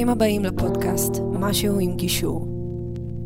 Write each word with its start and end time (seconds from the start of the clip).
ברוכים 0.00 0.12
הבאים 0.12 0.44
לפודקאסט 0.44 1.12
משהו 1.32 1.78
עם 1.80 1.96
גישור. 1.96 2.48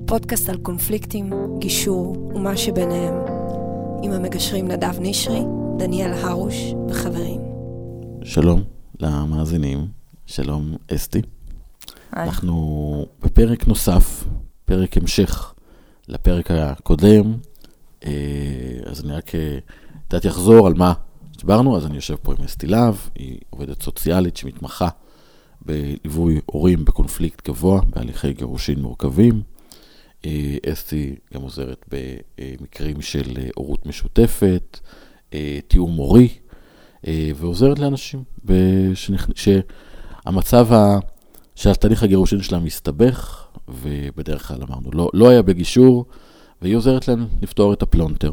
פודקאסט 0.06 0.48
על 0.48 0.56
קונפליקטים, 0.56 1.32
גישור 1.58 2.30
ומה 2.34 2.56
שביניהם, 2.56 3.14
עם 4.02 4.12
המגשרים 4.12 4.68
נדב 4.68 4.94
נשרי, 5.00 5.40
דניאל 5.78 6.12
הרוש 6.12 6.54
וחברים. 6.88 7.40
שלום 8.24 8.62
למאזינים, 9.00 9.86
שלום 10.26 10.76
אסתי. 10.94 11.22
היי. 12.12 12.28
אנחנו 12.28 13.06
בפרק 13.22 13.68
נוסף, 13.68 14.24
פרק 14.64 14.96
המשך 14.96 15.54
לפרק 16.08 16.50
הקודם, 16.50 17.34
אה, 18.06 18.10
אז 18.86 19.04
אני 19.04 19.12
רק 19.12 19.34
אה, 19.34 19.58
קצת 20.08 20.26
אחזור 20.26 20.66
על 20.66 20.74
מה 20.74 20.92
דיברנו, 21.38 21.76
אז 21.76 21.86
אני 21.86 21.94
יושב 21.94 22.16
פה 22.22 22.32
עם 22.38 22.44
אסתי 22.44 22.66
להב, 22.66 22.94
היא 23.14 23.38
עובדת 23.50 23.82
סוציאלית 23.82 24.36
שמתמחה 24.36 24.88
בליווי 25.62 26.40
הורים 26.46 26.84
בקונפליקט 26.84 27.48
גבוה, 27.48 27.80
בהליכי 27.90 28.32
גירושין 28.32 28.80
מורכבים. 28.80 29.42
אה, 30.26 30.56
אסתי 30.72 31.14
גם 31.34 31.42
עוזרת 31.42 31.84
במקרים 31.88 33.02
של 33.02 33.36
אה, 33.38 33.48
הורות 33.54 33.86
משותפת, 33.86 34.80
אה, 35.34 35.58
תיאום 35.68 35.90
הורי, 35.90 36.28
אה, 37.06 37.30
ועוזרת 37.36 37.78
לאנשים 37.78 38.24
בשנכ... 38.44 39.28
שהמצב 39.34 40.72
ה... 40.72 40.98
שהתהליך 41.54 42.02
הגירושין 42.02 42.42
שלהם 42.42 42.64
מסתבך, 42.64 43.46
ובדרך 43.68 44.48
כלל 44.48 44.62
אמרנו, 44.62 44.90
לא, 44.92 45.10
לא 45.14 45.28
היה 45.28 45.42
בגישור, 45.42 46.04
והיא 46.62 46.76
עוזרת 46.76 47.08
להם 47.08 47.26
לפתור 47.42 47.72
את 47.72 47.82
הפלונטר. 47.82 48.30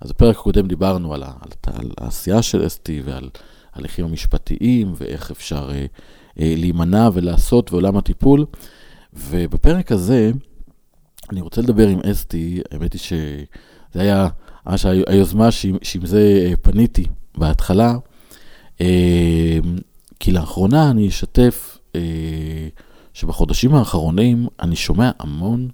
אז 0.00 0.10
בפרק 0.10 0.36
הקודם 0.36 0.66
דיברנו 0.66 1.14
על, 1.14 1.22
ה, 1.22 1.32
על, 1.66 1.90
העשייה 1.98 2.42
של 2.42 2.66
אסתי 2.66 3.02
ועל 3.04 3.30
ההליכים 3.72 4.04
המשפטיים, 4.04 4.92
ואיך 4.96 5.30
אפשר 5.30 5.70
להימנע 6.36 7.08
ולעשות 7.14 7.70
בעולם 7.70 7.96
הטיפול. 7.96 8.46
ובפרק 9.12 9.92
הזה, 9.92 10.30
אני 11.30 11.40
רוצה 11.40 11.60
לדבר 11.60 11.88
עם 11.88 12.00
אסתי, 12.00 12.60
האמת 12.70 12.92
היא 12.92 13.00
שזה 13.00 13.44
היה 14.02 14.28
ממש 14.66 14.86
היוזמה 15.06 15.50
שעם, 15.50 15.76
זה 16.06 16.46
אה, 16.50 16.56
פניתי 16.62 17.06
בהתחלה, 17.38 17.94
אה, 18.80 19.58
כי 20.20 20.32
לאחרונה 20.32 20.90
אני 20.90 21.08
אשתף 21.08 21.78
אה, 21.94 22.00
שבחודשים 23.14 23.74
האחרונים 23.74 24.46
אני 24.60 24.76
שומע 24.76 25.10
המון 25.18 25.68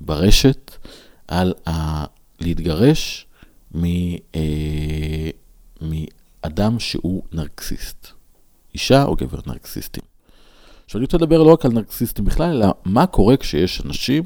ברשת 0.00 0.70
על 1.28 1.54
ה- 1.68 2.04
להתגרש 2.40 3.26
מ, 3.74 3.84
אה, 4.34 5.30
מאדם 5.80 6.78
שהוא 6.78 7.22
נרקסיסט. 7.32 8.08
אישה 8.74 9.04
או 9.04 9.16
גבר 9.16 9.38
נרקסיסטים. 9.46 10.02
עכשיו 10.84 10.98
אני 10.98 11.04
רוצה 11.04 11.16
לדבר 11.16 11.42
לא 11.42 11.52
רק 11.52 11.64
על 11.64 11.72
נרקסיסטים 11.72 12.24
בכלל, 12.24 12.50
אלא 12.56 12.66
מה 12.84 13.06
קורה 13.06 13.36
כשיש 13.36 13.82
אנשים 13.86 14.22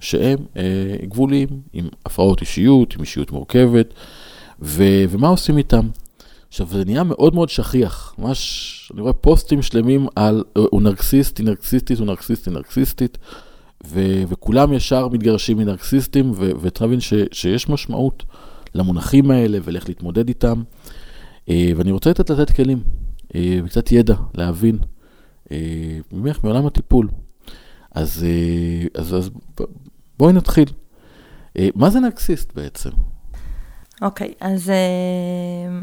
שהם 0.00 0.38
אה, 0.56 0.96
גבוליים, 1.02 1.48
עם 1.72 1.88
הפרעות 2.06 2.40
אישיות, 2.40 2.94
עם 2.94 3.00
אישיות 3.00 3.32
מורכבת, 3.32 3.94
ו- 4.62 5.04
ומה 5.08 5.28
עושים 5.28 5.58
איתם. 5.58 5.88
עכשיו, 6.48 6.66
זה 6.66 6.84
נהיה 6.84 7.02
מאוד 7.04 7.34
מאוד 7.34 7.48
שכיח. 7.48 8.14
ממש, 8.18 8.90
אני 8.94 9.00
רואה 9.00 9.12
פוסטים 9.12 9.62
שלמים 9.62 10.06
על 10.16 10.44
אה, 10.56 10.62
הוא 10.70 10.82
נרקסיסט, 10.82 11.38
היא 11.38 11.46
נרקסיסטית, 11.46 11.98
הוא 11.98 12.06
נרקסיסט, 12.06 12.46
היא 12.46 12.54
נרקסיסטית, 12.54 13.18
ו- 13.86 14.22
וכולם 14.28 14.72
ישר 14.72 15.08
מתגרשים 15.08 15.56
מנרקסיסטים, 15.58 16.30
ו- 16.36 16.50
וצריך 16.60 16.82
להבין 16.82 17.00
ש- 17.00 17.14
שיש 17.32 17.68
משמעות 17.68 18.22
למונחים 18.74 19.30
האלה 19.30 19.58
ולאיך 19.64 19.88
להתמודד 19.88 20.28
איתם. 20.28 20.62
אה, 21.48 21.72
ואני 21.76 21.90
רוצה 21.92 22.10
לתת 22.10 22.30
לתת 22.30 22.56
כלים, 22.56 22.82
וקצת 23.36 23.92
ידע, 23.92 24.14
להבין, 24.34 24.78
אה, 25.52 25.98
ממך, 26.12 26.44
מעולם 26.44 26.66
הטיפול. 26.66 27.08
אז, 27.94 28.24
אה, 28.24 29.00
אז, 29.00 29.14
אז 29.14 29.30
בואי 30.18 30.32
נתחיל. 30.32 30.68
אה, 31.58 31.68
מה 31.74 31.90
זה 31.90 32.00
נרקסיסט 32.00 32.52
בעצם? 32.54 32.90
אוקיי, 34.02 34.34
אז 34.40 34.70
אה, 34.70 35.78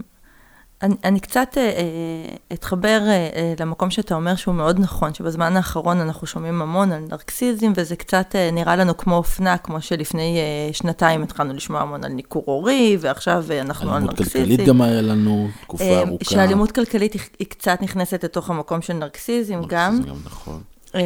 אני, 0.84 0.96
אני 1.04 1.20
קצת 1.20 1.58
אה, 1.58 1.64
אה, 1.64 2.36
אתחבר 2.54 3.02
אה, 3.08 3.12
אה, 3.12 3.54
למקום 3.60 3.90
שאתה 3.90 4.16
אומר 4.16 4.36
שהוא 4.36 4.56
מאוד 4.56 4.80
נכון, 4.80 5.14
שבזמן 5.14 5.58
האחרון 5.58 6.00
אנחנו 6.00 6.28
שומעים 6.28 6.62
המון 6.62 6.92
על 6.92 7.00
נרקסיזם, 7.10 7.74
וזה 7.76 7.96
קצת 7.96 8.36
אה, 8.36 8.50
נראה 8.52 8.76
לנו 8.76 8.98
כמו 8.98 9.16
אופנה, 9.16 9.58
כמו 9.58 9.82
שלפני 9.82 10.38
אה, 10.38 10.74
שנתיים 10.74 11.24
התחלנו 11.24 11.54
לשמוע 11.54 11.82
המון 11.82 12.04
על 12.04 12.12
ניכור 12.12 12.44
הורי, 12.46 12.98
ועכשיו 13.00 13.46
אה, 13.52 13.62
אנחנו 13.62 13.90
על 13.90 13.96
אלימות 13.96 14.20
נרקסיזם. 14.20 14.40
כלכלית 14.40 14.68
גם 14.68 14.82
היה 14.82 15.02
לנו 15.02 15.48
תקופה 15.62 15.84
אה, 15.84 16.00
ארוכה. 16.00 16.26
שאלימות 16.26 16.72
כלכלית 16.72 17.14
היא, 17.14 17.22
היא 17.40 17.48
קצת 17.48 17.80
נכנסת 17.82 18.24
לתוך 18.24 18.50
המקום 18.50 18.82
של 18.82 18.94
נרקסיזם 18.94 19.62
גם, 19.68 19.96
זה 19.96 20.10
גם 20.10 20.16
נכון. 20.26 20.62
אה, 20.96 21.02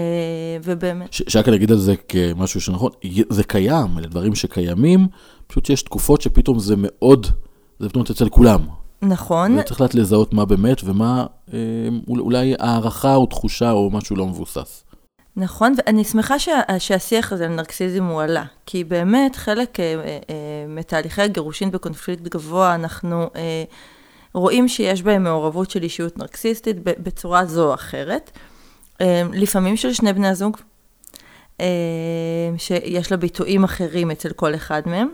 ובאמת, 0.64 1.08
שרק 1.12 1.48
אגיד 1.48 1.72
על 1.72 1.78
זה 1.78 1.96
כמשהו 2.08 2.62
שנכון, 2.62 2.92
זה 3.30 3.44
קיים, 3.44 3.98
אלה 3.98 4.08
דברים 4.08 4.36
שקיימים, 4.36 5.08
פשוט 5.48 5.66
שיש 5.66 5.82
תקופות 5.82 6.22
שפתאום 6.22 6.60
זה 6.60 6.76
מאוד, 6.78 7.28
זה 7.80 7.90
פתאום 7.90 8.04
אצל 8.12 8.30
כולם. 8.30 8.85
נכון, 9.06 9.60
וצריך 9.60 9.82
לדעת 9.82 9.96
לזהות 9.96 10.34
מה 10.34 10.46
באמת 10.46 10.78
ומה 10.84 11.26
אה, 11.54 11.60
אול- 12.08 12.20
אולי 12.22 12.56
הערכה 12.60 13.16
או 13.16 13.26
תחושה 13.26 13.72
או 13.72 13.90
משהו 13.92 14.16
לא 14.16 14.26
מבוסס. 14.26 14.84
נכון, 15.38 15.74
ואני 15.78 16.04
שמחה 16.04 16.40
שה, 16.40 16.62
שהשיח 16.80 17.34
הזה 17.34 17.46
על 17.46 17.52
נרקסיזם 17.52 18.04
הוא 18.04 18.22
עלה, 18.22 18.44
כי 18.66 18.84
באמת 18.84 19.36
חלק 19.36 19.80
אה, 19.80 19.86
אה, 19.86 20.00
אה, 20.06 20.18
מתהליכי 20.68 21.22
הגירושין 21.22 21.72
בקונפליקט 21.72 22.22
גבוה, 22.24 22.76
אנחנו 22.76 23.30
אה, 23.36 23.64
רואים 24.34 24.68
שיש 24.68 25.02
בהם 25.02 25.24
מעורבות 25.24 25.72
של 25.72 25.84
אישיות 25.84 26.18
נרקסיסטית 26.18 26.76
בצורה 26.84 27.46
זו 27.46 27.70
או 27.70 27.74
אחרת, 27.74 28.32
אה, 29.02 29.22
לפעמים 29.34 29.78
של 29.78 29.94
שני 29.94 30.14
בני 30.14 30.28
הזוג, 30.28 30.58
אה, 31.62 31.66
שיש 32.58 33.12
לה 33.12 33.18
ביטויים 33.18 33.64
אחרים 33.64 34.12
אצל 34.12 34.30
כל 34.34 34.56
אחד 34.56 34.82
מהם, 34.86 35.08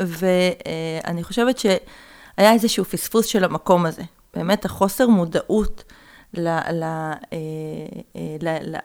ואני 0.00 1.22
חושבת 1.22 1.58
שהיה 1.58 2.52
איזשהו 2.52 2.84
פספוס 2.84 3.26
של 3.26 3.44
המקום 3.44 3.86
הזה, 3.86 4.02
באמת 4.34 4.64
החוסר 4.64 5.06
מודעות 5.08 5.84
אה, 6.38 6.60
אה, 6.72 7.12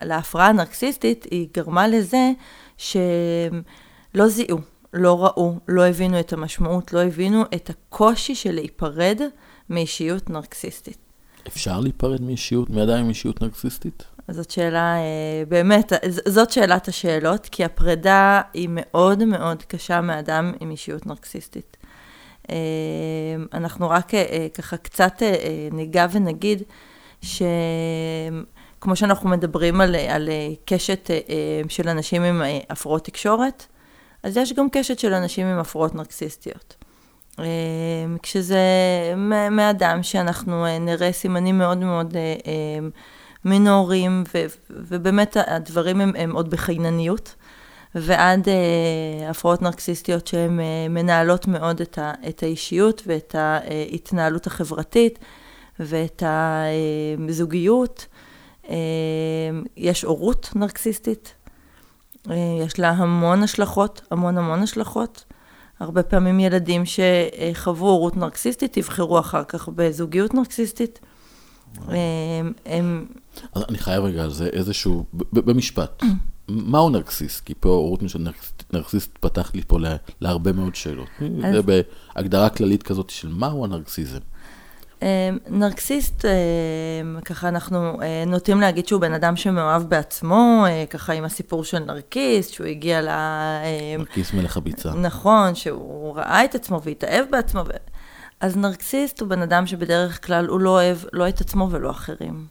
להפרעה 0.02 0.48
הנרקסיסטית, 0.48 1.26
היא 1.32 1.48
גרמה 1.54 1.88
לזה 1.88 2.32
שלא 2.78 4.28
זיהו, 4.28 4.58
לא 4.94 5.26
ראו, 5.26 5.56
לא 5.68 5.86
הבינו 5.86 6.20
את 6.20 6.34
המשמעות, 6.34 6.94
לא 6.94 7.04
הבינו 7.04 7.44
את 7.56 7.70
הקושי 7.70 8.36
של 8.36 8.52
להיפרד 8.52 9.22
מאישיות 9.70 10.30
נרקסיסטית. 10.30 10.98
אפשר 11.48 11.80
להיפרד 11.80 12.22
מאישיות, 12.22 12.70
מאדם 12.70 12.98
עם 13.00 13.10
אישיות 13.10 13.42
נרקסיסטית? 13.42 14.04
זאת 14.30 14.52
שאלה, 14.52 14.96
אה, 14.98 15.04
באמת, 15.48 15.94
ז- 16.10 16.22
זאת 16.34 16.52
שאלת 16.52 16.88
השאלות, 16.88 17.48
כי 17.52 17.66
הפרידה 17.66 18.42
היא 18.54 18.70
מאוד 18.72 19.24
מאוד 19.26 19.64
קשה 19.64 20.02
מאדם 20.02 20.54
עם 20.60 20.72
אישיות 20.72 21.06
נרקסיסטית. 21.06 21.78
אה, 22.50 22.56
אנחנו 23.54 23.90
רק 23.90 24.14
אה, 24.14 24.26
אה, 24.32 24.48
ככה 24.54 24.78
קצת 24.78 25.14
אה, 25.22 25.28
אה, 25.28 25.36
ניגע 25.72 26.06
ונגיד 26.12 26.64
שכמו 27.22 28.96
שאנחנו 28.96 29.30
מדברים 29.30 29.82
על, 29.82 29.96
אה, 29.96 30.16
על 30.16 30.30
אה, 30.30 30.50
קשת 30.66 31.12
אה, 31.12 31.20
אה, 31.30 31.62
של 31.70 31.90
אנשים 31.90 32.22
עם 32.24 32.42
אה, 32.42 32.60
הפרעות 32.70 33.06
תקשורת, 33.06 33.66
אז 34.24 34.38
יש 34.38 34.54
גם 34.54 34.68
קשת 34.72 35.00
של 35.00 35.14
אנשים 35.14 35.48
עם 35.48 35.60
הפרעות 35.60 35.96
נרקסיסטיות. 35.96 36.76
אה, 37.40 37.46
כשזה 38.24 38.60
מאדם 39.52 40.04
שאנחנו 40.04 40.66
אה, 40.66 40.80
נראה 40.80 41.12
סימנים 41.12 41.58
מאוד 41.58 41.78
מאוד 41.78 42.14
מינוריים, 43.46 44.24
ו- 44.34 44.46
ובאמת 44.70 45.38
הדברים 45.48 46.02
הם, 46.02 46.14
הם 46.18 46.32
עוד 46.36 46.50
בחינניות, 46.50 47.36
ועד 47.96 48.50
אה, 48.50 49.30
הפרעות 49.30 49.62
נרקסיסטיות 49.62 50.28
שהן 50.28 50.60
אה, 50.60 50.66
מנהלות 50.90 51.48
מאוד 51.48 51.82
את, 51.82 51.98
ה- 51.98 52.14
את 52.30 52.44
האישיות 52.44 53.02
ואת 53.08 53.36
ההתנהלות 53.36 54.48
החברתית 54.48 55.20
ואת 55.80 56.24
הזוגיות. 57.30 58.06
אה, 58.70 58.76
יש 59.78 60.04
הורות 60.04 60.50
נרקסיסטית, 60.56 61.34
אה, 62.32 62.36
יש 62.66 62.80
לה 62.80 62.90
המון 62.90 63.44
השלכות, 63.44 64.02
המון 64.12 64.38
המון 64.38 64.64
השלכות. 64.64 65.24
הרבה 65.80 66.04
פעמים 66.04 66.40
ילדים 66.40 66.84
שחוו 66.86 67.88
הורות 67.88 68.18
נרקסיסטית 68.18 68.78
יבחרו 68.78 69.20
אחר 69.20 69.44
כך 69.44 69.70
בזוגיות 69.70 70.34
נרקסיסטית. 70.34 71.00
אה, 71.90 71.96
הם, 72.66 73.06
אני 73.56 73.78
חייב 73.78 74.04
רגע 74.04 74.24
על 74.24 74.30
זה 74.32 74.48
איזשהו, 74.54 75.06
במשפט. 75.34 76.04
מהו 76.50 76.90
נרקסיסט? 76.90 77.46
כי 77.46 77.54
פה 77.60 77.70
רות 77.70 78.00
נרקסיסט, 78.74 79.12
פתח 79.20 79.52
לי 79.54 79.62
פה 79.68 79.80
לה- 79.80 79.96
להרבה 80.22 80.52
מאוד 80.52 80.76
שאלות. 80.76 81.08
זה 81.52 81.60
בהגדרה 82.16 82.50
כללית 82.50 82.84
כזאת 82.84 83.10
של 83.10 83.28
מהו 83.28 83.64
הנרקסיזם. 83.66 84.20
אה, 85.04 85.30
נרקסיסט, 85.50 86.26
אה, 86.26 86.32
ככה 87.26 87.48
אנחנו 87.50 88.00
נוטים 88.28 88.62
להגיד 88.62 88.88
שהוא 88.88 89.02
בן 89.02 89.14
אדם 89.14 89.36
שמאוהב 89.36 89.84
בעצמו, 89.84 90.66
ככה 90.90 91.14
עם 91.14 91.24
הסיפור 91.24 91.64
של 91.64 91.80
נרקיסט, 91.80 92.54
שהוא 92.54 92.68
הגיע 92.68 93.02
ל... 93.02 93.08
אה, 93.08 93.96
נרקיס 94.00 94.34
מלך 94.34 94.58
הביצה. 94.58 94.94
נכון, 94.94 95.56
שהוא 95.56 96.16
ראה 96.18 96.46
את 96.46 96.56
עצמו 96.56 96.82
והתאהב 96.84 97.26
בעצמו. 97.32 97.62
ו... 97.68 97.72
אז 98.40 98.58
נרקסיסט 98.58 99.22
הוא 99.22 99.30
בן 99.30 99.42
אדם 99.42 99.68
שבדרך 99.68 100.26
כלל 100.26 100.48
הוא 100.48 100.60
לא 100.60 100.70
אוהב 100.70 100.98
לא 101.14 101.30
את 101.30 101.42
עצמו 101.42 101.68
ולא 101.72 101.92
אחרים. 101.92 102.46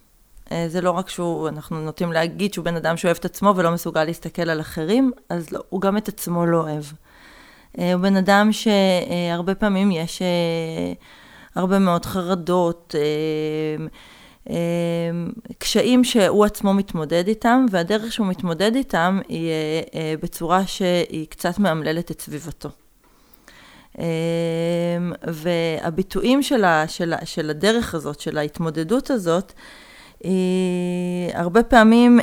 אה, 0.52 0.64
זה 0.68 0.80
לא 0.80 0.90
רק 0.90 1.08
שהוא, 1.08 1.48
אנחנו 1.48 1.80
נוטים 1.80 2.12
להגיד 2.12 2.54
שהוא 2.54 2.64
בן 2.64 2.76
אדם 2.76 2.96
שאוהב 2.96 3.16
את 3.16 3.24
עצמו 3.24 3.52
ולא 3.56 3.70
מסוגל 3.70 4.04
להסתכל 4.04 4.50
על 4.50 4.60
אחרים, 4.60 5.12
אז 5.28 5.52
לא, 5.52 5.60
הוא 5.68 5.80
גם 5.80 5.96
את 5.96 6.08
עצמו 6.08 6.46
לא 6.46 6.60
אוהב. 6.60 6.84
אה, 7.78 7.92
הוא 7.92 8.02
בן 8.02 8.16
אדם 8.16 8.50
שהרבה 8.52 9.54
פעמים 9.54 9.90
יש 9.90 10.22
הרבה 11.54 11.78
מאוד 11.78 12.06
חרדות, 12.06 12.94
קשיים 15.58 16.04
שהוא 16.04 16.44
עצמו 16.44 16.74
מתמודד 16.74 17.28
איתם, 17.28 17.66
והדרך 17.70 18.12
שהוא 18.12 18.26
מתמודד 18.26 18.74
איתם 18.74 19.20
היא 19.28 19.50
בצורה 20.22 20.66
שהיא 20.66 21.26
קצת 21.28 21.58
מאמללת 21.58 22.10
את 22.10 22.20
סביבתו. 22.20 22.68
והביטויים 25.22 26.42
של, 26.42 26.64
של, 26.86 27.14
של 27.24 27.50
הדרך 27.50 27.94
הזאת, 27.94 28.20
של 28.20 28.38
ההתמודדות 28.38 29.10
הזאת, 29.10 29.52
היא 30.20 31.30
הרבה 31.34 31.62
פעמים 31.62 32.20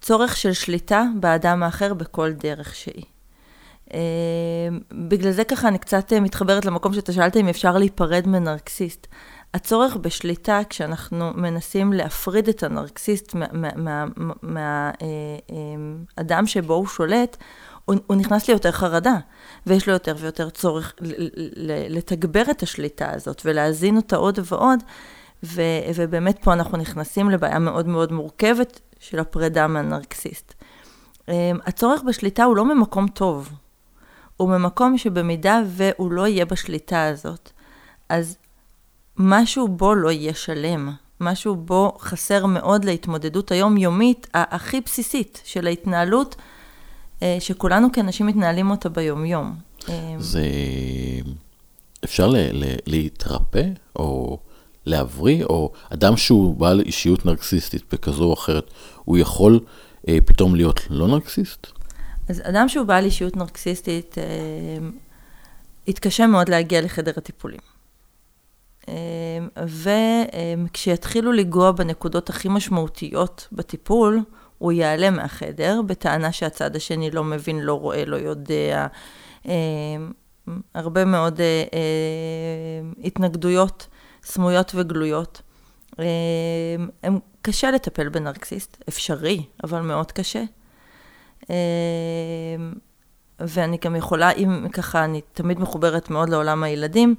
צורך 0.00 0.36
של 0.36 0.52
שליטה 0.52 1.04
באדם 1.20 1.62
האחר 1.62 1.94
בכל 1.94 2.32
דרך 2.32 2.74
שהיא. 2.74 3.04
בגלל 4.92 5.30
זה 5.30 5.44
ככה 5.44 5.68
אני 5.68 5.78
קצת 5.78 6.12
מתחברת 6.12 6.64
למקום 6.64 6.94
שאתה 6.94 7.12
שאלת 7.12 7.36
אם 7.36 7.48
אפשר 7.48 7.78
להיפרד 7.78 8.28
מנרקסיסט. 8.28 9.06
הצורך 9.54 9.96
בשליטה, 9.96 10.60
כשאנחנו 10.68 11.32
מנסים 11.34 11.92
להפריד 11.92 12.48
את 12.48 12.62
הנרקסיסט 12.62 13.34
מהאדם 13.34 13.84
מה, 13.84 14.04
מה, 14.42 14.90
מה, 16.28 16.46
שבו 16.46 16.74
הוא 16.74 16.86
שולט, 16.86 17.36
הוא, 17.84 17.96
הוא 18.06 18.16
נכנס 18.16 18.48
ליותר 18.48 18.72
חרדה, 18.72 19.16
ויש 19.66 19.86
לו 19.86 19.92
יותר 19.92 20.14
ויותר 20.18 20.50
צורך 20.50 20.94
לתגבר 21.88 22.42
את 22.50 22.62
השליטה 22.62 23.10
הזאת 23.10 23.42
ולהזין 23.44 23.96
אותה 23.96 24.16
עוד 24.16 24.38
ועוד, 24.44 24.82
ו, 25.44 25.62
ובאמת 25.94 26.38
פה 26.42 26.52
אנחנו 26.52 26.78
נכנסים 26.78 27.30
לבעיה 27.30 27.58
מאוד 27.58 27.86
מאוד 27.86 28.12
מורכבת 28.12 28.80
של 28.98 29.18
הפרידה 29.18 29.66
מהנרקסיסט. 29.66 30.54
אמ, 31.28 31.58
הצורך 31.66 32.02
בשליטה 32.02 32.44
הוא 32.44 32.56
לא 32.56 32.64
ממקום 32.64 33.08
טוב, 33.08 33.48
הוא 34.36 34.48
ממקום 34.48 34.98
שבמידה 34.98 35.60
והוא 35.66 36.12
לא 36.12 36.26
יהיה 36.26 36.44
בשליטה 36.44 37.06
הזאת, 37.06 37.50
אז 38.08 38.36
משהו 39.16 39.68
בו 39.68 39.94
לא 39.94 40.10
יהיה 40.10 40.34
שלם, 40.34 40.90
משהו 41.20 41.56
בו 41.56 41.96
חסר 41.98 42.46
מאוד 42.46 42.84
להתמודדות 42.84 43.50
היומיומית 43.50 44.26
הכי 44.34 44.80
בסיסית 44.80 45.42
של 45.44 45.66
ההתנהלות 45.66 46.36
שכולנו 47.40 47.92
כאנשים 47.92 48.26
מתנהלים 48.26 48.70
אותה 48.70 48.88
ביומיום. 48.88 49.54
אה, 49.88 50.14
זה... 50.18 50.42
אפשר 52.04 52.28
ל- 52.28 52.36
ל- 52.36 52.76
להתרפא, 52.86 53.64
או 53.96 54.38
להבריא, 54.86 55.44
או 55.44 55.72
אדם 55.90 56.16
שהוא 56.16 56.56
בעל 56.56 56.80
אישיות 56.80 57.26
נרקסיסטית 57.26 57.82
בכזו 57.92 58.24
או 58.24 58.34
אחרת, 58.34 58.70
הוא 59.04 59.18
יכול 59.18 59.60
אה, 60.08 60.18
פתאום 60.26 60.54
להיות 60.54 60.80
לא 60.90 61.08
נרקסיסט? 61.08 61.66
אז 62.28 62.42
אדם 62.44 62.68
שהוא 62.68 62.86
בעל 62.86 63.04
אישיות 63.04 63.36
נרקסיסטית, 63.36 64.18
אה, 64.18 64.24
יתקשה 65.86 66.26
מאוד 66.26 66.48
להגיע 66.48 66.80
לחדר 66.80 67.12
הטיפולים. 67.16 67.60
אה, 68.88 68.94
וכשיתחילו 70.66 71.32
לנגוע 71.32 71.72
בנקודות 71.72 72.30
הכי 72.30 72.48
משמעותיות 72.48 73.48
בטיפול, 73.52 74.20
הוא 74.62 74.72
יעלה 74.72 75.10
מהחדר, 75.10 75.80
בטענה 75.86 76.32
שהצד 76.32 76.76
השני 76.76 77.10
לא 77.10 77.24
מבין, 77.24 77.60
לא 77.60 77.74
רואה, 77.74 78.04
לא 78.04 78.16
יודע. 78.16 78.86
אה, 79.48 79.52
הרבה 80.74 81.04
מאוד 81.04 81.40
אה, 81.40 81.64
אה, 81.74 81.80
התנגדויות 83.04 83.86
סמויות 84.22 84.72
וגלויות. 84.74 85.42
הם 87.02 87.18
קשה 87.42 87.70
לטפל 87.70 88.08
בנרקסיסט, 88.08 88.84
אפשרי, 88.88 89.44
אבל 89.64 89.80
מאוד 89.80 90.12
קשה. 90.12 90.42
ואני 93.40 93.78
גם 93.84 93.96
יכולה, 93.96 94.30
אם 94.32 94.66
ככה, 94.72 95.04
אני 95.04 95.20
תמיד 95.32 95.60
מחוברת 95.60 96.10
מאוד 96.10 96.28
לעולם 96.28 96.62
הילדים. 96.62 97.14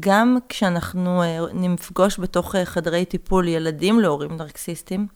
גם 0.00 0.38
כשאנחנו 0.48 1.22
נפגוש 1.54 2.20
בתוך 2.20 2.54
חדרי 2.64 3.04
טיפול 3.04 3.48
ילדים 3.48 4.00
להורים 4.00 4.36
נרקסיסטים, 4.36 5.06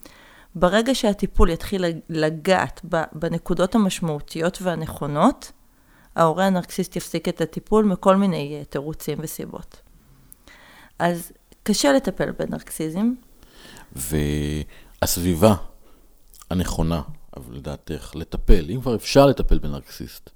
ברגע 0.55 0.95
שהטיפול 0.95 1.51
יתחיל 1.51 1.85
לגעת 2.09 2.81
בנקודות 3.13 3.75
המשמעותיות 3.75 4.59
והנכונות, 4.63 5.53
ההורה 6.17 6.47
הנרקסיסט 6.47 6.97
יפסיק 6.97 7.29
את 7.29 7.41
הטיפול 7.41 7.85
מכל 7.85 8.17
מיני 8.17 8.57
אה, 8.59 8.65
תירוצים 8.65 9.19
וסיבות. 9.21 9.81
אז 10.99 11.33
קשה 11.63 11.93
לטפל 11.93 12.31
בנרקסיזם. 12.31 13.13
והסביבה 13.97 15.55
הנכונה, 16.51 17.03
אבל 17.37 17.57
לדעתך, 17.57 18.13
לטפל, 18.15 18.71
אם 18.71 18.81
כבר 18.81 18.95
אפשר 18.95 19.27
לטפל 19.27 19.59
בנרקסיסט, 19.59 20.31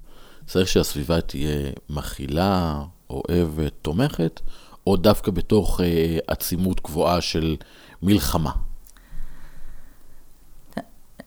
צריך 0.46 0.68
שהסביבה 0.68 1.20
תהיה 1.20 1.70
מכילה, 1.90 2.82
אוהבת, 3.10 3.72
תומכת, 3.82 4.40
או 4.86 4.96
דווקא 4.96 5.30
בתוך 5.30 5.80
אה, 5.80 6.18
עצימות 6.26 6.80
גבוהה 6.80 7.20
של 7.20 7.56
מלחמה? 8.02 8.52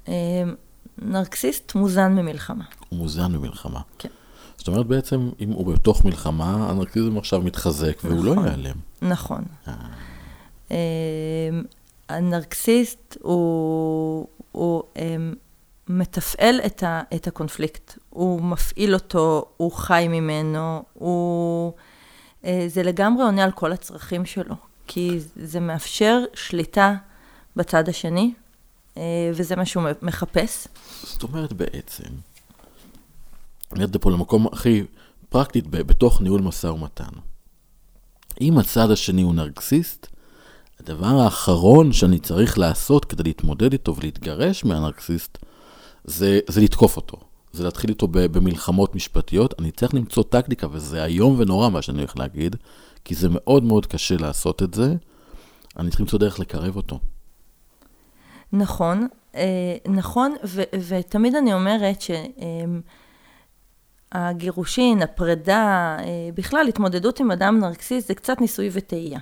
אמ, 0.08 0.14
נרקסיסט 0.98 1.76
מוזן 1.76 2.16
ממלחמה. 2.16 2.64
הוא 2.90 3.00
מוזן 3.00 3.32
ממלחמה. 3.32 3.80
כן. 4.00 4.10
זאת 4.58 4.68
אומרת 4.68 4.86
בעצם, 4.86 5.30
אם 5.40 5.52
הוא 5.52 5.74
בתוך 5.74 6.06
מלחמה, 6.06 6.70
הנרקסיזם 6.70 7.18
עכשיו 7.18 7.42
מתחזק 7.42 7.98
והוא 8.04 8.26
לא 8.26 8.32
נכון, 8.32 8.46
לא 8.46 8.50
ייעלם. 8.50 8.76
נכון. 9.02 9.44
אה. 9.68 9.74
אמ, 10.72 10.76
הנרקסיסט 12.10 13.18
הוא, 13.22 14.28
הוא 14.52 14.84
אמ, 14.96 15.34
מתפעל 15.90 16.60
את, 16.66 16.84
ה, 16.84 17.02
את 17.16 17.28
הקונפליקט, 17.28 17.98
הוא 18.10 18.42
מפעיל 18.42 18.94
אותו, 18.94 19.46
הוא 19.58 19.72
חי 19.72 20.08
ממנו, 20.10 20.84
הוא... 20.94 21.74
אה, 22.46 22.66
זה 22.68 22.84
לגמרי 22.84 23.24
עונה 23.24 23.44
על 23.44 23.52
כל 23.52 23.72
הצרכים 23.72 24.26
שלו, 24.26 24.56
כי 24.88 25.20
זה 25.36 25.60
מאפשר 25.60 26.24
שליטה 26.34 26.96
בצד 27.56 27.90
השני, 27.90 28.34
אה, 28.34 28.47
וזה 29.34 29.56
מה 29.56 29.66
שהוא 29.66 29.84
מחפש. 30.02 30.68
זאת 31.04 31.24
אומרת 31.24 31.54
בעצם, 31.54 32.10
אני 33.74 33.82
יודע 33.82 34.00
פה 34.02 34.12
למקום 34.12 34.48
הכי 34.48 34.84
פרקטית 35.30 35.68
בתוך 35.68 36.22
ניהול 36.22 36.42
משא 36.42 36.68
ומתן. 36.68 37.10
אם 38.42 38.58
הצד 38.58 38.92
השני 38.92 39.22
הוא 39.22 39.36
נרקסיסט, 39.36 40.08
הדבר 40.80 41.08
האחרון 41.08 41.94
שאני 41.94 42.20
צריך 42.20 42.58
לעשות 42.58 43.06
כדי 43.06 43.24
להתמודד 43.24 43.72
איתו 43.72 43.96
ולהתגרש 43.96 44.66
מהנרקסיסט, 44.66 45.38
זה, 46.04 46.40
זה 46.48 46.62
לתקוף 46.62 46.98
אותו. 46.98 47.18
זה 47.54 47.64
להתחיל 47.64 47.90
איתו 47.90 48.08
במלחמות 48.12 48.96
משפטיות. 48.96 49.54
אני 49.60 49.72
צריך 49.72 49.94
למצוא 49.94 50.24
טקטיקה, 50.24 50.68
וזה 50.72 51.06
איום 51.06 51.36
ונורא 51.38 51.70
מה 51.70 51.82
שאני 51.82 51.98
הולך 51.98 52.18
להגיד, 52.18 52.56
כי 53.06 53.16
זה 53.16 53.28
מאוד 53.32 53.64
מאוד 53.64 53.86
קשה 53.86 54.18
לעשות 54.18 54.64
את 54.64 54.74
זה. 54.74 54.96
אני 55.78 55.90
צריך 55.90 56.02
למצוא 56.02 56.20
דרך 56.20 56.40
לקרב 56.40 56.76
אותו. 56.76 57.00
נכון, 58.54 59.08
אה, 59.36 59.78
נכון, 59.88 60.36
ו, 60.46 60.62
ותמיד 60.88 61.36
אני 61.36 61.54
אומרת 61.54 62.04
שהגירושין, 64.14 65.02
הפרידה, 65.02 65.98
אה, 66.00 66.06
בכלל 66.34 66.68
התמודדות 66.68 67.20
עם 67.20 67.32
אדם 67.32 67.60
נרקסיסט 67.60 68.08
זה 68.08 68.16
קצת 68.16 68.42
ניסוי 68.42 68.70
וטעייה. 68.72 69.20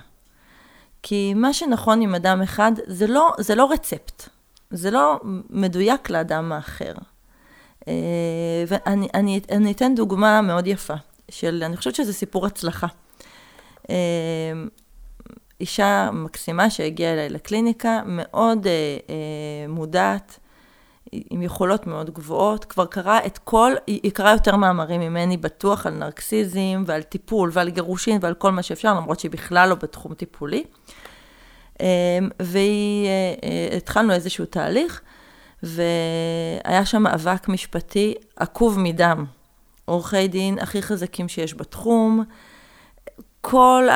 כי 1.02 1.34
מה 1.34 1.52
שנכון 1.52 2.00
עם 2.00 2.14
אדם 2.14 2.42
אחד 2.42 2.72
זה 2.86 3.06
לא, 3.06 3.32
זה 3.38 3.54
לא 3.54 3.70
רצפט, 3.72 4.28
זה 4.70 4.90
לא 4.90 5.20
מדויק 5.50 6.10
לאדם 6.10 6.52
האחר. 6.52 6.92
אה, 7.88 8.64
ואני 8.68 9.08
אני, 9.14 9.40
אני 9.50 9.72
אתן 9.72 9.94
דוגמה 9.94 10.40
מאוד 10.42 10.66
יפה, 10.66 10.94
של, 11.30 11.62
אני 11.66 11.76
חושבת 11.76 11.94
שזה 11.94 12.12
סיפור 12.12 12.46
הצלחה. 12.46 12.86
אישה 15.60 16.10
מקסימה 16.12 16.70
שהגיעה 16.70 17.12
אליי 17.12 17.28
לקליניקה, 17.28 18.00
מאוד 18.06 18.66
אה, 18.66 18.72
אה, 19.10 19.68
מודעת, 19.68 20.38
עם 21.12 21.42
יכולות 21.42 21.86
מאוד 21.86 22.10
גבוהות, 22.10 22.64
כבר 22.64 22.86
קראה 22.86 23.26
את 23.26 23.38
כל, 23.38 23.72
היא 23.86 24.12
קראה 24.12 24.32
יותר 24.32 24.56
מאמרים 24.56 25.00
ממני 25.00 25.36
בטוח 25.36 25.86
על 25.86 25.94
נרקסיזם 25.94 26.84
ועל 26.86 27.02
טיפול 27.02 27.50
ועל 27.52 27.70
גירושין 27.70 28.18
ועל 28.20 28.34
כל 28.34 28.52
מה 28.52 28.62
שאפשר, 28.62 28.94
למרות 28.94 29.20
שהיא 29.20 29.30
בכלל 29.30 29.68
לא 29.68 29.74
בתחום 29.74 30.14
טיפולי. 30.14 30.64
אה, 31.80 32.18
והתחלנו 32.40 34.08
אה, 34.08 34.12
אה, 34.12 34.16
איזשהו 34.16 34.44
תהליך, 34.44 35.00
והיה 35.62 36.84
שם 36.84 37.02
מאבק 37.02 37.48
משפטי 37.48 38.14
עקוב 38.36 38.78
מדם. 38.78 39.24
עורכי 39.84 40.28
דין 40.28 40.58
הכי 40.58 40.82
חזקים 40.82 41.28
שיש 41.28 41.54
בתחום, 41.54 42.24
כל 43.48 43.88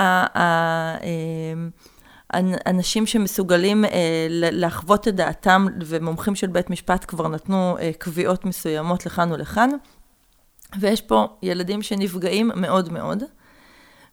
האנשים 2.30 3.06
שמסוגלים 3.06 3.84
אה, 3.84 4.26
לחוות 4.30 5.08
את 5.08 5.14
דעתם, 5.14 5.66
ומומחים 5.86 6.34
של 6.34 6.46
בית 6.46 6.70
משפט 6.70 7.04
כבר 7.08 7.28
נתנו 7.28 7.76
אה, 7.80 7.90
קביעות 7.98 8.44
מסוימות 8.44 9.06
לכאן 9.06 9.32
ולכאן, 9.32 9.70
ויש 10.80 11.00
פה 11.00 11.26
ילדים 11.42 11.82
שנפגעים 11.82 12.50
מאוד 12.56 12.92
מאוד, 12.92 13.22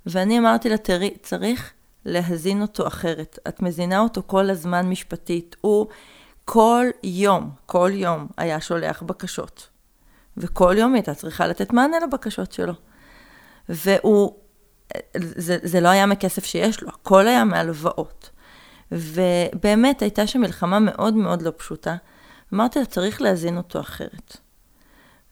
ואני 0.06 0.40
אמרתי 0.40 0.70
לה, 0.70 0.78
תראי, 0.78 1.14
צריך 1.22 1.72
להזין 2.06 2.62
אותו 2.62 2.88
אחרת. 2.88 3.40
את 3.48 3.62
מזינה 3.62 4.00
אותו 4.00 4.22
כל 4.26 4.50
הזמן 4.50 4.90
משפטית. 4.90 5.56
הוא 5.62 5.88
כל 6.46 6.86
יום, 7.04 7.50
כל 7.66 7.92
יום 7.94 8.28
היה 8.38 8.62
שולח 8.62 9.02
בקשות. 9.02 9.68
וכל 10.38 10.76
יום 10.78 10.94
היא 10.94 11.00
הייתה 11.00 11.14
צריכה 11.14 11.48
לתת 11.48 11.74
מענה 11.74 11.98
לבקשות 12.00 12.52
שלו. 12.52 12.74
והוא, 13.70 14.36
זה, 15.18 15.58
זה 15.64 15.80
לא 15.82 15.88
היה 15.88 16.06
מכסף 16.06 16.46
שיש 16.46 16.84
לו, 16.84 16.90
הכל 16.90 17.28
היה 17.28 17.44
מהלוואות. 17.44 18.30
ובאמת 18.92 20.02
הייתה 20.02 20.28
שם 20.28 20.42
מלחמה 20.42 20.80
מאוד 20.80 21.14
מאוד 21.14 21.42
לא 21.42 21.52
פשוטה. 21.58 21.96
אמרתי 22.54 22.80
לה, 22.80 22.86
צריך 22.86 23.22
להזין 23.22 23.58
אותו 23.58 23.80
אחרת. 23.80 24.38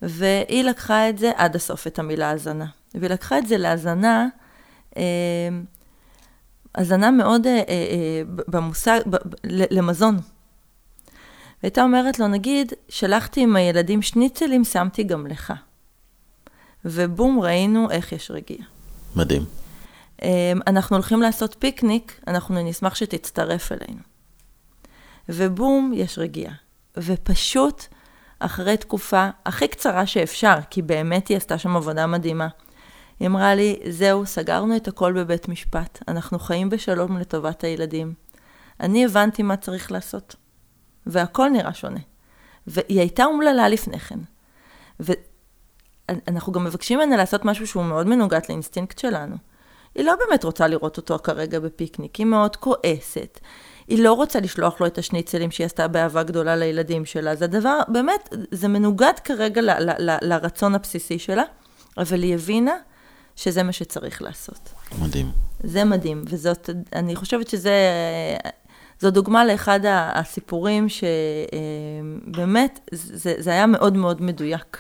והיא 0.01 0.63
לקחה 0.63 1.09
את 1.09 1.17
זה 1.17 1.31
עד 1.35 1.55
הסוף, 1.55 1.87
את 1.87 1.99
המילה 1.99 2.29
הזנה. 2.29 2.65
והיא 2.95 3.09
לקחה 3.09 3.37
את 3.37 3.47
זה 3.47 3.57
להזנה, 3.57 4.27
אה, 4.97 5.03
הזנה 6.75 7.11
מאוד 7.11 7.47
אה, 7.47 7.53
אה, 7.67 8.21
במושג, 8.27 8.99
ב, 9.09 9.15
למזון. 9.45 10.17
והייתה 11.63 11.83
אומרת 11.83 12.19
לו, 12.19 12.27
נגיד, 12.27 12.73
שלחתי 12.89 13.41
עם 13.41 13.55
הילדים 13.55 14.01
שניצלים, 14.01 14.63
שמתי 14.63 15.03
גם 15.03 15.27
לך. 15.27 15.53
ובום, 16.85 17.39
ראינו 17.39 17.91
איך 17.91 18.11
יש 18.11 18.31
רגיעה. 18.31 18.74
מדהים. 19.15 19.45
אנחנו 20.67 20.95
הולכים 20.95 21.21
לעשות 21.21 21.55
פיקניק, 21.59 22.21
אנחנו 22.27 22.63
נשמח 22.63 22.95
שתצטרף 22.95 23.71
אלינו. 23.71 24.01
ובום, 25.29 25.91
יש 25.95 26.19
רגיעה. 26.19 26.53
ופשוט, 26.97 27.85
אחרי 28.39 28.77
תקופה 28.77 29.29
הכי 29.45 29.67
קצרה 29.67 30.05
שאפשר, 30.05 30.55
כי 30.69 30.81
באמת 30.81 31.27
היא 31.27 31.37
עשתה 31.37 31.57
שם 31.57 31.75
עבודה 31.75 32.07
מדהימה, 32.07 32.47
היא 33.19 33.27
אמרה 33.27 33.55
לי, 33.55 33.79
זהו, 33.89 34.25
סגרנו 34.25 34.75
את 34.75 34.87
הכל 34.87 35.13
בבית 35.13 35.47
משפט, 35.47 36.03
אנחנו 36.07 36.39
חיים 36.39 36.69
בשלום 36.69 37.17
לטובת 37.17 37.63
הילדים. 37.63 38.13
אני 38.79 39.05
הבנתי 39.05 39.43
מה 39.43 39.57
צריך 39.57 39.91
לעשות, 39.91 40.35
והכל 41.05 41.49
נראה 41.49 41.73
שונה. 41.73 41.99
והיא 42.67 42.99
הייתה 42.99 43.25
אומללה 43.25 43.69
לפני 43.69 43.99
כן. 43.99 44.19
ואנחנו 46.09 46.53
גם 46.53 46.63
מבקשים 46.63 46.99
ממנה 46.99 47.17
לעשות 47.17 47.45
משהו 47.45 47.67
שהוא 47.67 47.83
מאוד 47.83 48.07
מנוגד 48.07 48.39
לאינסטינקט 48.49 48.99
שלנו. 48.99 49.35
היא 49.95 50.05
לא 50.05 50.13
באמת 50.15 50.43
רוצה 50.43 50.67
לראות 50.67 50.97
אותו 50.97 51.19
כרגע 51.23 51.59
בפיקניק, 51.59 52.15
היא 52.15 52.25
מאוד 52.25 52.55
כועסת. 52.55 53.39
היא 53.87 54.03
לא 54.03 54.13
רוצה 54.13 54.39
לשלוח 54.39 54.81
לו 54.81 54.87
את 54.87 54.97
השניצלים 54.97 55.51
שהיא 55.51 55.65
עשתה 55.65 55.87
באהבה 55.87 56.23
גדולה 56.23 56.55
לילדים 56.55 57.05
שלה. 57.05 57.35
זה 57.35 57.47
דבר, 57.47 57.79
באמת, 57.87 58.29
זה 58.51 58.67
מנוגד 58.67 59.13
כרגע 59.23 59.61
ל, 59.61 59.69
ל, 59.69 59.91
ל, 60.11 60.17
לרצון 60.21 60.75
הבסיסי 60.75 61.19
שלה, 61.19 61.43
אבל 61.97 62.23
היא 62.23 62.33
הבינה 62.33 62.75
שזה 63.35 63.63
מה 63.63 63.71
שצריך 63.71 64.21
לעשות. 64.21 64.69
מדהים. 65.01 65.31
זה 65.63 65.83
מדהים, 65.83 66.23
וזאת, 66.27 66.69
אני 66.93 67.15
חושבת 67.15 67.47
שזה, 67.47 67.73
זו 68.99 69.11
דוגמה 69.11 69.45
לאחד 69.45 69.79
הסיפורים 69.85 70.87
שבאמת, 70.89 72.79
זה, 72.91 73.33
זה 73.37 73.51
היה 73.51 73.67
מאוד 73.67 73.97
מאוד 73.97 74.21
מדויק 74.21 74.77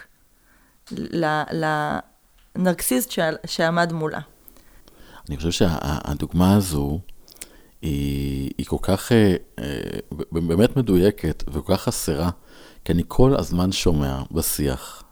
לנרקסיסט 2.55 3.13
שעמד 3.45 3.93
מולה. 3.93 4.19
אני 5.29 5.37
חושב 5.37 5.51
שהדוגמה 5.51 6.55
הזו, 6.55 6.99
היא, 7.81 8.51
היא 8.57 8.65
כל 8.65 8.77
כך, 8.81 9.11
אה, 9.11 9.35
אה, 9.59 9.99
באמת 10.31 10.77
מדויקת 10.77 11.43
וכל 11.47 11.75
כך 11.75 11.81
חסרה, 11.81 12.29
כי 12.85 12.93
אני 12.93 13.03
כל 13.07 13.35
הזמן 13.35 13.71
שומע 13.71 14.21
בשיח 14.31 15.03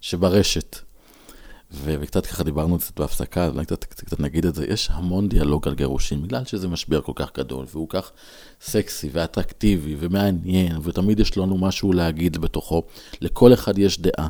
שברשת, 0.00 0.76
וקצת 1.82 2.26
ככה 2.26 2.44
דיברנו 2.44 2.78
קצת 2.78 3.00
בהפסקה, 3.00 3.48
אולי 3.48 3.64
קצת, 3.64 3.84
קצת 3.84 4.20
נגיד 4.20 4.46
את 4.46 4.54
זה, 4.54 4.66
יש 4.68 4.88
המון 4.92 5.28
דיאלוג 5.28 5.68
על 5.68 5.74
גירושים, 5.74 6.22
בגלל 6.22 6.44
שזה 6.44 6.68
משבר 6.68 7.00
כל 7.00 7.12
כך 7.14 7.30
גדול, 7.36 7.66
והוא 7.72 7.88
כך 7.88 8.12
סקסי 8.60 9.08
ואטרקטיבי 9.12 9.96
ומעניין, 9.98 10.76
ותמיד 10.82 11.20
יש 11.20 11.36
לנו 11.38 11.58
משהו 11.58 11.92
להגיד 11.92 12.38
בתוכו, 12.38 12.82
לכל 13.20 13.52
אחד 13.52 13.78
יש 13.78 14.00
דעה. 14.00 14.28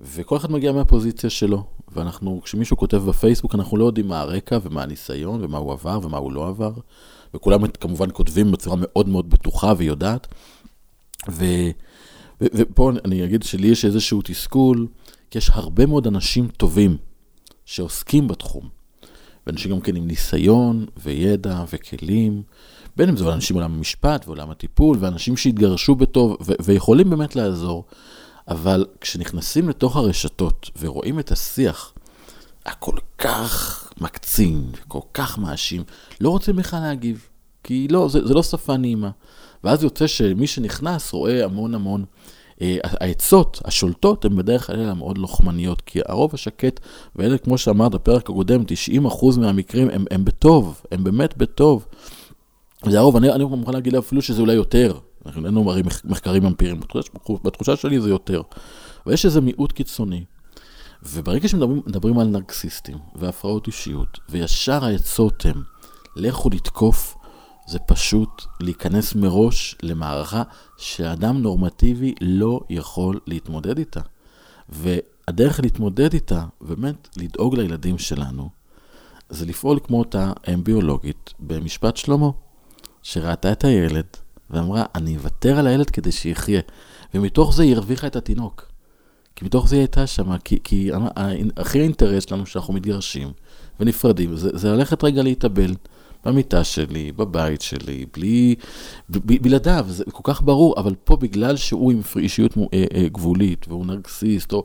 וכל 0.00 0.36
אחד 0.36 0.52
מגיע 0.52 0.72
מהפוזיציה 0.72 1.30
שלו, 1.30 1.64
ואנחנו, 1.94 2.40
כשמישהו 2.44 2.76
כותב 2.76 2.96
בפייסבוק, 2.96 3.54
אנחנו 3.54 3.76
לא 3.76 3.84
יודעים 3.84 4.08
מה 4.08 4.20
הרקע 4.20 4.58
ומה 4.62 4.82
הניסיון 4.82 5.44
ומה 5.44 5.58
הוא 5.58 5.72
עבר 5.72 5.98
ומה 6.02 6.18
הוא 6.18 6.32
לא 6.32 6.48
עבר, 6.48 6.72
וכולם 7.34 7.66
כמובן 7.66 8.08
כותבים 8.12 8.52
בצורה 8.52 8.76
מאוד 8.78 9.08
מאוד 9.08 9.30
בטוחה 9.30 9.72
ויודעת. 9.76 10.26
ו, 11.30 11.44
ו, 12.40 12.46
ופה 12.54 12.92
אני 13.04 13.24
אגיד 13.24 13.42
שלי 13.42 13.68
יש 13.68 13.84
איזשהו 13.84 14.22
תסכול, 14.24 14.86
כי 15.34 15.38
יש 15.38 15.50
הרבה 15.50 15.86
מאוד 15.86 16.06
אנשים 16.06 16.48
טובים 16.48 16.96
שעוסקים 17.64 18.28
בתחום, 18.28 18.68
ואנשים 19.46 19.70
גם 19.70 19.80
כן 19.80 19.96
עם 19.96 20.06
ניסיון 20.06 20.86
וידע 20.96 21.64
וכלים, 21.72 22.42
בין 22.96 23.08
אם 23.08 23.16
זה 23.16 23.32
אנשים 23.32 23.56
מעולם 23.56 23.74
המשפט 23.74 24.26
ועולם 24.26 24.50
הטיפול, 24.50 24.96
ואנשים 25.00 25.36
שהתגרשו 25.36 25.94
בטוב 25.94 26.36
ו- 26.40 26.52
ויכולים 26.64 27.10
באמת 27.10 27.36
לעזור. 27.36 27.84
אבל 28.48 28.86
כשנכנסים 29.00 29.68
לתוך 29.68 29.96
הרשתות 29.96 30.70
ורואים 30.80 31.18
את 31.18 31.32
השיח 31.32 31.92
הכל 32.66 32.96
כך 33.18 33.92
מקצין, 34.00 34.70
כל 34.88 35.00
כך 35.14 35.38
מאשים, 35.38 35.84
לא 36.20 36.28
רוצים 36.28 36.56
בכלל 36.56 36.80
להגיב, 36.80 37.28
כי 37.62 37.88
לא, 37.88 38.08
זה, 38.08 38.26
זה 38.26 38.34
לא 38.34 38.42
שפה 38.42 38.76
נעימה. 38.76 39.10
ואז 39.64 39.82
יוצא 39.82 40.06
שמי 40.06 40.46
שנכנס 40.46 41.12
רואה 41.12 41.44
המון 41.44 41.74
המון, 41.74 42.04
העצות, 42.60 43.60
השולטות, 43.64 44.24
הן 44.24 44.36
בדרך 44.36 44.66
כלל 44.66 44.92
מאוד 44.92 45.18
לוחמניות, 45.18 45.80
כי 45.80 46.00
הרוב 46.08 46.30
השקט, 46.34 46.80
ואלה, 47.16 47.38
כמו 47.38 47.58
שאמרת 47.58 47.92
בפרק 47.92 48.30
הקודם, 48.30 48.62
90% 49.02 49.38
מהמקרים 49.40 49.90
הם, 49.90 50.04
הם 50.10 50.24
בטוב, 50.24 50.80
הם 50.92 51.04
באמת 51.04 51.36
בטוב. 51.36 51.86
זה 52.88 52.98
הרוב, 52.98 53.16
אני, 53.16 53.32
אני 53.32 53.44
מוכן 53.44 53.72
להגיד 53.72 53.94
אפילו 53.94 54.22
שזה 54.22 54.40
אולי 54.40 54.54
יותר, 54.54 54.98
אין 55.36 55.44
לנו 55.44 55.70
הרי 55.70 55.82
מחקרים 56.04 56.46
אמפיריים, 56.46 56.80
בתחושה, 56.80 57.10
בתחושה 57.44 57.76
שלי 57.76 58.00
זה 58.00 58.08
יותר. 58.08 58.42
ויש 59.06 59.24
איזה 59.24 59.40
מיעוט 59.40 59.72
קיצוני. 59.72 60.24
וברגע 61.02 61.48
שמדברים 61.48 62.18
על 62.18 62.26
נרקסיסטים 62.26 62.98
והפרעות 63.14 63.66
אישיות, 63.66 64.18
וישר 64.28 64.84
העצות 64.84 65.46
הן, 65.46 65.62
לכו 66.16 66.50
לתקוף, 66.50 67.16
זה 67.66 67.78
פשוט 67.78 68.42
להיכנס 68.60 69.14
מראש 69.14 69.76
למערכה 69.82 70.42
שאדם 70.76 71.42
נורמטיבי 71.42 72.14
לא 72.20 72.60
יכול 72.70 73.20
להתמודד 73.26 73.78
איתה. 73.78 74.00
והדרך 74.68 75.60
להתמודד 75.60 76.14
איתה, 76.14 76.44
באמת 76.60 77.08
לדאוג 77.16 77.56
לילדים 77.56 77.98
שלנו, 77.98 78.50
זה 79.28 79.46
לפעול 79.46 79.78
כמו 79.84 79.98
אותה 79.98 80.32
אם 80.54 80.64
ביולוגית 80.64 81.34
במשפט 81.40 81.96
שלמה, 81.96 82.30
שראתה 83.02 83.52
את 83.52 83.64
הילד, 83.64 84.06
ואמרה, 84.50 84.84
אני 84.94 85.16
אוותר 85.16 85.58
על 85.58 85.66
הילד 85.66 85.90
כדי 85.90 86.12
שיחיה. 86.12 86.60
ומתוך 87.14 87.54
זה 87.54 87.62
היא 87.62 87.74
הרוויחה 87.74 88.06
את 88.06 88.16
התינוק. 88.16 88.66
כי 89.36 89.44
מתוך 89.44 89.68
זה 89.68 89.76
היא 89.76 89.80
הייתה 89.80 90.06
שם, 90.06 90.38
כי, 90.38 90.58
כי 90.64 90.90
הכי 91.56 91.80
האינטרס 91.80 92.24
שלנו 92.28 92.46
שאנחנו 92.46 92.74
מתגרשים 92.74 93.32
ונפרדים, 93.80 94.36
זה, 94.36 94.50
זה 94.52 94.72
ללכת 94.72 95.04
רגע 95.04 95.22
להתאבל 95.22 95.74
במיטה 96.24 96.64
שלי, 96.64 97.12
בבית 97.12 97.60
שלי, 97.60 98.06
בלי, 98.12 98.54
בלעדיו, 99.08 99.86
זה 99.88 100.04
כל 100.12 100.32
כך 100.32 100.42
ברור, 100.42 100.74
אבל 100.76 100.94
פה 101.04 101.16
בגלל 101.16 101.56
שהוא 101.56 101.92
עם 101.92 102.00
אישיות 102.16 102.58
אה, 102.58 102.84
אה, 102.94 103.08
גבולית, 103.08 103.66
והוא 103.68 103.86
נרקסיסט, 103.86 104.52
או, 104.52 104.64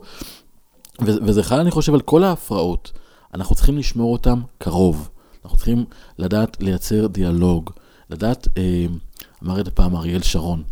וזה 1.00 1.42
חל, 1.42 1.60
אני 1.60 1.70
חושב, 1.70 1.94
על 1.94 2.00
כל 2.00 2.24
ההפרעות, 2.24 2.92
אנחנו 3.34 3.54
צריכים 3.54 3.78
לשמור 3.78 4.12
אותם 4.12 4.40
קרוב. 4.58 5.08
אנחנו 5.44 5.56
צריכים 5.56 5.84
לדעת 6.18 6.62
לייצר 6.62 7.06
דיאלוג, 7.06 7.70
לדעת... 8.10 8.48
אה, 8.58 8.86
אמר 9.44 9.60
את 9.60 9.68
הפעם 9.68 9.96
אריאל 9.96 10.22
שרון, 10.22 10.62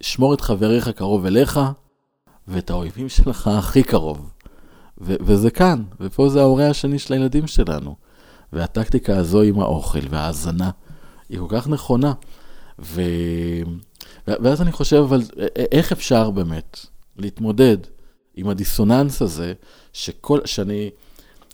שמור 0.00 0.34
את 0.34 0.40
חבריך 0.40 0.88
קרוב 0.88 1.26
אליך, 1.26 1.60
ואת 2.48 2.70
האויבים 2.70 3.08
שלך 3.08 3.48
הכי 3.48 3.82
קרוב. 3.82 4.30
ו- 5.00 5.16
וזה 5.20 5.50
כאן, 5.50 5.84
ופה 6.00 6.28
זה 6.28 6.40
ההורה 6.40 6.70
השני 6.70 6.98
של 6.98 7.14
הילדים 7.14 7.46
שלנו. 7.46 7.96
והטקטיקה 8.52 9.16
הזו 9.16 9.42
עם 9.42 9.60
האוכל 9.60 10.08
וההאזנה 10.10 10.70
היא 11.28 11.38
כל 11.38 11.46
כך 11.48 11.68
נכונה. 11.68 12.12
ו... 12.78 13.02
ואז 14.26 14.62
אני 14.62 14.72
חושב, 14.72 14.96
אבל 14.96 15.22
איך 15.72 15.92
אפשר 15.92 16.30
באמת 16.30 16.78
להתמודד 17.16 17.76
עם 18.34 18.48
הדיסוננס 18.48 19.22
הזה, 19.22 19.52
שכל, 19.92 20.40
שאני... 20.44 20.90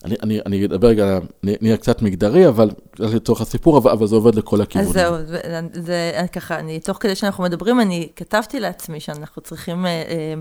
אני, 0.04 0.14
אני, 0.22 0.40
אני 0.46 0.64
אדבר 0.66 0.88
רגע, 0.88 1.18
נהיה 1.42 1.76
קצת 1.76 2.02
מגדרי, 2.02 2.48
אבל 2.48 2.70
לצורך 2.98 3.40
הסיפור, 3.40 3.78
אבל, 3.78 3.90
אבל 3.90 4.06
זה 4.06 4.14
עובד 4.14 4.34
לכל 4.34 4.60
הכיוונים. 4.60 4.90
אז 4.90 4.94
זהו, 4.94 5.16
זה, 5.26 5.60
זה 5.72 6.12
ככה, 6.32 6.58
אני, 6.58 6.80
תוך 6.80 6.96
כדי 7.00 7.14
שאנחנו 7.14 7.44
מדברים, 7.44 7.80
אני 7.80 8.08
כתבתי 8.16 8.60
לעצמי 8.60 9.00
שאנחנו 9.00 9.42
צריכים 9.42 9.86
אה, 9.86 9.90
אה, 9.90 10.34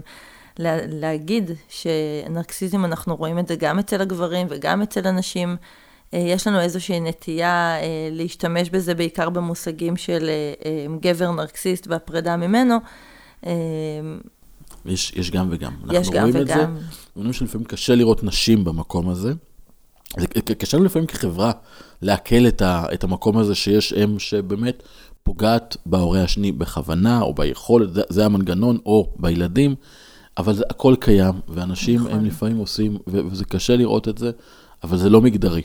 לה, 0.59 0.77
להגיד 0.87 1.51
שנרקסיזם, 1.69 2.85
אנחנו 2.85 3.15
רואים 3.15 3.39
את 3.39 3.47
זה 3.47 3.55
גם 3.55 3.79
אצל 3.79 4.01
הגברים 4.01 4.47
וגם 4.49 4.81
אצל 4.81 5.07
הנשים. 5.07 5.55
אה, 6.13 6.19
יש 6.19 6.47
לנו 6.47 6.59
איזושהי 6.59 6.99
נטייה 6.99 7.77
אה, 7.81 8.09
להשתמש 8.11 8.69
בזה 8.69 8.95
בעיקר 8.95 9.29
במושגים 9.29 9.97
של 9.97 10.29
אה, 10.65 10.85
גבר 10.99 11.31
נרקסיסט 11.31 11.87
והפרידה 11.87 12.37
ממנו. 12.37 12.77
יש, 14.85 15.13
יש 15.15 15.31
גם 15.31 15.47
וגם. 15.51 15.73
יש 15.91 16.09
גם 16.09 16.29
וגם. 16.29 16.37
אנחנו 16.37 16.37
רואים 16.37 16.37
את 16.37 16.47
זה, 16.47 16.65
רואים 17.15 17.33
שלפעמים 17.33 17.67
קשה 17.67 17.95
לראות 17.95 18.23
נשים 18.23 18.63
במקום 18.63 19.09
הזה. 19.09 19.33
זה 20.17 20.55
קשה 20.55 20.77
לנו 20.77 20.85
לפעמים 20.85 21.07
כחברה 21.07 21.51
לעכל 22.01 22.47
את, 22.47 22.61
ה, 22.61 22.85
את 22.93 23.03
המקום 23.03 23.37
הזה 23.37 23.55
שיש 23.55 23.93
אם 23.93 24.19
שבאמת 24.19 24.83
פוגעת 25.23 25.77
בהורה 25.85 26.23
השני 26.23 26.51
בכוונה, 26.51 27.21
או 27.21 27.33
ביכולת, 27.33 27.93
זה, 27.93 28.01
זה 28.09 28.25
המנגנון, 28.25 28.77
או 28.85 29.09
בילדים, 29.15 29.75
אבל 30.37 30.53
זה 30.53 30.63
הכל 30.69 30.95
קיים, 30.99 31.33
ואנשים 31.47 31.99
נכון. 31.99 32.11
הם 32.11 32.25
לפעמים 32.25 32.57
עושים, 32.57 32.97
ו- 33.07 33.27
וזה 33.31 33.45
קשה 33.45 33.75
לראות 33.75 34.07
את 34.07 34.17
זה, 34.17 34.31
אבל 34.83 34.97
זה 34.97 35.09
לא 35.09 35.21
מגדרי. 35.21 35.61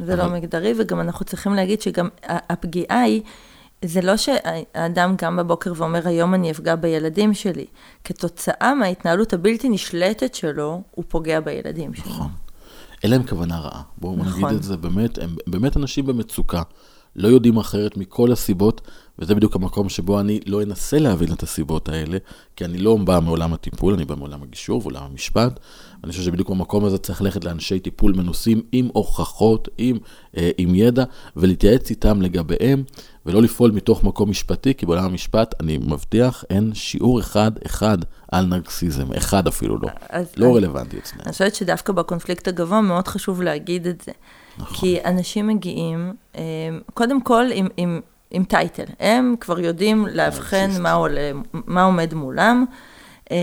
זה 0.00 0.16
לא 0.16 0.22
אבל... 0.22 0.32
לא 0.32 0.38
מגדרי, 0.38 0.72
וגם 0.78 1.00
אנחנו 1.00 1.24
צריכים 1.24 1.54
להגיד 1.54 1.82
שגם 1.82 2.08
הפגיעה 2.26 3.00
היא, 3.00 3.22
זה 3.84 4.00
לא 4.00 4.16
שהאדם 4.16 5.16
קם 5.16 5.36
בבוקר 5.36 5.72
ואומר, 5.76 6.08
היום 6.08 6.34
אני 6.34 6.50
אפגע 6.50 6.76
בילדים 6.76 7.34
שלי. 7.34 7.66
כתוצאה 8.04 8.74
מההתנהלות 8.74 9.32
הבלתי 9.32 9.68
נשלטת 9.68 10.34
שלו, 10.34 10.82
הוא 10.90 11.04
פוגע 11.08 11.40
בילדים 11.40 11.94
שלו. 11.94 12.12
נכון. 12.12 12.28
אין 13.02 13.10
להם 13.10 13.26
כוונה 13.26 13.58
רעה. 13.58 13.82
בואו 13.98 14.16
נכון. 14.16 14.44
נגיד 14.44 14.56
את 14.56 14.62
זה, 14.62 14.76
באמת, 14.76 15.18
הם 15.18 15.36
באמת 15.46 15.76
אנשים 15.76 16.06
במצוקה. 16.06 16.62
לא 17.16 17.28
יודעים 17.28 17.56
אחרת 17.56 17.96
מכל 17.96 18.32
הסיבות, 18.32 18.80
וזה 19.18 19.34
בדיוק 19.34 19.56
המקום 19.56 19.88
שבו 19.88 20.20
אני 20.20 20.40
לא 20.46 20.62
אנסה 20.62 20.98
להבין 20.98 21.32
את 21.32 21.42
הסיבות 21.42 21.88
האלה, 21.88 22.18
כי 22.56 22.64
אני 22.64 22.78
לא 22.78 22.96
בא 22.96 23.20
מעולם 23.22 23.52
הטיפול, 23.52 23.94
אני 23.94 24.04
בא 24.04 24.14
מעולם 24.14 24.42
הגישור 24.42 24.80
ועולם 24.82 25.02
המשפט. 25.02 25.60
אני 26.04 26.12
חושב 26.12 26.24
שבדיוק 26.24 26.50
במקום 26.50 26.84
הזה 26.84 26.98
צריך 26.98 27.22
ללכת 27.22 27.44
לאנשי 27.44 27.80
טיפול 27.80 28.12
מנוסים 28.16 28.62
עם 28.72 28.88
הוכחות, 28.92 29.68
עם, 29.78 29.98
אה, 30.36 30.50
עם 30.58 30.74
ידע, 30.74 31.04
ולהתייעץ 31.36 31.90
איתם 31.90 32.22
לגביהם, 32.22 32.82
ולא 33.26 33.42
לפעול 33.42 33.70
מתוך 33.70 34.04
מקום 34.04 34.30
משפטי, 34.30 34.74
כי 34.74 34.86
בעולם 34.86 35.04
המשפט, 35.04 35.54
אני 35.60 35.78
מבטיח, 35.78 36.44
אין 36.50 36.74
שיעור 36.74 37.20
אחד, 37.20 37.52
אחד 37.66 37.98
על 38.32 38.46
נרקסיזם, 38.46 39.12
אחד 39.12 39.46
אפילו 39.46 39.78
לא. 39.78 39.88
לא 40.36 40.46
אני, 40.46 40.54
רלוונטי 40.56 40.98
אצלנו. 40.98 41.22
אני 41.22 41.32
חושבת 41.32 41.54
שדווקא 41.54 41.92
בקונפליקט 41.92 42.48
הגבוה 42.48 42.80
מאוד 42.80 43.08
חשוב 43.08 43.42
להגיד 43.42 43.86
את 43.86 44.00
זה. 44.00 44.12
נכון. 44.58 44.76
כי 44.76 44.98
אנשים 45.04 45.46
מגיעים, 45.46 46.12
אה, 46.36 46.42
קודם 46.94 47.20
כל 47.20 47.44
עם, 47.52 47.68
עם, 47.76 48.00
עם 48.30 48.44
טייטל. 48.44 48.84
הם 49.00 49.34
כבר 49.40 49.60
יודעים 49.60 50.06
לאבחן 50.12 50.70
מה, 50.80 50.92
עולה, 50.92 51.30
מה 51.52 51.82
עומד 51.82 52.14
מולם, 52.14 52.64
אה, 53.30 53.36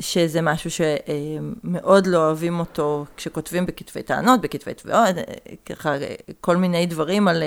שזה 0.00 0.42
משהו 0.42 0.70
שמאוד 0.70 2.06
לא 2.06 2.18
אוהבים 2.18 2.60
אותו 2.60 3.04
כשכותבים 3.16 3.66
בכתבי 3.66 4.02
טענות, 4.02 4.40
בכתבי 4.40 4.74
תביעות, 4.74 5.18
אה, 5.18 5.22
ככה 5.66 5.94
כל 6.40 6.56
מיני 6.56 6.86
דברים 6.86 7.28
על, 7.28 7.42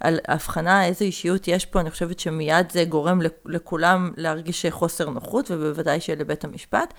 על 0.00 0.18
הבחנה, 0.28 0.86
איזה 0.86 1.04
אישיות 1.04 1.48
יש 1.48 1.66
פה, 1.66 1.80
אני 1.80 1.90
חושבת 1.90 2.20
שמיד 2.20 2.72
זה 2.72 2.84
גורם 2.84 3.20
לכולם 3.46 4.12
להרגיש 4.16 4.66
חוסר 4.66 5.10
נוחות, 5.10 5.50
ובוודאי 5.50 6.00
שלבית 6.00 6.44
המשפט. 6.44 6.94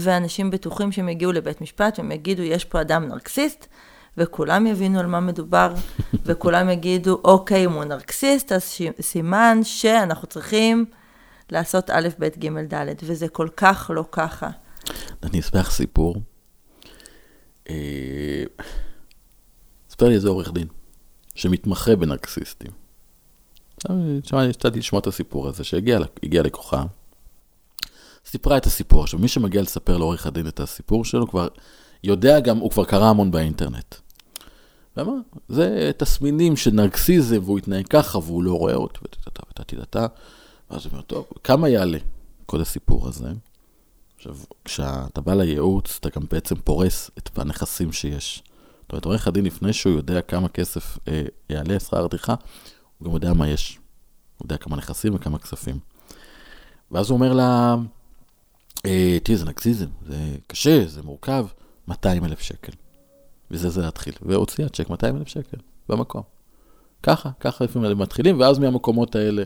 ואנשים 0.00 0.50
בטוחים 0.50 0.92
שהם 0.92 1.08
יגיעו 1.08 1.32
לבית 1.32 1.60
משפט 1.60 1.98
והם 1.98 2.12
יגידו, 2.12 2.42
יש 2.42 2.64
פה 2.64 2.80
אדם 2.80 3.08
נרקסיסט, 3.08 3.66
וכולם 4.16 4.66
יבינו 4.66 5.00
על 5.00 5.06
מה 5.06 5.20
מדובר, 5.20 5.74
וכולם 6.26 6.70
יגידו, 6.70 7.20
אוקיי, 7.24 7.64
אם 7.64 7.72
הוא 7.72 7.84
נרקסיסט, 7.84 8.52
אז 8.52 8.62
סימן 9.00 9.58
שאנחנו 9.62 10.28
צריכים 10.28 10.84
לעשות 11.50 11.90
א', 11.90 12.08
ב', 12.18 12.28
ג', 12.38 12.74
ד', 12.74 12.94
וזה 13.02 13.28
כל 13.28 13.48
כך 13.56 13.90
לא 13.94 14.04
ככה. 14.12 14.50
אני 15.22 15.40
אספר 15.40 15.64
סיפור. 15.64 16.16
אה, 17.70 18.44
אספר 19.90 20.08
לי 20.08 20.14
איזה 20.14 20.28
עורך 20.28 20.52
דין, 20.52 20.68
שמתמחה 21.34 21.96
בנרקסיסטים. 21.96 22.70
שמעתי, 24.24 24.50
יצאתי 24.50 24.78
לשמוע 24.78 25.00
את 25.00 25.06
הסיפור 25.06 25.48
הזה, 25.48 25.64
שהגיע 25.64 25.98
לקוחה, 26.44 26.84
סיפרה 28.26 28.56
את 28.56 28.66
הסיפור. 28.66 29.02
עכשיו, 29.02 29.20
מי 29.20 29.28
שמגיע 29.28 29.62
לספר 29.62 29.96
לעורך 29.96 30.26
הדין 30.26 30.48
את 30.48 30.60
הסיפור 30.60 31.04
שלו, 31.04 31.28
כבר 31.28 31.48
יודע 32.04 32.40
גם, 32.40 32.58
הוא 32.58 32.70
כבר 32.70 32.84
קרא 32.84 33.06
המון 33.06 33.30
באינטרנט. 33.30 33.94
ואמר, 34.96 35.12
זה 35.48 35.90
תסמינים 35.96 36.56
של 36.56 36.70
נרקסיזם, 36.70 37.38
והוא 37.44 37.58
יתנהג 37.58 37.86
ככה, 37.86 38.18
והוא 38.18 38.42
לא 38.42 38.58
רואה 38.58 38.74
אותי, 38.74 38.98
ותתתה 39.02 39.42
ותתתה. 39.50 40.06
ואז 40.70 40.84
הוא 40.84 40.92
אומר, 40.92 41.02
טוב, 41.02 41.26
כמה 41.44 41.68
יעלה 41.68 41.98
כל 42.46 42.60
הסיפור 42.60 43.08
הזה? 43.08 43.32
עכשיו, 44.16 44.36
כשאתה 44.64 45.20
בא 45.20 45.34
לייעוץ, 45.34 45.98
אתה 46.00 46.20
גם 46.20 46.26
בעצם 46.30 46.54
פורס 46.54 47.10
את 47.18 47.38
הנכסים 47.38 47.92
שיש. 47.92 48.42
זאת 48.82 48.92
אומרת, 48.92 49.04
עורך 49.04 49.28
הדין, 49.28 49.44
לפני 49.44 49.72
שהוא 49.72 49.96
יודע 49.96 50.20
כמה 50.20 50.48
כסף 50.48 50.98
אה, 51.08 51.22
יעלה 51.50 51.80
שכר 51.80 52.04
הטרחה, 52.04 52.34
הוא 52.98 53.06
גם 53.06 53.14
יודע 53.14 53.32
מה 53.32 53.48
יש. 53.48 53.78
הוא 54.38 54.46
יודע 54.46 54.56
כמה 54.56 54.76
נכסים 54.76 55.14
וכמה 55.14 55.38
כספים. 55.38 55.78
ואז 56.90 57.10
הוא 57.10 57.16
אומר 57.16 57.32
לה, 57.32 57.76
אה, 58.86 59.18
תראי, 59.22 59.38
זה 59.38 59.44
נרקסיזם, 59.44 59.86
זה 60.06 60.36
קשה, 60.46 60.86
זה 60.86 61.02
מורכב, 61.02 61.46
200 61.88 62.24
אלף 62.24 62.40
שקל. 62.40 62.72
וזה 63.52 63.70
זה 63.70 63.80
להתחיל. 63.80 64.14
והוציאה 64.22 64.68
צ'ק 64.68 64.90
200 64.90 65.16
אלף 65.16 65.28
שקל 65.28 65.56
במקום. 65.88 66.22
ככה, 67.02 67.30
ככה 67.40 67.64
לפעמים 67.64 67.98
מתחילים, 67.98 68.40
ואז 68.40 68.58
מהמקומות 68.58 69.16
האלה, 69.16 69.42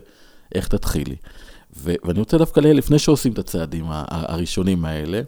איך 0.55 0.67
תתחילי. 0.67 1.15
ו- 1.77 1.93
ואני 2.03 2.19
רוצה 2.19 2.37
דווקא, 2.37 2.59
לפני 2.59 2.99
שעושים 2.99 3.33
את 3.33 3.39
הצעדים 3.39 3.85
הראשונים 3.89 4.85
האלה, 4.85 5.21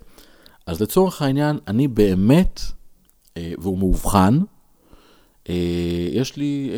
אז 0.68 0.82
לצורך 0.82 1.22
העניין, 1.22 1.60
אני 1.68 1.88
באמת, 1.88 2.62
אה, 3.38 3.54
והוא 3.58 3.78
מאובחן, 3.78 4.40
אה, 5.50 5.56
יש 6.12 6.38
לי, 6.38 6.72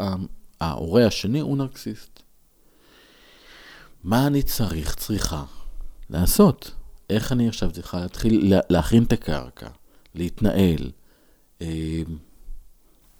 אה, 0.00 0.14
ההורה 0.60 1.06
השני 1.06 1.40
הוא 1.40 1.56
נרקסיסט. 1.56 2.22
מה 4.04 4.26
אני 4.26 4.42
צריך, 4.42 4.94
צריכה 4.94 5.44
לעשות? 6.10 6.70
איך 7.10 7.32
אני 7.32 7.48
עכשיו 7.48 7.70
צריכה 7.70 8.00
להתחיל 8.00 8.54
להכין 8.70 9.02
את 9.02 9.12
הקרקע, 9.12 9.68
להתנהל, 10.14 10.90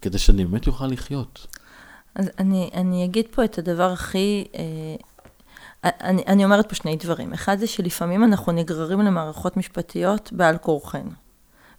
כדי 0.00 0.18
שאני 0.18 0.44
באמת 0.44 0.66
אוכל 0.66 0.86
לחיות. 0.86 1.46
אז 2.14 2.30
אני, 2.38 2.70
אני 2.74 3.04
אגיד 3.04 3.26
פה 3.30 3.44
את 3.44 3.58
הדבר 3.58 3.90
הכי... 3.92 4.44
אה, 4.54 4.60
אני, 5.84 6.22
אני 6.26 6.44
אומרת 6.44 6.68
פה 6.68 6.74
שני 6.74 6.96
דברים. 6.96 7.32
אחד 7.32 7.58
זה 7.58 7.66
שלפעמים 7.66 8.24
אנחנו 8.24 8.52
נגררים 8.52 9.00
למערכות 9.00 9.56
משפטיות 9.56 10.32
בעל 10.32 10.58
כורחנו. 10.58 11.10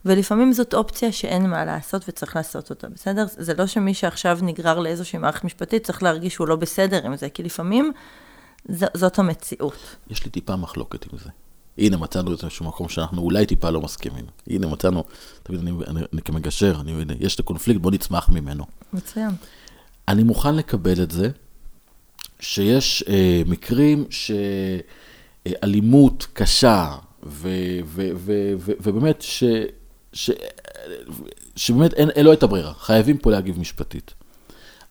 ולפעמים 0.04 0.52
זאת 0.52 0.74
אופציה 0.74 1.12
שאין 1.12 1.50
מה 1.50 1.64
לעשות 1.64 2.04
וצריך 2.08 2.36
לעשות 2.36 2.70
אותה, 2.70 2.88
בסדר? 2.88 3.24
זה 3.28 3.54
לא 3.54 3.66
שמי 3.66 3.94
שעכשיו 3.94 4.38
נגרר 4.42 4.78
לאיזושהי 4.78 5.18
מערכת 5.18 5.44
משפטית 5.44 5.84
צריך 5.84 6.02
להרגיש 6.02 6.34
שהוא 6.34 6.48
לא 6.48 6.56
בסדר 6.56 7.06
עם 7.06 7.16
זה, 7.16 7.30
כי 7.30 7.42
לפעמים 7.42 7.92
ז, 8.68 8.84
זאת 8.94 9.18
המציאות. 9.18 9.96
יש 10.10 10.24
לי 10.24 10.30
טיפה 10.30 10.56
מחלוקת 10.56 11.12
עם 11.12 11.18
זה. 11.18 11.30
הנה 11.78 11.96
מצאנו 11.96 12.32
איזשהו 12.32 12.66
מקום 12.66 12.88
שאנחנו 12.88 13.22
אולי 13.22 13.46
טיפה 13.46 13.70
לא 13.70 13.80
מסכימים. 13.80 14.24
הנה 14.46 14.66
מצאנו, 14.66 15.04
תמיד 15.42 15.60
אני, 15.60 15.70
אני, 15.86 16.00
אני 16.12 16.22
כמגשר, 16.22 16.76
אני, 16.80 16.92
הנה, 16.92 17.12
יש 17.20 17.34
את 17.34 17.40
הקונפליקט, 17.40 17.80
בוא 17.80 17.90
נצמח 17.90 18.28
ממנו. 18.28 18.64
מצוין. 18.92 19.30
אני 20.08 20.22
מוכן 20.22 20.56
לקבל 20.56 21.02
את 21.02 21.10
זה, 21.10 21.30
שיש 22.40 23.04
אה, 23.08 23.42
מקרים 23.46 24.04
שאלימות 25.44 26.26
קשה, 26.32 26.94
ו, 27.26 27.48
ו, 27.84 28.10
ו, 28.14 28.52
ו, 28.58 28.72
ובאמת, 28.80 29.22
ש, 29.22 29.44
ש, 30.12 30.30
שבאמת 31.56 31.94
אין, 31.94 32.10
אין 32.10 32.24
לו 32.24 32.32
את 32.32 32.42
הברירה, 32.42 32.74
חייבים 32.74 33.18
פה 33.18 33.30
להגיב 33.30 33.58
משפטית. 33.58 34.14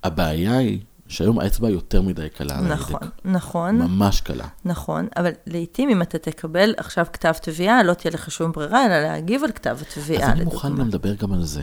הבעיה 0.04 0.58
היא 0.58 0.80
שהיום 1.14 1.40
האצבע 1.40 1.70
יותר 1.70 2.02
מדי 2.02 2.30
קלה 2.30 2.58
על 2.60 2.66
נכון, 2.66 2.96
ההדק. 3.02 3.14
נכון. 3.26 3.82
ממש 3.82 4.22
קלה. 4.22 4.48
נכון, 4.66 5.08
אבל 5.18 5.32
לעתים 5.48 5.90
אם 5.90 6.02
אתה 6.02 6.18
תקבל 6.18 6.74
עכשיו 6.78 7.06
כתב 7.14 7.34
תביעה, 7.42 7.84
לא 7.84 7.94
תהיה 7.94 8.12
לך 8.14 8.32
שום 8.32 8.52
ברירה, 8.52 8.86
אלא 8.86 9.00
להגיב 9.00 9.44
על 9.44 9.52
כתב 9.52 9.78
התביעה, 9.82 10.32
אז 10.32 10.38
אני 10.38 10.44
מוכן 10.44 10.76
גם 10.76 10.88
לדבר 10.88 11.14
גם 11.14 11.34
על 11.34 11.44
זה. 11.44 11.62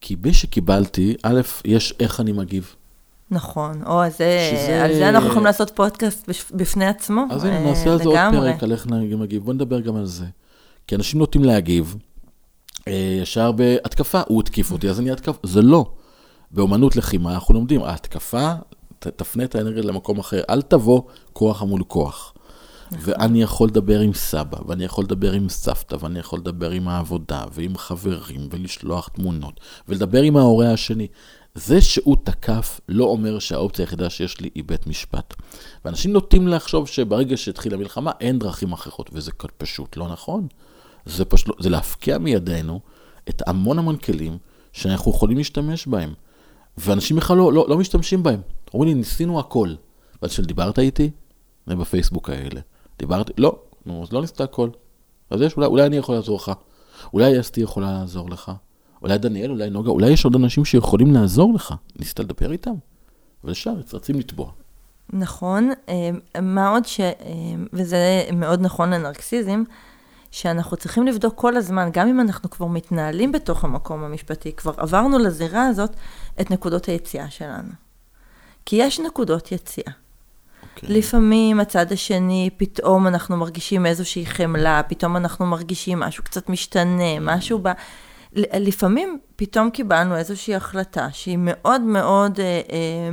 כי 0.00 0.16
בי 0.16 0.34
שקיבלתי, 0.34 1.16
א', 1.22 1.40
יש 1.64 1.94
איך 2.00 2.20
אני 2.20 2.32
מגיב. 2.32 2.74
נכון, 3.30 3.82
או, 3.86 4.04
אז 4.04 4.12
שזה... 4.12 4.84
על 4.84 4.94
זה 4.94 5.08
אנחנו 5.08 5.28
יכולים 5.28 5.44
לעשות 5.44 5.70
פודקאסט 5.70 6.28
בפני 6.54 6.86
עצמו, 6.86 7.24
אז 7.30 7.44
הנה, 7.44 7.60
נעשה 7.60 7.92
על 7.92 7.98
זה 7.98 8.04
עוד 8.04 8.18
פרק, 8.32 8.62
על 8.62 8.72
איך 8.72 8.86
אני 8.86 9.14
מגיב. 9.14 9.44
בוא 9.44 9.54
נדבר 9.54 9.80
גם 9.80 9.96
על 9.96 10.06
זה. 10.06 10.24
כי 10.86 10.94
אנשים 10.94 11.18
נוטים 11.18 11.44
להגיב 11.44 11.96
אה, 12.88 13.18
ישר 13.22 13.52
בהתקפה, 13.52 14.20
הוא 14.26 14.40
התקיף 14.40 14.72
אותי, 14.72 14.90
אז 14.90 15.00
אני 15.00 15.12
אתקף. 15.12 15.36
זה 15.42 15.62
לא. 15.62 15.92
באומנות 16.52 16.96
לחימה 16.96 17.34
אנחנו 17.34 17.54
לומדים, 17.54 17.82
ההתקפה, 17.82 18.52
ת, 18.98 19.06
תפנה 19.06 19.44
את 19.44 19.54
האנרגיה 19.54 19.82
למקום 19.82 20.18
אחר, 20.18 20.42
אל 20.50 20.62
תבוא 20.62 21.02
כוח 21.32 21.62
מול 21.62 21.82
כוח. 21.88 22.34
נכון. 22.92 23.12
ואני 23.14 23.42
יכול 23.42 23.68
לדבר 23.68 24.00
עם 24.00 24.14
סבא, 24.14 24.58
ואני 24.66 24.84
יכול 24.84 25.04
לדבר 25.04 25.32
עם 25.32 25.48
סבתא, 25.48 25.96
ואני 26.00 26.18
יכול 26.18 26.38
לדבר 26.38 26.70
עם 26.70 26.88
העבודה, 26.88 27.44
ועם 27.52 27.78
חברים, 27.78 28.48
ולשלוח 28.50 29.08
תמונות, 29.08 29.60
ולדבר 29.88 30.22
עם 30.22 30.36
ההורה 30.36 30.72
השני. 30.72 31.06
זה 31.54 31.80
שהוא 31.80 32.16
תקף 32.24 32.80
לא 32.88 33.04
אומר 33.04 33.38
שהאופציה 33.38 33.82
היחידה 33.82 34.10
שיש 34.10 34.40
לי 34.40 34.50
היא 34.54 34.64
בית 34.66 34.86
משפט. 34.86 35.34
ואנשים 35.84 36.12
נוטים 36.12 36.48
לחשוב 36.48 36.88
שברגע 36.88 37.36
שהתחילה 37.36 37.76
המלחמה 37.76 38.10
אין 38.20 38.38
דרכים 38.38 38.72
אחרות, 38.72 39.10
וזה 39.12 39.32
פשוט 39.58 39.96
לא 39.96 40.08
נכון. 40.08 40.46
זה 41.06 41.24
פשוט, 41.24 41.48
לא, 41.48 41.54
זה 41.60 41.70
להפקיע 41.70 42.18
מידינו 42.18 42.80
את 43.28 43.42
המון 43.46 43.78
המון 43.78 43.96
כלים 43.96 44.38
שאנחנו 44.72 45.10
יכולים 45.10 45.36
להשתמש 45.38 45.86
בהם. 45.86 46.14
ואנשים 46.78 47.16
בכלל 47.16 47.36
לא, 47.36 47.52
לא, 47.52 47.66
לא 47.68 47.78
משתמשים 47.78 48.22
בהם. 48.22 48.40
אומרים 48.74 48.88
לי, 48.88 48.94
ניסינו 48.94 49.40
הכל. 49.40 49.74
ואז 50.22 50.30
כשדיברת 50.30 50.78
איתי, 50.78 51.10
זה 51.66 51.76
בפייסבוק 51.76 52.30
האלה. 52.30 52.60
דיברתי, 52.98 53.32
לא, 53.38 53.58
נו, 53.86 54.02
אז 54.02 54.12
לא 54.12 54.20
ניסית 54.20 54.40
הכל. 54.40 54.68
אז 55.30 55.40
יש, 55.40 55.56
אולי, 55.56 55.66
אולי 55.66 55.86
אני 55.86 55.96
יכול 55.96 56.14
לעזור 56.14 56.36
לך. 56.36 56.52
אולי 57.12 57.40
אסתי 57.40 57.60
יכולה 57.60 57.92
לעזור 57.92 58.30
לך. 58.30 58.52
אולי 59.02 59.18
דניאל, 59.18 59.50
אולי 59.50 59.70
נוגה, 59.70 59.90
אולי 59.90 60.10
יש 60.10 60.24
עוד 60.24 60.34
אנשים 60.34 60.64
שיכולים 60.64 61.12
לעזור 61.12 61.54
לך. 61.54 61.74
ניסית 61.98 62.20
לדבר 62.20 62.52
איתם? 62.52 62.74
ולשם 63.44 63.74
רצים 63.92 64.18
לתבוע. 64.18 64.50
נכון, 65.12 65.70
אה, 65.88 66.40
מה 66.42 66.68
עוד 66.68 66.84
ש... 66.84 67.00
אה, 67.00 67.14
וזה 67.72 68.22
מאוד 68.32 68.60
נכון 68.60 68.92
לנרקסיזם, 68.92 69.62
שאנחנו 70.32 70.76
צריכים 70.76 71.06
לבדוק 71.06 71.34
כל 71.34 71.56
הזמן, 71.56 71.88
גם 71.92 72.08
אם 72.08 72.20
אנחנו 72.20 72.50
כבר 72.50 72.66
מתנהלים 72.66 73.32
בתוך 73.32 73.64
המקום 73.64 74.04
המשפטי, 74.04 74.52
כבר 74.52 74.72
עברנו 74.76 75.18
לזירה 75.18 75.66
הזאת, 75.66 75.90
את 76.40 76.50
נקודות 76.50 76.86
היציאה 76.86 77.30
שלנו. 77.30 77.72
כי 78.66 78.76
יש 78.76 79.00
נקודות 79.00 79.52
יציאה. 79.52 79.86
Okay. 79.86 80.76
אוקיי. 80.76 80.98
לפעמים 80.98 81.60
הצד 81.60 81.92
השני, 81.92 82.50
פתאום 82.56 83.06
אנחנו 83.06 83.36
מרגישים 83.36 83.86
איזושהי 83.86 84.26
חמלה, 84.26 84.82
פתאום 84.82 85.16
אנחנו 85.16 85.46
מרגישים 85.46 86.00
משהו 86.00 86.24
קצת 86.24 86.48
משתנה, 86.48 87.20
משהו 87.20 87.58
ב... 87.62 87.68
לפעמים 88.36 89.18
פתאום 89.36 89.70
קיבלנו 89.70 90.16
איזושהי 90.16 90.54
החלטה 90.54 91.08
שהיא 91.12 91.38
מאוד 91.40 91.80
מאוד 91.80 92.40
אה, 92.40 92.44
אה, 92.72 93.10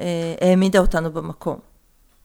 אה, 0.00 0.34
העמידה 0.48 0.78
אותנו 0.78 1.12
במקום. 1.12 1.58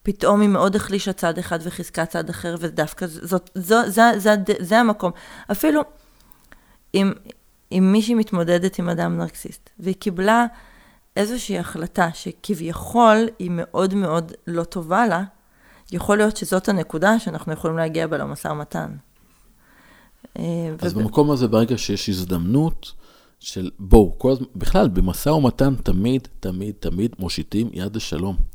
פתאום 0.04 0.42
היא 0.42 0.50
מאוד 0.50 0.76
החלישה 0.76 1.14
צד 1.14 1.38
אחד 1.38 1.60
וחיזקה 1.64 2.06
צד 2.06 2.30
אחר, 2.30 2.56
ודווקא 2.60 3.08
זאת, 3.08 3.50
זו, 3.56 3.76
זה, 3.86 4.02
זה, 4.18 4.36
זה, 4.48 4.54
זה 4.60 4.80
המקום. 4.80 5.12
אפילו 5.52 5.82
אם, 6.94 7.12
אם 7.72 7.90
מישהי 7.92 8.14
מתמודדת 8.14 8.80
עם 8.80 8.90
אדם 8.90 9.18
נרקסיסט, 9.18 9.70
והיא 9.80 9.96
קיבלה 9.96 10.46
איזושהי 11.16 11.60
החלטה 11.60 12.10
שכביכול 12.14 13.28
היא 13.40 13.52
מאוד 13.54 13.94
מאוד 13.94 14.32
לא 14.48 14.64
טובה 14.64 15.08
לה, 15.08 15.24
יכול 15.92 16.18
להיות 16.18 16.38
שזאת 16.38 16.70
הנקודה 16.70 17.20
שאנחנו 17.20 17.54
יכולים 17.54 17.78
להגיע 17.78 18.08
בה 18.08 18.18
למשא 18.18 18.48
ומתן. 18.48 18.96
אה, 20.40 20.44
אז 20.80 20.98
וב... 20.98 21.02
במקום 21.02 21.32
הזה, 21.32 21.48
ברגע 21.48 21.78
שיש 21.78 22.10
הזדמנות 22.10 22.92
של 23.40 23.70
בואו, 23.80 24.16
כל 24.18 24.32
הזמן, 24.32 24.46
בכלל, 24.56 24.90
במשא 24.90 25.30
ומתן 25.30 25.76
תמיד, 25.76 26.28
תמיד, 26.40 26.76
תמיד 26.80 27.16
מושיטים 27.20 27.70
יד 27.74 27.96
לשלום. 27.96 28.51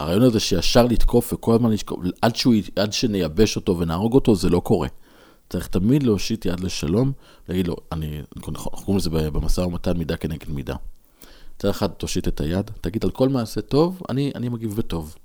הרעיון 0.00 0.22
הזה 0.22 0.40
שישר 0.40 0.84
לתקוף 0.84 1.32
וכל 1.32 1.54
הזמן 1.54 1.70
לתקוף, 1.70 1.98
עד, 2.22 2.36
שהוא, 2.36 2.54
עד 2.76 2.92
שנייבש 2.92 3.56
אותו 3.56 3.78
ונהרוג 3.78 4.14
אותו, 4.14 4.34
זה 4.34 4.48
לא 4.48 4.60
קורה. 4.60 4.88
צריך 5.50 5.66
תמיד 5.66 6.02
להושיט 6.02 6.46
יד 6.46 6.60
לשלום, 6.60 7.12
להגיד 7.48 7.68
לו, 7.68 7.76
אני, 7.92 8.20
אנחנו 8.36 8.70
קוראים 8.70 8.96
לזה 8.96 9.10
במשא 9.10 9.60
ומתן 9.60 9.96
מידה 9.96 10.16
כנגד 10.16 10.50
מידה. 10.50 10.76
מצד 11.56 11.68
אחד 11.68 11.88
תושיט 11.88 12.28
את 12.28 12.40
היד, 12.40 12.70
תגיד 12.80 13.04
על 13.04 13.10
כל 13.10 13.28
מעשה 13.28 13.60
טוב, 13.60 14.02
אני, 14.08 14.32
אני 14.34 14.48
מגיב 14.48 14.76
בטוב. 14.76 15.16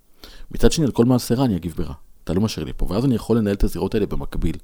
מצד 0.51 0.71
שני, 0.71 0.85
על 0.85 0.91
כל 0.91 1.05
מעשה 1.05 1.35
רע 1.35 1.45
אני 1.45 1.55
אגיב 1.55 1.73
ברע. 1.77 1.93
אתה 2.23 2.33
לא 2.33 2.41
משאיר 2.41 2.65
לי 2.65 2.73
פה. 2.77 2.85
ואז 2.89 3.05
אני 3.05 3.15
יכול 3.15 3.37
לנהל 3.37 3.55
את 3.55 3.63
הזירות 3.63 3.95
האלה 3.95 4.05
במקביל, 4.05 4.55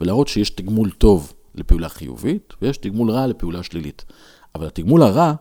ולהראות 0.00 0.28
שיש 0.28 0.50
תגמול 0.50 0.90
טוב 0.90 1.32
לפעולה 1.54 1.88
חיובית, 1.88 2.54
ויש 2.62 2.76
תגמול 2.76 3.10
רע 3.10 3.26
לפעולה 3.26 3.62
שלילית. 3.62 4.04
אבל 4.54 4.66
התגמול 4.66 5.02
הרע, 5.02 5.32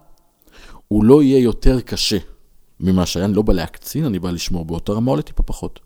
הוא 0.88 1.04
לא 1.04 1.24
יהיה 1.24 1.40
יותר 1.40 1.82
קשה 1.82 2.18
ממה 2.80 3.06
שהיה, 3.06 3.26
אני 3.26 3.34
לא 3.34 3.42
בא 3.42 3.54
להקצין, 3.54 4.06
אני 4.06 4.20
בא 4.20 4.32
לשמור 4.32 4.66
באותה 4.66 4.92
רמה 4.92 5.12
או 5.12 5.16
לטיפה 5.16 5.44
פחות. 5.44 5.80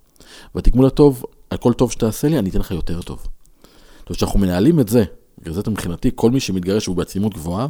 והתגמול 0.56 0.86
הטוב, 0.86 1.24
על 1.50 1.58
כל 1.58 1.74
טוב 1.74 1.92
שתעשה 1.92 2.28
לי, 2.28 2.40
אני 2.40 2.50
אתן 2.50 2.60
לך 2.60 2.72
יותר 2.72 3.02
טוב. 3.02 3.18
זאת 3.20 4.10
אומרת, 4.10 4.18
כשאנחנו 4.18 4.40
מנהלים 4.40 4.80
את 4.80 4.88
זה, 4.88 5.04
בגלל 5.40 5.54
זה 5.54 5.62
מבחינתי, 5.68 6.12
כל 6.16 6.32
מי 6.32 6.40
שמתגרש 6.40 6.86
הוא 6.86 6.96
בעצימות 6.96 7.34
גבוהה, 7.34 7.68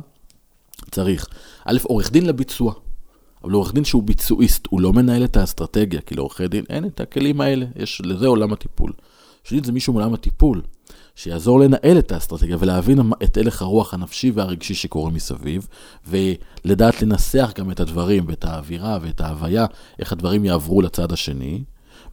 צריך. 0.92 1.28
א', 1.66 1.78
עורך 1.84 2.12
דין 2.12 2.26
לביצוע. 2.26 2.74
אבל 3.44 3.52
עורך 3.52 3.74
דין 3.74 3.84
שהוא 3.84 4.04
ביצועיסט, 4.04 4.68
הוא 4.70 4.82
לא 4.82 4.94
מנהל 4.94 5.24
את 5.24 5.38
האסטרטגיה, 5.38 6.02
כי 6.02 6.16
לעורכי 6.16 6.48
דין 6.48 6.66
אין 6.70 6.86
את 6.86 7.00
הכלים 7.00 7.42
האלה, 7.42 7.66
יש 7.76 8.02
לזה 8.06 8.28
עולם 8.28 8.54
הטיפול. 8.54 8.94
שנית, 9.44 9.66
זה 9.66 9.72
מישהו 9.72 9.94
מעולם 9.94 10.14
הטיפול, 10.14 10.62
שיעזור 11.15 11.60
לנהל 11.60 11.99
את 11.99 12.12
האסטרטגיה 12.12 12.58
ולהבין 12.60 12.99
את 13.23 13.38
הלך 13.38 13.62
הרוח 13.62 13.93
הנפשי 13.93 14.32
והרגשי 14.32 14.73
שקורה 14.73 15.12
מסביב, 15.12 15.67
ולדעת 16.08 17.02
לנסח 17.02 17.52
גם 17.56 17.71
את 17.71 17.80
הדברים 17.80 18.26
ואת 18.28 18.45
האווירה 18.45 18.97
ואת 19.02 19.21
ההוויה, 19.21 19.65
איך 19.99 20.12
הדברים 20.12 20.45
יעברו 20.45 20.82
לצד 20.82 21.12
השני. 21.12 21.63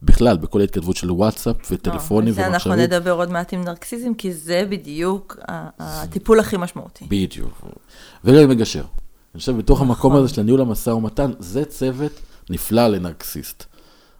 בכלל, 0.03 0.37
בכל 0.37 0.61
ההתכתבות 0.61 0.95
של 0.95 1.11
וואטסאפ 1.11 1.55
וטלפונים 1.71 2.33
ומחשבים. 2.33 2.53
אנחנו 2.53 2.75
נדבר 2.75 3.11
עוד 3.11 3.31
מעט 3.31 3.53
עם 3.53 3.63
נרקסיזם, 3.63 4.13
כי 4.13 4.33
זה 4.33 4.63
בדיוק 4.69 5.37
הטיפול 5.79 6.39
הכי 6.39 6.57
משמעותי. 6.57 7.05
בדיוק. 7.05 7.61
וגם 8.23 8.49
מגשר. 8.49 8.83
אני 9.33 9.39
חושב, 9.39 9.57
בתוך 9.57 9.81
המקום 9.81 10.15
הזה 10.15 10.27
של 10.27 10.41
הניהול 10.41 10.61
המשא 10.61 10.89
ומתן, 10.89 11.31
זה 11.39 11.65
צוות 11.65 12.11
נפלא 12.49 12.87
לנרקסיסט. 12.87 13.65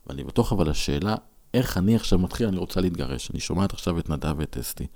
ואני 0.08 0.24
בטוח 0.24 0.54
אבל 0.54 0.70
השאלה, 0.70 1.16
איך 1.54 1.78
אני 1.78 1.96
עכשיו 1.96 2.20
מתחיל, 2.20 2.48
אני 2.48 2.58
רוצה 2.58 2.82
להתגרש. 2.82 3.32
אני 3.32 3.40
שומעת 3.40 3.74
עכשיו 3.74 4.00
את 4.00 4.10
נדב 4.10 4.36
ואת 4.38 4.58
אסתי. 4.58 4.88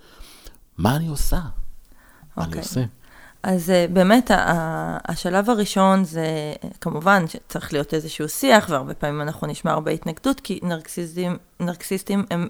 מה 0.78 0.96
אני 0.96 1.08
עושה? 1.08 1.36
מה 1.36 2.44
אני 2.44 2.46
אוקיי. 2.46 2.62
עושה? 2.62 2.84
אז 3.44 3.70
אה, 3.70 3.86
באמת, 3.94 4.32
השלב 5.08 5.50
הראשון 5.50 6.04
זה, 6.04 6.54
כמובן 6.82 7.28
שצריך 7.28 7.74
להיות 7.74 7.94
איזשהו 7.94 8.30
שיח, 8.30 8.68
והרבה 8.70 8.94
פעמים 8.94 9.22
אנחנו 9.22 9.48
נשמע 9.48 9.72
הרבה 9.72 9.92
התנגדות, 9.92 10.40
כי 10.40 10.60
נרקסיסטים, 10.64 11.38
נרקסיסטים 11.60 12.26
הם, 12.32 12.48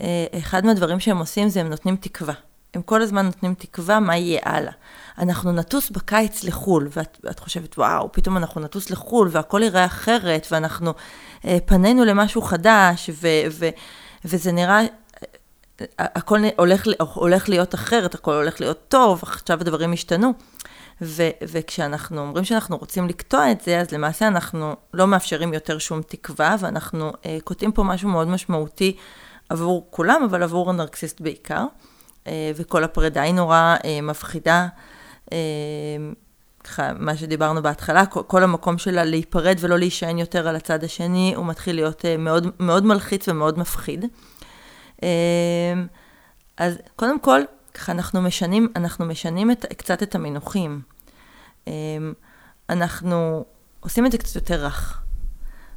אה, 0.00 0.26
אחד 0.38 0.66
מהדברים 0.66 1.00
שהם 1.00 1.18
עושים 1.18 1.48
זה 1.48 1.60
הם 1.60 1.68
נותנים 1.68 1.96
תקווה. 1.96 2.34
הם 2.74 2.82
כל 2.82 3.02
הזמן 3.02 3.26
נותנים 3.26 3.54
תקווה 3.54 4.00
מה 4.00 4.16
יהיה 4.16 4.40
הלאה. 4.44 4.72
אנחנו 5.18 5.52
נטוס 5.52 5.90
בקיץ 5.90 6.44
לחו"ל, 6.44 6.88
ואת, 6.96 7.18
ואת 7.24 7.38
חושבת, 7.38 7.78
וואו, 7.78 8.12
פתאום 8.12 8.36
אנחנו 8.36 8.60
נטוס 8.60 8.90
לחו"ל, 8.90 9.28
והכל 9.32 9.62
יראה 9.62 9.84
אחרת, 9.84 10.46
ואנחנו 10.50 10.94
אה, 11.44 11.58
פנינו 11.66 12.04
למשהו 12.04 12.42
חדש, 12.42 13.10
ו, 13.22 13.28
ו, 13.50 13.68
וזה 14.24 14.52
נראה 14.52 14.80
הכל 15.98 16.40
הולך, 16.56 16.86
הולך 17.14 17.48
להיות 17.48 17.74
אחרת, 17.74 18.14
הכל 18.14 18.34
הולך 18.34 18.60
להיות 18.60 18.88
טוב, 18.88 19.20
עכשיו 19.22 19.60
הדברים 19.60 19.92
השתנו. 19.92 20.32
ו, 21.02 21.22
וכשאנחנו 21.42 22.20
אומרים 22.20 22.44
שאנחנו 22.44 22.76
רוצים 22.76 23.08
לקטוע 23.08 23.50
את 23.50 23.60
זה, 23.60 23.80
אז 23.80 23.92
למעשה 23.92 24.26
אנחנו 24.26 24.76
לא 24.94 25.06
מאפשרים 25.06 25.54
יותר 25.54 25.78
שום 25.78 26.02
תקווה, 26.02 26.56
ואנחנו 26.60 27.12
אה, 27.26 27.38
קוטעים 27.44 27.72
פה 27.72 27.82
משהו 27.82 28.08
מאוד 28.08 28.28
משמעותי 28.28 28.96
עבור 29.48 29.86
כולם, 29.90 30.22
אבל 30.22 30.42
עבור 30.42 30.70
הנרקסיסט 30.70 31.20
בעיקר. 31.20 31.64
אה, 32.28 32.52
וכל 32.56 32.84
הפרידה 32.84 33.22
היא 33.22 33.34
נורא 33.34 33.76
אה, 33.84 34.00
מפחידה. 34.02 34.68
אה, 35.32 35.38
ככה, 36.64 36.92
מה 36.92 37.16
שדיברנו 37.16 37.62
בהתחלה, 37.62 38.06
כל, 38.06 38.42
המקום 38.42 38.78
שלה 38.78 39.04
להיפרד 39.04 39.56
ולא 39.60 39.78
להישען 39.78 40.18
יותר 40.18 40.48
על 40.48 40.56
הצד 40.56 40.84
השני, 40.84 41.32
הוא 41.36 41.46
מתחיל 41.46 41.76
להיות 41.76 42.04
מאוד, 42.18 42.46
מאוד 42.60 42.84
מלחיץ 42.84 43.28
ומאוד 43.28 43.58
מפחיד. 43.58 44.04
אז 46.56 46.78
קודם 46.96 47.20
כל, 47.20 47.40
ככה 47.74 47.92
אנחנו 47.92 48.22
משנים, 48.22 48.68
אנחנו 48.76 49.04
משנים 49.04 49.50
את, 49.50 49.66
קצת 49.76 50.02
את 50.02 50.14
המינוחים. 50.14 50.80
אנחנו 52.70 53.44
עושים 53.80 54.06
את 54.06 54.12
זה 54.12 54.18
קצת 54.18 54.34
יותר 54.34 54.64
רך. 54.64 55.02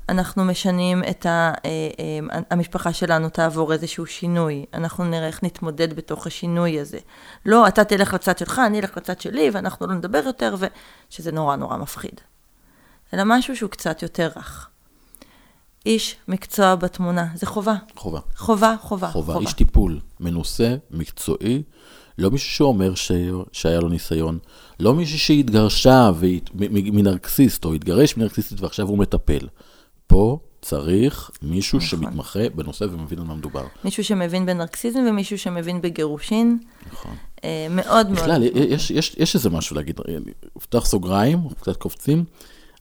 אנחנו 0.09 0.45
משנים 0.45 1.03
את 1.09 1.25
ה... 1.25 1.53
אה, 1.65 1.69
אמ, 1.99 2.27
המשפחה 2.49 2.93
שלנו 2.93 3.29
תעבור 3.29 3.73
איזשהו 3.73 4.05
שינוי. 4.05 4.65
אנחנו 4.73 5.03
נראה 5.05 5.27
איך 5.27 5.43
נתמודד 5.43 5.93
בתוך 5.93 6.27
השינוי 6.27 6.79
הזה. 6.79 6.99
לא, 7.45 7.67
אתה 7.67 7.83
תלך 7.83 8.13
לצד 8.13 8.37
שלך, 8.37 8.61
אני 8.65 8.79
אלך 8.79 8.97
לצד 8.97 9.21
שלי, 9.21 9.49
ואנחנו 9.53 9.87
לא 9.87 9.93
נדבר 9.93 10.21
יותר, 10.25 10.55
ושזה 11.09 11.31
נורא 11.31 11.55
נורא 11.55 11.77
מפחיד. 11.77 12.21
אלא 13.13 13.23
משהו 13.25 13.55
שהוא 13.55 13.69
קצת 13.69 14.01
יותר 14.01 14.29
רך. 14.35 14.67
איש 15.85 16.15
מקצוע 16.27 16.75
בתמונה, 16.75 17.27
זה 17.35 17.45
חובה. 17.45 17.75
חובה. 17.95 18.19
חובה, 18.37 18.75
חובה. 18.81 19.07
חובה, 19.07 19.37
איש 19.37 19.53
טיפול, 19.53 19.99
מנוסה, 20.19 20.75
מקצועי, 20.91 21.63
לא 22.17 22.31
מישהו 22.31 22.49
שאומר 22.49 22.95
ש... 22.95 23.11
שהיה 23.51 23.79
לו 23.79 23.89
ניסיון, 23.89 24.39
לא 24.79 24.93
מישהו 24.93 25.19
שהתגרשה 25.19 26.11
והת... 26.15 26.49
מנרקסיסט, 26.69 27.65
או 27.65 27.73
התגרש 27.73 28.17
מנרקסיסטית 28.17 28.61
ועכשיו 28.61 28.87
הוא 28.87 28.97
מטפל. 28.97 29.47
פה 30.12 30.38
צריך 30.62 31.32
מישהו 31.41 31.78
נכון. 31.78 31.89
שמתמחה 31.89 32.50
בנושא 32.56 32.84
ומבין 32.84 33.19
על 33.19 33.26
מה 33.26 33.36
מדובר. 33.36 33.63
מישהו 33.84 34.04
שמבין 34.04 34.45
בנרקסיזם 34.45 35.00
ומישהו 35.10 35.38
שמבין 35.38 35.82
בגירושין. 35.82 36.60
נכון. 36.91 37.15
אה, 37.43 37.67
מאוד 37.69 38.12
בכלל, 38.12 38.39
מאוד. 38.39 38.52
בכלל, 38.52 38.63
יש, 38.74 38.91
יש, 38.91 39.15
יש 39.17 39.36
איזה 39.36 39.50
משהו 39.50 39.76
להגיד, 39.76 40.00
פתח 40.54 40.86
סוגריים, 40.86 41.39
קצת 41.62 41.78
קופצים, 41.78 42.24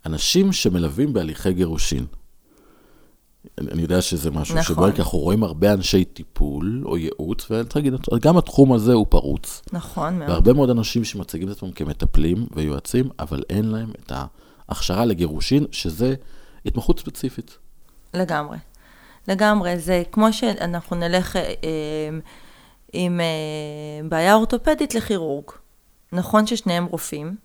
אנשים 0.06 0.52
שמלווים 0.52 1.12
בהליכי 1.12 1.52
גירושין. 1.52 2.06
אני 3.60 3.82
יודע 3.82 4.02
שזה 4.02 4.30
משהו 4.30 4.56
נכון. 4.56 4.74
שבו 4.74 4.86
אנחנו 4.86 5.18
רואים 5.18 5.42
הרבה 5.42 5.72
אנשי 5.72 6.04
טיפול 6.04 6.82
או 6.84 6.96
ייעוץ, 6.96 7.50
ואני 7.50 7.62
רוצה 7.62 7.78
להגיד, 7.78 7.94
גם 8.20 8.36
התחום 8.36 8.72
הזה 8.72 8.92
הוא 8.92 9.06
פרוץ. 9.08 9.62
נכון 9.72 10.18
מאוד. 10.18 10.30
והרבה 10.30 10.52
מאוד 10.52 10.70
אנשים 10.70 11.04
שמציגים 11.04 11.48
את 11.48 11.56
עצמם 11.56 11.72
כמטפלים 11.72 12.46
ויועצים, 12.54 13.08
אבל 13.18 13.42
אין 13.50 13.64
להם 13.64 13.90
את 14.04 14.12
ההכשרה 14.68 15.04
לגירושין, 15.04 15.66
שזה 15.72 16.14
התמחות 16.66 16.98
ספציפית. 16.98 17.58
לגמרי. 18.14 18.58
לגמרי. 19.28 19.78
זה 19.78 20.02
כמו 20.12 20.32
שאנחנו 20.32 20.96
נלך 20.96 21.36
אה, 21.36 21.42
עם 22.92 23.20
אה, 23.20 24.08
בעיה 24.08 24.34
אורתופדית 24.34 24.94
לכירורג. 24.94 25.44
נכון 26.12 26.46
ששניהם 26.46 26.84
רופאים, 26.84 27.36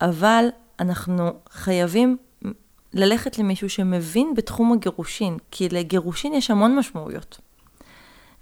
אבל 0.00 0.48
אנחנו 0.80 1.30
חייבים 1.50 2.16
ללכת 2.94 3.38
למישהו 3.38 3.70
שמבין 3.70 4.34
בתחום 4.36 4.72
הגירושין, 4.72 5.36
כי 5.50 5.68
לגירושין 5.68 6.34
יש 6.34 6.50
המון 6.50 6.76
משמעויות. 6.76 7.40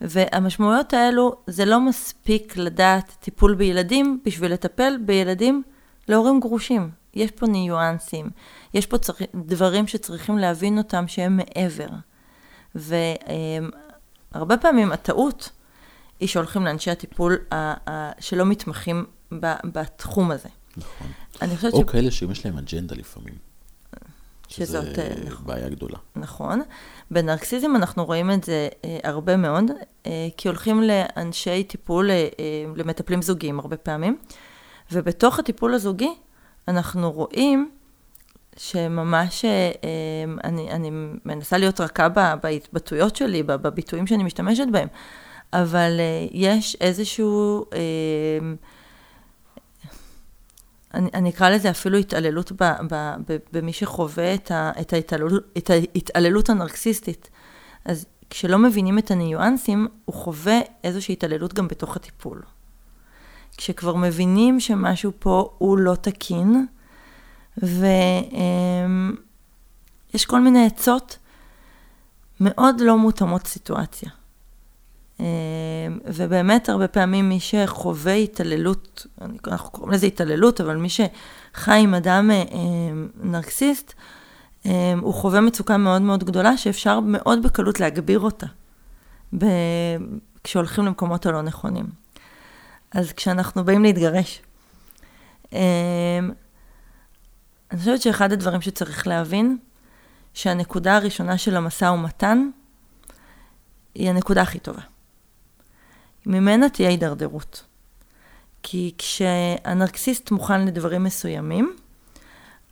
והמשמעויות 0.00 0.94
האלו, 0.94 1.32
זה 1.46 1.64
לא 1.64 1.80
מספיק 1.80 2.56
לדעת 2.56 3.16
טיפול 3.20 3.54
בילדים 3.54 4.20
בשביל 4.24 4.52
לטפל 4.52 4.96
בילדים 5.04 5.62
להורים 6.08 6.40
גרושים. 6.40 6.90
יש 7.14 7.30
פה 7.30 7.46
ניואנסים, 7.46 8.30
יש 8.74 8.86
פה 8.86 8.98
צר... 8.98 9.12
דברים 9.34 9.86
שצריכים 9.86 10.38
להבין 10.38 10.78
אותם 10.78 11.08
שהם 11.08 11.36
מעבר. 11.36 11.88
והרבה 14.34 14.56
פעמים 14.56 14.92
הטעות 14.92 15.50
היא 16.20 16.28
שהולכים 16.28 16.64
לאנשי 16.64 16.90
הטיפול 16.90 17.38
שלא 18.18 18.46
מתמחים 18.46 19.06
בתחום 19.64 20.30
הזה. 20.30 20.48
נכון. 20.76 21.06
אני 21.42 21.56
חושבת 21.56 21.72
או 21.72 21.80
ש... 21.80 21.90
כאלה 21.90 22.10
שיש 22.10 22.46
להם 22.46 22.58
אג'נדה 22.58 22.94
לפעמים. 22.94 23.34
שזאת... 24.48 24.84
שזה 24.84 25.02
אה, 25.02 25.14
נכון. 25.26 25.46
בעיה 25.46 25.68
גדולה. 25.68 25.98
נכון. 26.16 26.60
בנרקסיזם 27.10 27.76
אנחנו 27.76 28.04
רואים 28.04 28.30
את 28.30 28.44
זה 28.44 28.68
אה, 28.84 28.98
הרבה 29.04 29.36
מאוד, 29.36 29.64
אה, 30.06 30.28
כי 30.36 30.48
הולכים 30.48 30.82
לאנשי 30.82 31.64
טיפול, 31.64 32.10
אה, 32.10 32.16
אה, 32.16 32.64
למטפלים 32.76 33.22
זוגיים 33.22 33.60
הרבה 33.60 33.76
פעמים, 33.76 34.18
ובתוך 34.92 35.38
הטיפול 35.38 35.74
הזוגי 35.74 36.14
אנחנו 36.70 37.12
רואים 37.12 37.70
שממש, 38.56 39.44
אה, 39.44 39.50
אה, 39.84 40.32
אני, 40.44 40.70
אני 40.70 40.90
מנסה 41.24 41.58
להיות 41.58 41.80
רכה 41.80 42.08
בהתבטאויות 42.42 43.16
שלי, 43.16 43.42
בביטויים 43.42 44.06
שאני 44.06 44.24
משתמשת 44.24 44.66
בהם, 44.72 44.88
אבל 45.52 45.96
אה, 45.98 46.26
יש 46.32 46.76
איזשהו, 46.80 47.64
אני, 50.94 51.10
אני 51.14 51.30
אקרא 51.30 51.50
לזה 51.50 51.70
אפילו 51.70 51.98
התעללות 51.98 52.52
ב, 52.52 52.64
ב, 52.90 53.14
ב, 53.28 53.36
במי 53.52 53.72
שחווה 53.72 54.34
את, 54.34 54.50
ה, 54.50 54.72
את, 54.80 54.92
ההתעללות, 54.92 55.42
את 55.58 55.70
ההתעללות 55.70 56.50
הנרקסיסטית. 56.50 57.30
אז 57.84 58.06
כשלא 58.30 58.58
מבינים 58.58 58.98
את 58.98 59.10
הניואנסים, 59.10 59.88
הוא 60.04 60.14
חווה 60.14 60.58
איזושהי 60.84 61.12
התעללות 61.12 61.54
גם 61.54 61.68
בתוך 61.68 61.96
הטיפול. 61.96 62.42
כשכבר 63.60 63.96
מבינים 63.96 64.60
שמשהו 64.60 65.12
פה 65.18 65.50
הוא 65.58 65.78
לא 65.78 65.94
תקין, 65.94 66.66
ויש 67.58 67.74
כל 70.26 70.40
מיני 70.40 70.66
עצות 70.66 71.18
מאוד 72.40 72.80
לא 72.80 72.98
מותאמות 72.98 73.46
סיטואציה. 73.46 74.10
ובאמת 76.06 76.68
הרבה 76.68 76.88
פעמים 76.88 77.28
מי 77.28 77.40
שחווה 77.40 78.14
התעללות, 78.14 79.06
אנחנו 79.46 79.70
קוראים 79.70 79.92
לזה 79.92 80.06
התעללות, 80.06 80.60
אבל 80.60 80.76
מי 80.76 80.88
שחי 80.88 81.80
עם 81.82 81.94
אדם 81.94 82.30
נרקסיסט, 83.22 83.94
הוא 85.00 85.14
חווה 85.14 85.40
מצוקה 85.40 85.76
מאוד 85.76 86.02
מאוד 86.02 86.24
גדולה 86.24 86.56
שאפשר 86.56 87.00
מאוד 87.00 87.42
בקלות 87.42 87.80
להגביר 87.80 88.20
אותה. 88.20 88.46
כשהולכים 90.44 90.86
למקומות 90.86 91.26
הלא 91.26 91.42
נכונים. 91.42 91.99
אז 92.94 93.12
כשאנחנו 93.12 93.64
באים 93.64 93.82
להתגרש, 93.82 94.42
אני 95.52 95.58
חושבת 97.78 98.02
שאחד 98.02 98.32
הדברים 98.32 98.60
שצריך 98.60 99.06
להבין, 99.06 99.58
שהנקודה 100.34 100.96
הראשונה 100.96 101.38
של 101.38 101.56
המשא 101.56 101.84
ומתן 101.84 102.50
היא 103.94 104.10
הנקודה 104.10 104.42
הכי 104.42 104.58
טובה. 104.58 104.82
ממנה 106.26 106.68
תהיה 106.68 106.88
הידרדרות. 106.88 107.64
כי 108.62 108.94
כשהנרקסיסט 108.98 110.30
מוכן 110.30 110.66
לדברים 110.66 111.04
מסוימים, 111.04 111.76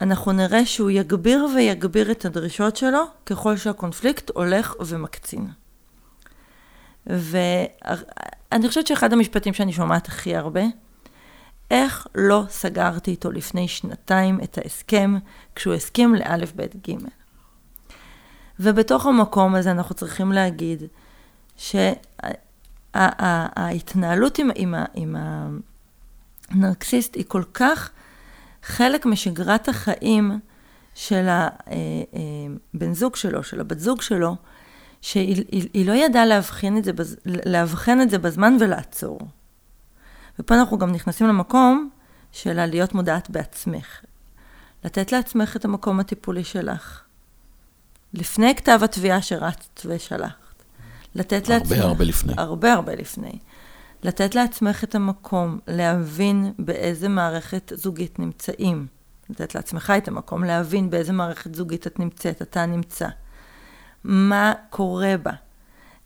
אנחנו 0.01 0.33
נראה 0.33 0.67
שהוא 0.67 0.91
יגביר 0.91 1.47
ויגביר 1.55 2.11
את 2.11 2.25
הדרישות 2.25 2.77
שלו 2.77 3.05
ככל 3.27 3.57
שהקונפליקט 3.57 4.31
הולך 4.31 4.75
ומקצין. 4.81 5.49
ואני 7.09 8.69
חושבת 8.69 8.87
שאחד 8.87 9.13
המשפטים 9.13 9.55
שאני 9.55 9.73
שומעת 9.73 10.09
הכי 10.09 10.37
הרבה, 10.37 10.63
איך 11.71 12.07
לא 12.15 12.43
סגרתי 12.49 13.11
איתו 13.11 13.33
לפני 13.33 13.69
שנתיים 13.69 14.41
את 14.45 14.59
ההסכם, 14.59 15.19
כשהוא 15.55 15.75
הסכים 15.75 16.15
לאלף, 16.15 16.53
בית, 16.53 16.89
ג'. 16.91 16.95
ובתוך 18.61 19.07
המקום 19.07 19.55
הזה 19.55 19.71
אנחנו 19.71 19.95
צריכים 19.95 20.33
להגיד 20.33 20.83
שההתנהלות 22.95 24.39
עם, 24.39 24.51
עם, 24.55 24.75
עם 24.95 25.17
הנרקסיסט 26.51 27.15
היא 27.15 27.25
כל 27.29 27.43
כך 27.55 27.91
חלק 28.63 29.07
משגרת 29.07 29.69
החיים 29.69 30.41
של 30.95 31.29
הבן 31.29 32.95
זוג 32.95 33.17
שלו, 33.17 33.43
של 33.43 33.61
הבת 33.61 33.79
זוג 33.79 34.03
שלו, 34.03 34.37
שהיא 35.03 35.87
לא 35.87 35.93
ידעה 35.93 36.27
להבחין 36.27 36.79
את 36.79 36.85
זה, 36.85 36.93
לאבחן 37.27 38.01
את 38.01 38.11
זה 38.11 38.19
בזמן 38.19 38.57
ולעצור. 38.61 39.19
ופה 40.39 40.55
אנחנו 40.55 40.79
גם 40.79 40.93
נכנסים 40.93 41.27
למקום 41.27 41.91
של 42.33 42.67
להיות 42.67 42.95
מודעת 42.95 43.31
בעצמך. 43.31 44.01
לתת 44.85 45.13
לעצמך 45.13 45.57
את 45.57 45.65
המקום 45.65 46.01
הטיפולי 46.01 46.45
שלך. 46.45 47.03
לפני 48.15 48.55
כתב 48.55 48.81
התביעה 48.83 49.23
שרצת 49.23 49.81
ושלחת. 49.85 50.63
לתת 51.15 51.51
הרבה 51.51 51.55
לעצמך... 51.55 51.73
הרבה 51.73 51.85
הרבה 51.85 52.05
לפני. 52.05 52.33
הרבה 52.37 52.73
הרבה 52.73 52.95
לפני. 52.95 53.39
לתת 54.03 54.35
לעצמך 54.35 54.85
את 54.85 54.95
המקום 54.95 55.59
להבין 55.69 56.53
באיזה 56.59 57.09
מערכת 57.09 57.73
זוגית 57.77 58.19
נמצאים. 58.19 58.87
לתת 59.31 59.55
לעצמך 59.55 59.93
את 59.99 60.09
המקום 60.09 60.45
להבין 60.45 60.91
באיזה 60.91 61.13
מערכת 61.13 61.55
זוגית 61.55 61.87
את 61.87 61.99
נמצאת, 61.99 62.43
אתה 62.43 62.67
נמצא. 62.67 63.09
מה 64.05 64.53
קורה 64.71 65.15
בה? 65.23 65.33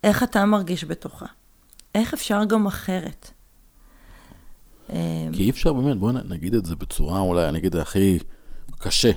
איך 0.05 0.23
אתה 0.23 0.45
מרגיש 0.45 0.85
בתוכה? 0.85 1.27
איך 1.95 2.15
אפשר 2.15 2.45
גם 2.45 2.67
אחרת? 2.67 3.31
כי 5.33 5.43
אי 5.43 5.51
אפשר 5.51 5.73
באמת, 5.73 5.97
בואו 5.97 6.13
נגיד 6.13 6.55
את 6.55 6.65
זה 6.65 6.77
בצורה 6.77 7.21
אולי, 7.21 7.49
אני 7.49 7.59
אגיד 7.59 7.67
את 7.67 7.73
זה 7.73 7.83
הכי 7.83 8.19
קשה. 8.79 9.11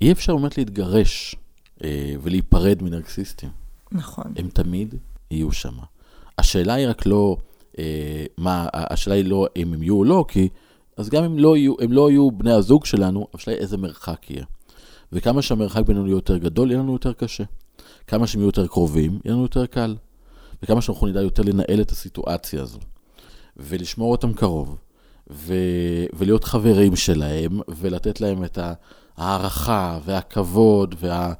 אי 0.00 0.12
אפשר 0.12 0.36
באמת 0.36 0.58
להתגרש 0.58 1.36
אה, 1.84 2.14
ולהיפרד 2.22 2.82
מנרקסיסטים. 2.82 3.48
נכון. 3.92 4.32
הם 4.36 4.48
תמיד 4.48 4.94
יהיו 5.30 5.52
שם. 5.52 5.74
השאלה 6.38 6.74
היא 6.74 6.88
רק 6.88 7.06
לא, 7.06 7.36
אה, 7.78 8.24
מה, 8.38 8.68
השאלה 8.72 9.16
היא 9.16 9.24
לא 9.24 9.46
אם 9.56 9.74
הם 9.74 9.82
יהיו 9.82 9.96
או 9.96 10.04
לא, 10.04 10.24
כי 10.28 10.48
אז 10.96 11.08
גם 11.08 11.24
אם 11.24 11.38
לא 11.38 11.56
יהיו, 11.56 11.74
הם 11.80 11.92
לא 11.92 12.10
יהיו 12.10 12.30
בני 12.30 12.52
הזוג 12.52 12.84
שלנו, 12.84 13.26
השאלה 13.34 13.56
היא 13.56 13.62
איזה 13.62 13.76
מרחק 13.76 14.30
יהיה. 14.30 14.44
וכמה 15.12 15.42
שהמרחק 15.42 15.82
בינינו 15.86 16.06
יהיה 16.06 16.16
יותר 16.16 16.36
גדול, 16.36 16.70
יהיה 16.70 16.80
לנו 16.80 16.92
יותר 16.92 17.12
קשה. 17.12 17.44
כמה 18.06 18.26
שהם 18.26 18.40
יהיו 18.40 18.48
יותר 18.48 18.66
קרובים, 18.66 19.18
יהיה 19.24 19.34
לנו 19.34 19.42
יותר 19.42 19.66
קל. 19.66 19.96
וכמה 20.62 20.82
שאנחנו 20.82 21.06
נדע 21.06 21.20
יותר 21.20 21.42
לנהל 21.42 21.80
את 21.80 21.90
הסיטואציה 21.90 22.62
הזו. 22.62 22.78
ולשמור 23.56 24.12
אותם 24.12 24.32
קרוב, 24.32 24.76
ו... 25.30 25.54
ולהיות 26.12 26.44
חברים 26.44 26.96
שלהם, 26.96 27.60
ולתת 27.68 28.20
להם 28.20 28.44
את 28.44 28.58
ההערכה 29.18 29.98
והכבוד 30.04 30.94
וה... 31.00 31.32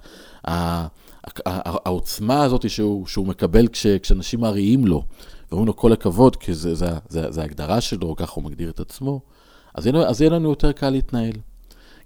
הזאת 2.43 2.71
שהוא, 2.71 3.07
שהוא 3.07 3.27
מקבל 3.27 3.69
כש... 3.69 3.87
כשאנשים 3.87 4.41
מריעים 4.41 4.87
לו, 4.87 5.05
ואומרים 5.51 5.67
לו 5.67 5.77
כל 5.77 5.93
הכבוד, 5.93 6.37
כי 6.37 6.55
זה, 6.55 6.75
זה 7.09 7.41
ההגדרה 7.41 7.81
שלו, 7.81 8.17
ככה 8.17 8.33
הוא 8.35 8.45
מגדיר 8.45 8.71
את 8.71 8.81
עצמו, 8.81 9.21
אז 9.75 9.87
יהיה, 9.87 10.09
אז 10.09 10.21
יהיה 10.21 10.31
לנו 10.31 10.49
יותר 10.49 10.73
קל 10.73 10.91
להתנהל. 10.91 11.33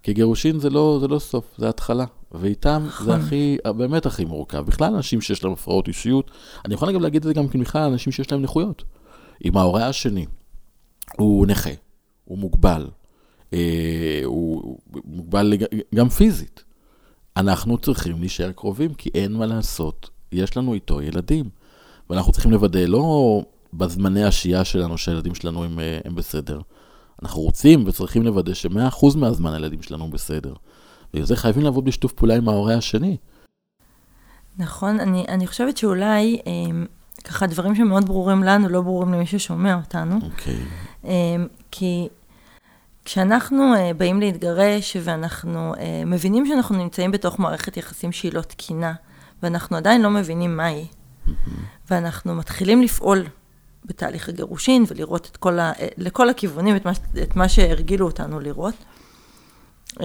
כי 0.06 0.12
גירושין 0.12 0.58
זה 0.58 0.70
לא, 0.70 0.98
זה 1.00 1.08
לא 1.08 1.18
סוף, 1.18 1.44
זה 1.58 1.68
התחלה. 1.68 2.04
ואיתם 2.32 2.82
נכון. 2.86 3.06
זה 3.06 3.14
הכי, 3.14 3.56
באמת 3.76 4.06
הכי 4.06 4.24
מורכב. 4.24 4.58
בכלל 4.58 4.94
אנשים 4.94 5.20
שיש 5.20 5.44
להם 5.44 5.52
הפרעות 5.52 5.88
אישיות, 5.88 6.30
אני 6.64 6.74
יכול 6.74 6.92
גם 6.92 7.02
להגיד 7.02 7.22
את 7.22 7.28
זה 7.28 7.34
גם 7.34 7.46
בכלל 7.46 7.82
אנשים 7.82 8.12
שיש 8.12 8.32
להם 8.32 8.42
נכויות. 8.42 8.84
אם 9.44 9.56
ההורה 9.56 9.88
השני 9.88 10.26
הוא 11.16 11.46
נכה, 11.46 11.70
הוא 12.24 12.38
מוגבל, 12.38 12.86
אה, 13.52 14.20
הוא 14.24 14.78
מוגבל 15.04 15.54
גם 15.94 16.08
פיזית, 16.08 16.64
אנחנו 17.36 17.78
צריכים 17.78 18.20
להישאר 18.20 18.52
קרובים, 18.52 18.94
כי 18.94 19.10
אין 19.14 19.32
מה 19.32 19.46
לעשות, 19.46 20.10
יש 20.32 20.56
לנו 20.56 20.74
איתו 20.74 21.02
ילדים. 21.02 21.48
ואנחנו 22.10 22.32
צריכים 22.32 22.50
לוודא, 22.50 22.80
לא 22.80 23.42
בזמני 23.74 24.24
השהייה 24.24 24.64
שלנו 24.64 24.98
שהילדים 24.98 25.34
שלנו 25.34 25.64
הם, 25.64 25.80
אה, 25.80 25.98
הם 26.04 26.14
בסדר. 26.14 26.60
אנחנו 27.22 27.40
רוצים 27.40 27.84
וצריכים 27.86 28.22
לוודא 28.22 28.54
ש-100% 28.54 29.16
מהזמן 29.16 29.52
הילדים 29.52 29.82
שלנו 29.82 30.10
בסדר. 30.10 30.54
ובגלל 31.10 31.26
זה 31.26 31.36
חייבים 31.36 31.62
לעבוד 31.62 31.84
בשיתוף 31.84 32.12
פעולה 32.12 32.36
עם 32.36 32.48
ההורה 32.48 32.74
השני. 32.74 33.16
נכון, 34.58 35.00
אני, 35.00 35.24
אני 35.28 35.46
חושבת 35.46 35.76
שאולי 35.76 36.40
אה, 36.46 36.52
ככה 37.24 37.46
דברים 37.46 37.74
שמאוד 37.74 38.06
ברורים 38.06 38.42
לנו, 38.42 38.68
לא 38.68 38.80
ברורים 38.80 39.12
למי 39.12 39.26
ששומע 39.26 39.74
אותנו. 39.74 40.14
אוקיי. 40.22 40.54
Okay. 40.54 41.06
אמ, 41.06 41.46
כי 41.70 42.08
כשאנחנו 43.04 43.74
uh, 43.74 43.94
באים 43.94 44.20
להתגרש 44.20 44.96
ואנחנו 45.04 45.74
uh, 45.74 45.78
מבינים 46.06 46.46
שאנחנו 46.46 46.76
נמצאים 46.76 47.10
בתוך 47.10 47.38
מערכת 47.38 47.76
יחסים 47.76 48.12
שהיא 48.12 48.32
לא 48.32 48.40
תקינה, 48.40 48.94
ואנחנו 49.42 49.76
עדיין 49.76 50.02
לא 50.02 50.10
מבינים 50.10 50.56
מהי, 50.56 50.86
mm-hmm. 50.86 51.30
ואנחנו 51.90 52.34
מתחילים 52.34 52.82
לפעול 52.82 53.24
בתהליך 53.86 54.28
הגירושין 54.28 54.84
ולראות 54.88 55.28
את 55.32 55.36
כל 55.36 55.58
ה, 55.58 55.72
לכל 55.96 56.28
הכיוונים 56.28 56.76
את 56.76 56.84
מה, 56.84 56.92
את 57.22 57.36
מה 57.36 57.48
שהרגילו 57.48 58.06
אותנו 58.06 58.40
לראות. 58.40 58.74
Um, 59.92 60.00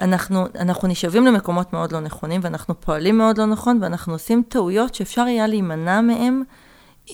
אנחנו, 0.00 0.46
אנחנו 0.58 0.88
נשאבים 0.88 1.26
למקומות 1.26 1.72
מאוד 1.72 1.92
לא 1.92 2.00
נכונים, 2.00 2.40
ואנחנו 2.44 2.80
פועלים 2.80 3.18
מאוד 3.18 3.38
לא 3.38 3.46
נכון, 3.46 3.78
ואנחנו 3.82 4.12
עושים 4.12 4.42
טעויות 4.48 4.94
שאפשר 4.94 5.22
היה 5.22 5.46
להימנע 5.46 6.00
מהם, 6.00 6.42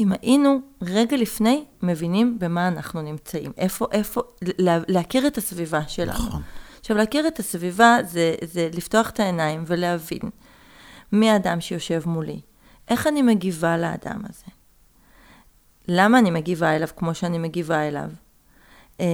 אם 0.01 0.13
היינו 0.23 0.61
רגע 0.83 1.17
לפני 1.17 1.65
מבינים 1.83 2.39
במה 2.39 2.69
אנחנו 2.69 3.03
נמצאים. 3.03 3.53
איפה, 3.57 3.87
איפה, 3.93 4.23
לה, 4.59 4.79
להכיר 4.89 5.27
את 5.27 5.39
הסביבה 5.39 5.89
שלנו. 5.89 6.13
נכון. 6.13 6.43
עכשיו, 6.81 6.97
להכיר 6.97 7.29
את 7.29 7.39
הסביבה 7.39 7.99
זה, 8.05 8.35
זה 8.43 8.69
לפתוח 8.73 9.11
את 9.11 9.21
העיניים 9.21 9.65
ולהבין 9.67 10.31
מי 11.13 11.31
האדם 11.31 11.61
שיושב 11.61 12.03
מולי, 12.07 12.41
איך 12.89 13.07
אני 13.07 13.23
מגיבה 13.23 13.77
לאדם 13.77 14.21
הזה, 14.29 14.56
למה 15.89 16.19
אני 16.19 16.31
מגיבה 16.31 16.77
אליו 16.77 16.89
כמו 16.97 17.15
שאני 17.15 17.39
מגיבה 17.39 17.89
אליו, 17.89 18.11
אה, 19.01 19.07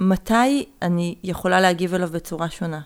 מתי 0.00 0.64
אני 0.82 1.14
יכולה 1.22 1.60
להגיב 1.60 1.94
אליו 1.94 2.08
בצורה 2.12 2.50
שונה, 2.50 2.80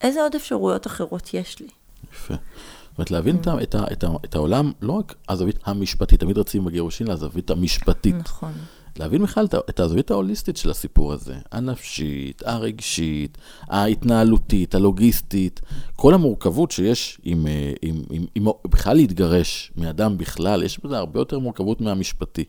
איזה 0.00 0.22
עוד 0.22 0.34
אפשרויות 0.34 0.86
אחרות 0.86 1.34
יש 1.34 1.60
לי. 1.60 1.68
יפה. 2.12 2.34
זאת 2.34 2.98
אומרת, 2.98 3.10
להבין 3.10 3.36
את, 3.36 3.46
ה- 3.46 3.62
את, 3.62 3.74
את, 3.92 4.04
ה- 4.04 4.16
את 4.24 4.34
העולם, 4.34 4.72
לא 4.82 4.92
רק 4.92 5.14
הזווית 5.28 5.56
המשפטית, 5.64 6.20
תמיד 6.20 6.38
רצים 6.38 6.64
בגירושין 6.64 7.06
לזווית 7.06 7.50
המשפטית. 7.50 8.14
נכון. 8.14 8.52
להבין 9.00 9.22
בכלל 9.22 9.46
את 9.70 9.80
הזווית 9.80 10.10
ההוליסטית 10.10 10.56
של 10.56 10.70
הסיפור 10.70 11.12
הזה, 11.12 11.34
הנפשית, 11.52 12.42
הרגשית, 12.46 13.38
ההתנהלותית, 13.62 14.74
הלוגיסטית, 14.74 15.60
כל 15.96 16.14
המורכבות 16.14 16.70
שיש 16.70 17.20
עם, 17.22 17.46
אה, 17.46 17.72
עם, 17.82 18.02
עם, 18.10 18.24
עם, 18.34 18.46
עם 18.46 18.52
בכלל 18.70 18.96
להתגרש 18.96 19.72
מאדם 19.76 20.18
בכלל, 20.18 20.62
יש 20.62 20.80
בזה 20.84 20.98
הרבה 20.98 21.20
יותר 21.20 21.38
מורכבות 21.38 21.80
מהמשפטי. 21.80 22.44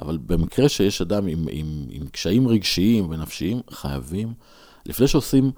אבל 0.00 0.18
במקרה 0.26 0.68
שיש 0.68 1.02
אדם 1.02 1.26
עם, 1.26 1.46
עם, 1.50 1.66
עם 1.90 2.06
קשיים 2.06 2.48
רגשיים 2.48 3.10
ונפשיים, 3.10 3.60
חייבים, 3.70 4.32
לפני 4.86 5.08
שעושים 5.08 5.50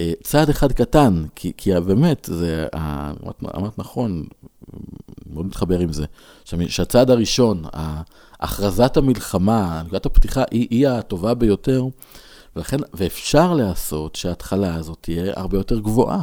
אה, 0.00 0.12
צעד 0.22 0.48
אחד 0.48 0.72
קטן, 0.72 1.24
כי, 1.34 1.52
כי 1.56 1.80
באמת, 1.80 2.28
זה, 2.32 2.66
אמרת, 2.74 3.42
אמרת 3.56 3.78
נכון, 3.78 4.24
מאוד 5.32 5.46
מתחבר 5.46 5.78
עם 5.78 5.92
זה, 5.92 6.04
שה- 6.44 6.68
שהצעד 6.68 7.10
הראשון, 7.10 7.64
הכרזת 8.44 8.96
המלחמה, 8.96 9.82
נקודת 9.84 10.06
הפתיחה, 10.06 10.42
היא, 10.50 10.66
היא 10.70 10.88
הטובה 10.88 11.34
ביותר, 11.34 11.84
ולכן, 12.56 12.76
ואפשר 12.94 13.54
לעשות 13.54 14.14
שההתחלה 14.14 14.74
הזאת 14.74 14.98
תהיה 15.00 15.32
הרבה 15.36 15.58
יותר 15.58 15.78
גבוהה. 15.78 16.22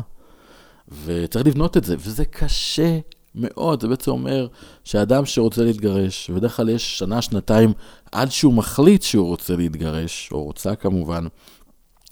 וצריך 1.05 1.47
לבנות 1.47 1.77
את 1.77 1.83
זה, 1.83 1.95
וזה 1.99 2.25
קשה 2.25 2.99
מאוד. 3.35 3.81
זה 3.81 3.87
בעצם 3.87 4.11
אומר 4.11 4.47
שאדם 4.83 5.25
שרוצה 5.25 5.63
להתגרש, 5.63 6.29
ובדרך 6.29 6.57
כלל 6.57 6.69
יש 6.69 6.99
שנה, 6.99 7.21
שנתיים, 7.21 7.73
עד 8.11 8.31
שהוא 8.31 8.53
מחליט 8.53 9.01
שהוא 9.01 9.27
רוצה 9.27 9.55
להתגרש, 9.55 10.29
או 10.31 10.43
רוצה 10.43 10.75
כמובן, 10.75 11.25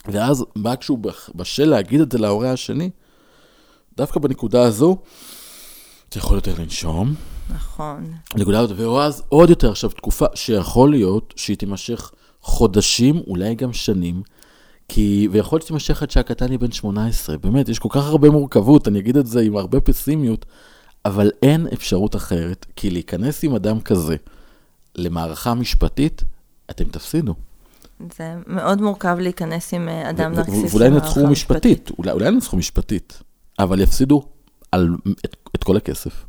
ואז 0.05 0.45
בא 0.55 0.75
כשהוא 0.75 0.99
בשל 1.35 1.65
להגיד 1.65 2.01
את 2.01 2.11
זה 2.11 2.17
להורה 2.17 2.51
השני, 2.51 2.89
דווקא 3.97 4.19
בנקודה 4.19 4.63
הזו, 4.63 4.97
אתה 6.09 6.17
יכול 6.17 6.37
יותר 6.37 6.53
לנשום, 6.59 7.13
נכון. 7.55 8.13
נקודה 8.35 8.59
הזאת, 8.59 8.79
ואז 8.79 9.23
עוד 9.29 9.49
יותר 9.49 9.71
עכשיו 9.71 9.89
תקופה 9.89 10.25
שיכול 10.35 10.89
להיות 10.89 11.33
שהיא 11.37 11.57
תימשך 11.57 12.11
חודשים, 12.41 13.21
אולי 13.27 13.55
גם 13.55 13.73
שנים, 13.73 14.21
כי, 14.87 15.27
ויכול 15.31 15.57
להיות 15.57 15.65
שתימשך 15.65 16.03
עד 16.03 16.11
שהקטן 16.11 16.47
יהיה 16.47 16.57
בן 16.57 16.71
18, 16.71 17.37
באמת, 17.37 17.69
יש 17.69 17.79
כל 17.79 17.89
כך 17.91 18.05
הרבה 18.07 18.29
מורכבות, 18.29 18.87
אני 18.87 18.99
אגיד 18.99 19.17
את 19.17 19.27
זה 19.27 19.41
עם 19.41 19.57
הרבה 19.57 19.81
פסימיות, 19.81 20.45
אבל 21.05 21.31
אין 21.41 21.67
אפשרות 21.73 22.15
אחרת, 22.15 22.65
כי 22.75 22.89
להיכנס 22.89 23.43
עם 23.43 23.55
אדם 23.55 23.79
כזה 23.81 24.15
למערכה 24.95 25.53
משפטית, 25.53 26.23
אתם 26.69 26.83
תפסידו. 26.83 27.33
זה 28.17 28.35
מאוד 28.47 28.81
מורכב 28.81 29.17
להיכנס 29.19 29.73
עם 29.73 29.89
אה, 29.89 30.09
אדם 30.09 30.31
נרקסיסט. 30.31 30.75
ואולי 30.75 30.87
ינצחו 30.87 31.27
משפטית, 31.27 31.91
אולי 31.97 32.27
ינצחו 32.27 32.57
משפטית, 32.57 33.23
אבל 33.59 33.81
יפסידו 33.81 34.23
על, 34.71 34.95
את, 35.25 35.35
את 35.55 35.63
כל 35.63 35.77
הכסף. 35.77 36.25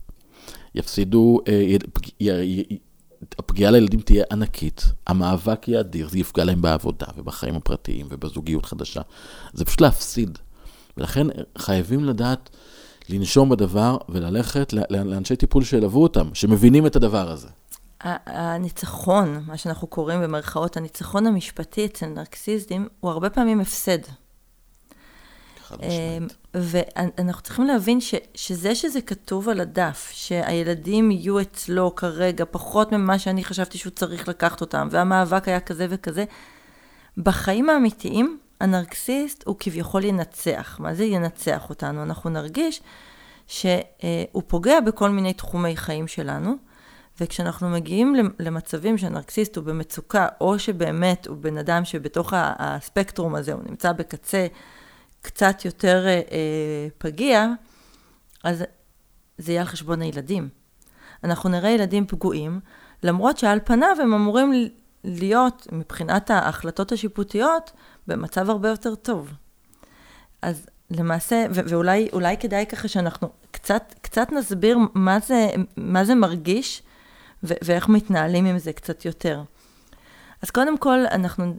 יפסידו, 0.75 1.41
אה, 1.49 1.77
הפגיעה 3.39 3.71
לילדים 3.71 4.01
תהיה 4.01 4.25
ענקית, 4.33 4.85
המאבק 5.07 5.69
יהיה 5.69 5.81
אדיר, 5.81 6.09
זה 6.09 6.19
יפגע 6.19 6.45
להם 6.45 6.63
בעבודה 6.63 7.07
ובחיים 7.17 7.55
הפרטיים 7.55 8.07
ובזוגיות 8.11 8.67
חדשה. 8.67 9.01
זה 9.53 9.65
פשוט 9.65 9.81
להפסיד. 9.81 10.39
ולכן 10.97 11.27
חייבים 11.59 12.05
לדעת 12.05 12.51
לנשום 13.09 13.49
בדבר 13.49 13.97
וללכת 14.09 14.73
לאנשי 14.91 15.37
טיפול 15.37 15.65
שילוו 15.65 16.03
אותם, 16.03 16.29
שמבינים 16.35 16.87
את 16.87 16.97
הדבר 16.97 17.31
הזה. 17.31 17.49
הניצחון, 18.01 19.45
מה 19.47 19.57
שאנחנו 19.57 19.87
קוראים 19.87 20.21
במרכאות, 20.21 20.77
הניצחון 20.77 21.27
המשפטי 21.27 21.85
אצל 21.85 22.07
נרקסיסטים, 22.07 22.89
הוא 23.01 23.11
הרבה 23.11 23.31
פעמים 23.31 23.61
הפסד. 23.61 23.99
אמ. 25.83 26.27
ואנחנו 26.55 27.43
צריכים 27.43 27.65
להבין 27.65 28.01
ש, 28.01 28.15
שזה 28.35 28.75
שזה 28.75 29.01
כתוב 29.01 29.49
על 29.49 29.61
הדף, 29.61 30.11
שהילדים 30.15 31.11
יהיו 31.11 31.41
אצלו 31.41 31.95
כרגע 31.95 32.45
פחות 32.51 32.93
ממה 32.93 33.19
שאני 33.19 33.45
חשבתי 33.45 33.79
שהוא 33.79 33.91
צריך 33.91 34.29
לקחת 34.29 34.61
אותם, 34.61 34.89
והמאבק 34.91 35.49
היה 35.49 35.61
כזה 35.61 35.87
וכזה, 35.91 36.25
בחיים 37.17 37.71
האמיתיים, 37.71 38.39
הנרקסיסט 38.61 39.43
הוא 39.47 39.57
כביכול 39.61 40.05
ינצח. 40.05 40.77
מה 40.81 40.95
זה 40.95 41.05
ינצח 41.05 41.71
אותנו? 41.71 42.03
אנחנו 42.03 42.31
נרגיש 42.31 42.83
שהוא 43.47 44.43
פוגע 44.47 44.81
בכל 44.81 45.11
מיני 45.11 45.33
תחומי 45.33 45.77
חיים 45.77 46.09
שלנו, 46.09 46.55
וכשאנחנו 47.21 47.71
מגיעים 47.71 48.15
למצבים 48.39 48.99
שהנרקסיסט 48.99 49.57
הוא 49.57 49.65
במצוקה, 49.65 50.29
או 50.41 50.59
שבאמת 50.59 51.27
הוא 51.27 51.37
בן 51.37 51.59
אדם 51.59 51.85
שבתוך 51.85 52.33
הספקטרום 52.37 53.35
הזה, 53.35 53.53
הוא 53.53 53.63
נמצא 53.69 53.93
בקצה 53.93 54.47
קצת 55.23 55.65
יותר 55.65 56.07
אה, 56.09 56.89
פגיע, 56.99 57.47
אז 58.45 58.65
זה 59.39 59.53
יהיה 59.53 59.61
על 59.61 59.67
חשבון 59.67 60.03
הילדים. 60.03 60.49
אנחנו 61.25 61.49
נראה 61.49 61.71
ילדים 61.71 62.07
פגועים, 62.07 62.61
למרות 63.03 63.39
שעל 63.39 63.61
פניו 63.65 63.97
הם 64.03 64.15
אמורים 64.15 64.69
להיות, 65.05 65.67
מבחינת 65.73 66.31
ההחלטות 66.31 66.93
השיפוטיות, 66.93 67.71
במצב 68.07 68.51
הרבה 68.51 68.69
יותר 68.69 68.95
טוב. 68.95 69.33
אז 70.43 70.67
למעשה, 70.91 71.47
ו- 71.55 71.61
ואולי 71.69 72.09
אולי 72.13 72.37
כדאי 72.37 72.67
ככה 72.67 72.89
שאנחנו 72.89 73.31
קצת, 73.51 73.95
קצת 74.01 74.33
נסביר 74.33 74.79
מה 74.95 75.19
זה, 75.21 75.51
מה 75.77 76.05
זה 76.05 76.15
מרגיש 76.15 76.83
ו- 77.45 77.55
ואיך 77.65 77.89
מתנהלים 77.89 78.47
עם 78.47 78.59
זה 78.59 78.73
קצת 78.73 79.05
יותר. 79.05 79.43
אז 80.43 80.51
קודם 80.51 80.79
כל, 80.79 80.99
אנחנו, 81.11 81.55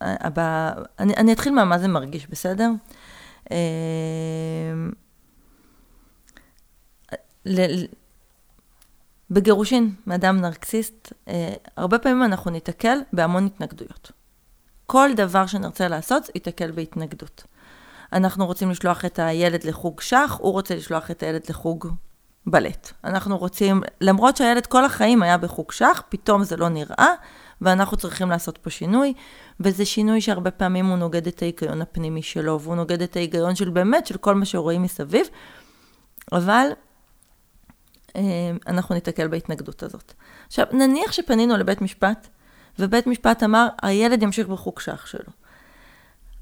הבא, 0.00 0.72
אני, 0.98 1.14
אני 1.16 1.32
אתחיל 1.32 1.64
מה 1.64 1.78
זה 1.78 1.88
מרגיש, 1.88 2.26
בסדר? 2.26 2.70
ל- 7.46 7.84
בגירושין 9.30 9.94
מאדם 10.06 10.40
נרקסיסט, 10.40 11.12
הרבה 11.76 11.98
פעמים 11.98 12.22
אנחנו 12.22 12.50
ניתקל 12.50 12.98
בהמון 13.12 13.46
התנגדויות. 13.46 14.12
כל 14.86 15.10
דבר 15.16 15.46
שנרצה 15.46 15.88
לעשות, 15.88 16.28
ייתקל 16.34 16.70
בהתנגדות. 16.70 17.44
אנחנו 18.12 18.46
רוצים 18.46 18.70
לשלוח 18.70 19.04
את 19.04 19.18
הילד 19.18 19.64
לחוג 19.64 20.00
שח, 20.00 20.36
הוא 20.40 20.52
רוצה 20.52 20.74
לשלוח 20.74 21.10
את 21.10 21.22
הילד 21.22 21.42
לחוג 21.48 21.88
בלט. 22.46 22.92
אנחנו 23.04 23.38
רוצים, 23.38 23.82
למרות 24.00 24.36
שהילד 24.36 24.66
כל 24.66 24.84
החיים 24.84 25.22
היה 25.22 25.38
בחוג 25.38 25.72
שח, 25.72 26.02
פתאום 26.08 26.44
זה 26.44 26.56
לא 26.56 26.68
נראה, 26.68 27.08
ואנחנו 27.60 27.96
צריכים 27.96 28.30
לעשות 28.30 28.58
פה 28.58 28.70
שינוי, 28.70 29.14
וזה 29.60 29.84
שינוי 29.84 30.20
שהרבה 30.20 30.50
פעמים 30.50 30.86
הוא 30.86 30.96
נוגד 30.96 31.26
את 31.26 31.42
ההיגיון 31.42 31.82
הפנימי 31.82 32.22
שלו, 32.22 32.60
והוא 32.60 32.76
נוגד 32.76 33.02
את 33.02 33.16
ההיגיון 33.16 33.54
של 33.54 33.70
באמת, 33.70 34.06
של 34.06 34.16
כל 34.16 34.34
מה 34.34 34.44
שרואים 34.44 34.82
מסביב, 34.82 35.26
אבל 36.32 36.68
אנחנו 38.66 38.94
ניתקל 38.94 39.28
בהתנגדות 39.28 39.82
הזאת. 39.82 40.12
עכשיו, 40.46 40.66
נניח 40.72 41.12
שפנינו 41.12 41.56
לבית 41.56 41.82
משפט, 41.82 42.28
ובית 42.78 43.06
משפט 43.06 43.42
אמר, 43.42 43.68
הילד 43.82 44.22
ימשיך 44.22 44.48
בחוג 44.48 44.80
שח 44.80 45.06
שלו. 45.06 45.32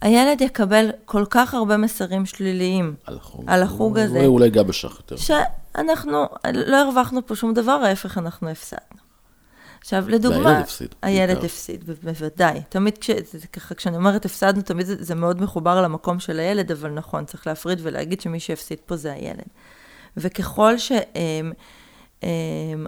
הילד 0.00 0.40
יקבל 0.40 0.90
כל 1.04 1.24
כך 1.30 1.54
הרבה 1.54 1.76
מסרים 1.76 2.26
שליליים 2.26 2.94
על 3.06 3.16
החוג, 3.16 3.44
על 3.46 3.62
החוג 3.62 3.98
הזה. 3.98 4.18
הוא 4.18 4.34
אולי 4.34 4.44
ייגע 4.44 4.62
בשח 4.62 4.96
יותר. 4.96 5.16
שאנחנו 5.16 6.26
לא 6.54 6.76
הרווחנו 6.76 7.26
פה 7.26 7.36
שום 7.36 7.54
דבר, 7.54 7.72
ההפך 7.72 8.18
אנחנו 8.18 8.48
הפסדנו. 8.48 9.03
עכשיו, 9.84 10.08
לדוגמה, 10.08 10.44
והילד 10.44 10.62
הפסיד. 10.62 10.94
הילד. 11.02 11.44
הפסיד, 11.44 11.84
בוודאי. 12.02 12.60
תמיד 12.68 12.98
כש, 12.98 13.10
ככה, 13.52 13.74
כשאני 13.74 13.96
אומרת 13.96 14.24
הפסדנו, 14.24 14.62
תמיד 14.62 14.86
זה, 14.86 15.04
זה 15.04 15.14
מאוד 15.14 15.42
מחובר 15.42 15.82
למקום 15.82 16.20
של 16.20 16.40
הילד, 16.40 16.72
אבל 16.72 16.90
נכון, 16.90 17.24
צריך 17.24 17.46
להפריד 17.46 17.78
ולהגיד 17.82 18.20
שמי 18.20 18.40
שהפסיד 18.40 18.78
פה 18.86 18.96
זה 18.96 19.12
הילד. 19.12 19.46
וככל 20.16 20.78
ש... 20.78 20.92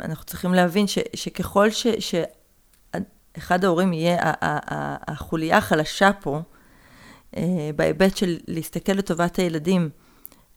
אנחנו 0.05 0.25
צריכים 0.25 0.55
להבין 0.55 0.87
ש, 0.87 0.99
שככל 1.15 1.71
ש, 1.71 1.87
שאחד 3.37 3.65
ההורים 3.65 3.93
יהיה 3.93 4.19
החוליה 5.09 5.57
החלשה 5.57 6.11
פה, 6.21 6.41
בהיבט 7.77 8.17
של 8.17 8.39
להסתכל 8.49 8.93
לטובת 8.93 9.37
הילדים 9.37 9.89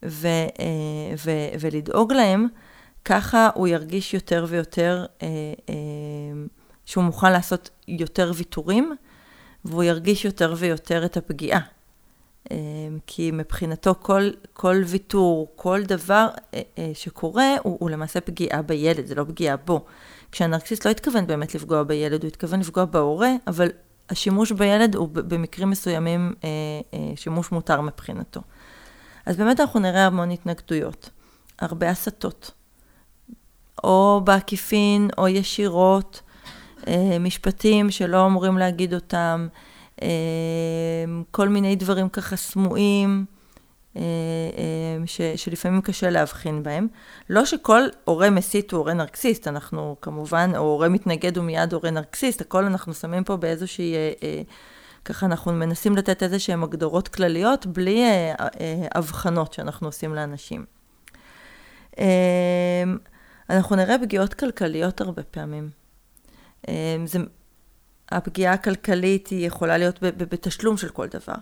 ו, 0.05 0.27
ו, 1.25 1.31
ולדאוג 1.59 2.13
להם, 2.13 2.47
ככה 3.05 3.49
הוא 3.55 3.67
ירגיש 3.67 4.13
יותר 4.13 4.45
ויותר 4.49 5.05
שהוא 6.85 7.03
מוכן 7.03 7.31
לעשות 7.31 7.69
יותר 7.87 8.31
ויתורים, 8.35 8.95
והוא 9.65 9.83
ירגיש 9.83 10.25
יותר 10.25 10.53
ויותר 10.57 11.05
את 11.05 11.17
הפגיעה. 11.17 11.59
כי 13.07 13.31
מבחינתו 13.31 13.95
כל, 14.01 14.29
כל 14.53 14.81
ויתור, 14.85 15.51
כל 15.55 15.83
דבר 15.83 16.27
שקורה, 16.93 17.55
הוא, 17.63 17.77
הוא 17.79 17.89
למעשה 17.89 18.21
פגיעה 18.21 18.61
בילד, 18.61 19.05
זה 19.05 19.15
לא 19.15 19.23
פגיעה 19.23 19.57
בו. 19.57 19.85
כשהנרקסיסט 20.31 20.85
לא 20.85 20.91
התכוון 20.91 21.27
באמת 21.27 21.55
לפגוע 21.55 21.83
בילד, 21.83 22.23
הוא 22.23 22.27
התכוון 22.27 22.59
לפגוע 22.59 22.85
בהורה, 22.85 23.31
אבל 23.47 23.69
השימוש 24.09 24.51
בילד 24.51 24.95
הוא 24.95 25.07
במקרים 25.13 25.69
מסוימים 25.69 26.33
אה, 26.43 26.49
אה, 26.93 27.11
שימוש 27.15 27.51
מותר 27.51 27.81
מבחינתו. 27.81 28.41
אז 29.25 29.37
באמת 29.37 29.59
אנחנו 29.59 29.79
נראה 29.79 30.05
המון 30.05 30.31
התנגדויות, 30.31 31.09
הרבה 31.59 31.89
הסתות, 31.89 32.51
או 33.83 34.21
בעקיפין 34.23 35.09
או 35.17 35.27
ישירות, 35.27 36.21
אה, 36.87 37.17
משפטים 37.19 37.91
שלא 37.91 38.25
אמורים 38.25 38.57
להגיד 38.57 38.93
אותם, 38.93 39.47
אה, 40.01 40.07
כל 41.31 41.49
מיני 41.49 41.75
דברים 41.75 42.09
ככה 42.09 42.35
סמויים. 42.35 43.25
אה, 43.95 44.01
אה, 44.57 45.07
ש, 45.07 45.21
שלפעמים 45.21 45.81
קשה 45.81 46.09
להבחין 46.09 46.63
בהם. 46.63 46.87
לא 47.29 47.45
שכל 47.45 47.81
הורה 48.05 48.29
מסית 48.29 48.71
הוא 48.71 48.77
הורה 48.77 48.93
נרקסיסט, 48.93 49.47
אנחנו 49.47 49.95
כמובן, 50.01 50.51
או 50.55 50.61
הורה 50.61 50.89
מתנגד 50.89 51.37
הוא 51.37 51.45
מיד 51.45 51.73
הורה 51.73 51.91
נרקסיסט, 51.91 52.41
הכל 52.41 52.65
אנחנו 52.65 52.93
שמים 52.93 53.23
פה 53.23 53.37
באיזושהי, 53.37 53.95
אה, 53.95 54.41
ככה 55.05 55.25
אנחנו 55.25 55.53
מנסים 55.53 55.95
לתת 55.95 56.23
איזה 56.23 56.39
שהן 56.39 56.63
הגדרות 56.63 57.07
כלליות, 57.07 57.65
בלי 57.65 58.03
הבחנות 58.95 59.53
שאנחנו 59.53 59.87
עושים 59.87 60.15
לאנשים. 60.15 60.65
אנחנו 63.49 63.75
נראה 63.75 63.95
פגיעות 63.99 64.33
כלכליות 64.33 65.01
הרבה 65.01 65.23
פעמים. 65.23 65.69
זה, 67.05 67.19
הפגיעה 68.11 68.53
הכלכלית 68.53 69.27
היא 69.27 69.47
יכולה 69.47 69.77
להיות 69.77 69.99
בתשלום 70.01 70.77
של 70.77 70.89
כל 70.89 71.07
דבר. 71.07 71.35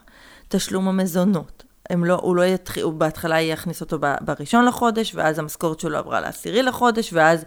תשלום 0.47 0.87
המזונות, 0.87 1.63
הם 1.89 2.05
לא, 2.05 2.19
הוא 2.21 2.35
לא 2.35 2.43
יתחיל, 2.45 2.83
הוא 2.83 2.93
בהתחלה 2.93 3.41
יכניס 3.41 3.81
אותו 3.81 3.97
בראשון 4.21 4.65
לחודש, 4.65 5.15
ואז 5.15 5.39
המשכורת 5.39 5.79
שלו 5.79 5.97
עברה 5.97 6.21
לעשירי 6.21 6.63
לחודש, 6.63 7.13
ואז 7.13 7.45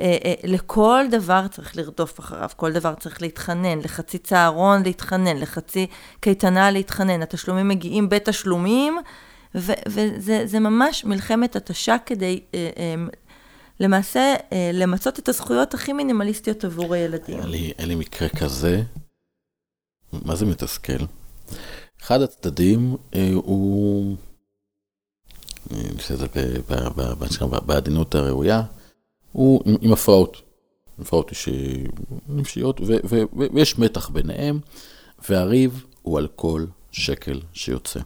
אה, 0.00 0.16
אה, 0.24 0.34
לכל 0.44 1.04
דבר 1.10 1.46
צריך 1.50 1.76
לרדוף 1.76 2.20
אחריו, 2.20 2.48
כל 2.56 2.72
דבר 2.72 2.94
צריך 2.94 3.22
להתחנן, 3.22 3.78
לחצי 3.78 4.18
צהרון 4.18 4.82
להתחנן, 4.82 5.36
לחצי 5.36 5.86
קייטנה 6.20 6.70
להתחנן, 6.70 7.22
התשלומים 7.22 7.68
מגיעים 7.68 8.08
בתשלומים, 8.08 8.98
ו, 9.54 9.72
וזה 9.88 10.58
ממש 10.60 11.04
מלחמת 11.04 11.56
התשה 11.56 11.96
כדי 12.06 12.40
אה, 12.54 12.70
אה, 12.76 12.94
למעשה 13.80 14.34
אה, 14.52 14.70
למצות 14.74 15.18
את 15.18 15.28
הזכויות 15.28 15.74
הכי 15.74 15.92
מינימליסטיות 15.92 16.64
עבור 16.64 16.94
הילדים. 16.94 17.40
אין 17.40 17.48
לי, 17.48 17.72
אין 17.78 17.88
לי 17.88 17.94
מקרה 17.94 18.28
כזה, 18.28 18.82
מה 20.12 20.36
זה 20.36 20.46
מתסכל? 20.46 21.04
אחד 22.02 22.22
הצדדים 22.22 22.96
אה, 23.14 23.30
הוא, 23.34 24.16
אני 25.70 25.98
חושב 25.98 26.16
שזה 26.16 26.26
בעדינות 27.66 28.14
הראויה, 28.14 28.62
הוא 29.32 29.62
עם, 29.66 29.76
עם 29.80 29.92
הפרעות, 29.92 30.42
הפרעות 30.98 31.30
נפשיות, 32.28 32.80
ויש 33.32 33.78
מתח 33.78 34.08
ביניהם, 34.08 34.60
והריב 35.28 35.84
הוא 36.02 36.18
על 36.18 36.28
כל 36.36 36.66
שקל 36.92 37.40
שיוצא. 37.52 38.00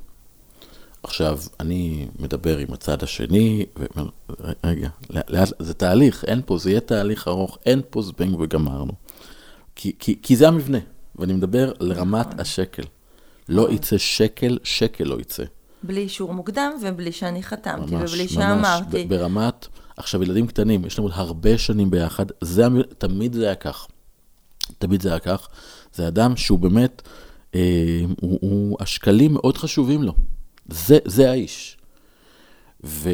עכשיו, 1.05 1.39
אני 1.61 2.07
מדבר 2.19 2.59
עם 2.59 2.73
הצד 2.73 3.03
השני, 3.03 3.67
ו... 3.79 3.85
רגע, 4.65 4.89
לאט, 5.11 5.49
זה 5.59 5.75
תהליך, 5.75 6.25
אין 6.25 6.41
פה, 6.47 6.59
זה 6.59 6.71
יהיה 6.71 6.81
תהליך 6.81 7.29
ארוך, 7.29 7.59
אין 7.67 7.81
פה 7.91 8.03
זבנג 8.03 8.41
וגמרנו. 8.41 8.93
כי, 9.77 9.93
כי, 9.99 10.19
כי 10.23 10.37
זה 10.37 10.49
המבנה, 10.49 10.79
ואני 11.17 11.33
מדבר 11.33 11.73
לרמת 11.81 12.41
השקל. 12.41 12.83
לא 13.49 13.71
יצא 13.71 13.99
שקל, 13.99 14.59
שקל 14.65 15.05
לא 15.05 15.21
יצא. 15.21 15.45
בלי 15.83 16.01
אישור 16.01 16.35
מוקדם 16.35 16.71
ובלי 16.83 17.13
שאני 17.13 17.43
חתמתי 17.43 17.95
ממש, 17.95 18.11
ובלי 18.11 18.29
שאמרתי. 18.29 18.99
ממש, 18.99 19.07
ברמת, 19.09 19.67
עכשיו 19.97 20.23
ילדים 20.23 20.47
קטנים, 20.47 20.85
יש 20.85 20.99
לנו 20.99 21.09
הרבה 21.13 21.59
שנים 21.59 21.91
ביחד, 21.91 22.27
זה, 22.41 22.67
תמיד 22.99 23.33
זה 23.33 23.45
היה 23.45 23.55
כך. 23.55 23.87
תמיד 24.79 25.03
זה 25.03 25.09
היה 25.09 25.19
כך. 25.19 25.49
זה 25.95 26.09
אדם 26.09 26.37
שהוא 26.37 26.59
באמת, 26.59 27.03
אה, 27.55 27.61
הוא, 28.21 28.39
הוא, 28.43 28.77
השקלים 28.81 29.33
מאוד 29.33 29.57
חשובים 29.57 30.03
לו. 30.03 30.15
זה, 30.69 30.99
זה 31.05 31.31
האיש. 31.31 31.77
ו, 32.85 33.11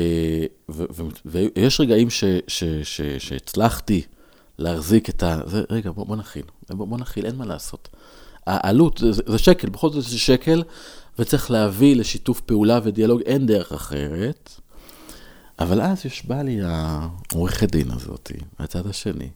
ו, 0.71 0.85
ו, 0.95 1.03
ויש 1.25 1.81
רגעים 1.81 2.11
ש, 2.11 2.25
ש, 2.49 2.65
ש, 2.83 3.01
שהצלחתי 3.19 4.03
להחזיק 4.59 5.09
את 5.09 5.23
ה... 5.23 5.41
זה, 5.47 5.63
רגע, 5.71 5.91
בוא, 5.91 6.07
בוא 6.07 6.17
נכיל, 6.17 6.45
בוא, 6.71 6.87
בוא 6.87 6.99
נכיל, 6.99 7.27
אין 7.27 7.37
מה 7.37 7.47
לעשות. 7.47 7.89
העלות 8.47 8.99
זה, 8.99 9.23
זה 9.27 9.39
שקל, 9.39 9.69
בכל 9.69 9.91
זאת 9.91 10.05
זה 10.05 10.19
שקל, 10.19 10.63
וצריך 11.19 11.51
להביא 11.51 11.97
לשיתוף 11.97 12.41
פעולה 12.41 12.81
ודיאלוג, 12.83 13.21
אין 13.21 13.47
דרך 13.47 13.73
אחרת. 13.73 14.51
אבל 15.59 15.81
אז 15.81 16.07
יש 16.07 16.27
בא 16.27 16.43
לי 16.43 16.59
העורכת 16.63 17.71
דין 17.71 17.91
הזאת, 17.91 18.33
מהצד 18.59 18.87
השני, 18.87 19.29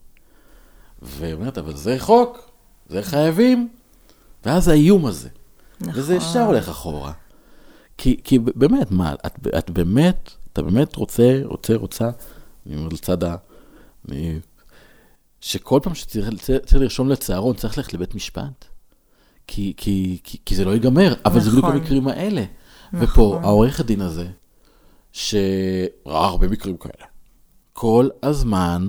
ואומרת, 1.03 1.59
אבל 1.59 1.77
זה 1.77 1.97
חוק, 1.99 2.51
זה 2.89 3.03
חייבים. 3.03 3.69
ואז 4.45 4.69
האיום 4.69 5.07
הזה. 5.07 5.29
נכון. 5.81 6.01
וזה 6.01 6.15
ישר 6.15 6.43
הולך 6.43 6.69
אחורה. 6.69 7.12
כי, 7.99 8.21
כי 8.25 8.39
באמת, 8.39 8.91
מה, 8.91 9.15
את, 9.27 9.47
את 9.59 9.71
באמת, 9.71 10.31
אתה 10.53 10.63
באמת 10.63 10.97
רוצה, 10.97 11.41
רוצה, 11.45 11.75
רוצה, 11.75 12.11
אני 12.67 12.77
אומר 12.77 12.89
לצד 12.89 13.25
ה... 13.25 13.37
אני, 14.09 14.39
שכל 15.41 15.81
פעם 15.83 15.95
שצריך 15.95 16.29
לרשום 16.75 17.09
לצהרון, 17.09 17.57
צריך 17.57 17.79
ללכת 17.79 17.95
לבית 17.95 18.15
משפט? 18.15 18.65
כי, 19.47 19.73
כי, 19.77 20.19
כי, 20.25 20.39
כי 20.45 20.55
זה 20.55 20.65
לא 20.65 20.71
ייגמר, 20.71 21.15
אבל 21.25 21.37
נכון. 21.37 21.41
זה 21.41 21.51
בדיוק 21.51 21.65
נכון. 21.65 21.77
המקרים 21.77 22.09
האלה. 22.09 22.45
נכון. 22.93 23.09
ופה, 23.09 23.41
העורך 23.43 23.81
הדין 23.81 24.01
הזה, 24.01 24.27
שראה 25.13 26.27
הרבה 26.27 26.49
מקרים 26.49 26.77
כאלה, 26.77 27.07
כל 27.73 28.09
הזמן, 28.23 28.89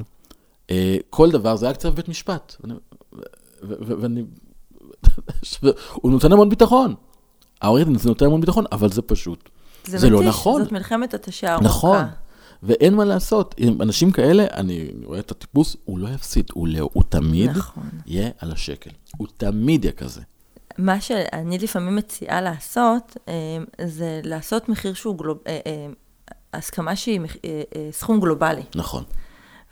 אה, 0.69 0.97
כל 1.09 1.31
דבר, 1.31 1.55
זה 1.55 1.65
היה 1.65 1.73
קצת 1.73 1.93
בית 1.93 2.09
משפט. 2.09 2.55
ואני... 3.61 4.23
הוא 5.93 6.11
נותן 6.11 6.31
המון 6.31 6.49
ביטחון. 6.49 6.95
הדין 7.61 7.95
הזה 7.95 8.09
נותן 8.09 8.25
המון 8.25 8.41
ביטחון, 8.41 8.65
אבל 8.71 8.89
זה 8.89 9.01
פשוט. 9.01 9.49
זה, 9.85 9.97
זה 9.97 10.09
לא 10.09 10.23
נכון. 10.23 10.63
זאת 10.63 10.71
מלחמת 10.71 11.13
התשה 11.13 11.53
ארוכה. 11.53 11.65
נכון. 11.65 12.05
ואין 12.63 12.95
מה 12.95 13.05
לעשות, 13.05 13.55
עם 13.57 13.81
אנשים 13.81 14.11
כאלה, 14.11 14.45
אני 14.53 14.91
רואה 15.03 15.19
את 15.19 15.31
הטיפוס, 15.31 15.77
הוא 15.85 15.99
לא 15.99 16.07
יפסיד, 16.07 16.45
הוא, 16.53 16.67
לא, 16.67 16.89
הוא 16.93 17.03
תמיד 17.09 17.49
נכון. 17.49 17.89
יהיה 18.05 18.29
על 18.39 18.51
השקל. 18.51 18.89
הוא 19.17 19.27
תמיד 19.37 19.85
יהיה 19.85 19.91
כזה. 19.91 20.21
מה 20.77 21.01
שאני 21.01 21.57
לפעמים 21.59 21.95
מציעה 21.95 22.41
לעשות, 22.41 23.17
אה, 23.27 23.33
זה 23.85 24.21
לעשות 24.23 24.69
מחיר 24.69 24.93
שהוא 24.93 25.17
גלוב... 25.17 25.37
אה, 25.47 25.59
אה, 25.67 25.87
הסכמה 26.53 26.95
שהיא 26.95 27.19
סכום 27.91 28.19
גלובלי. 28.19 28.61
נכון. 28.75 29.03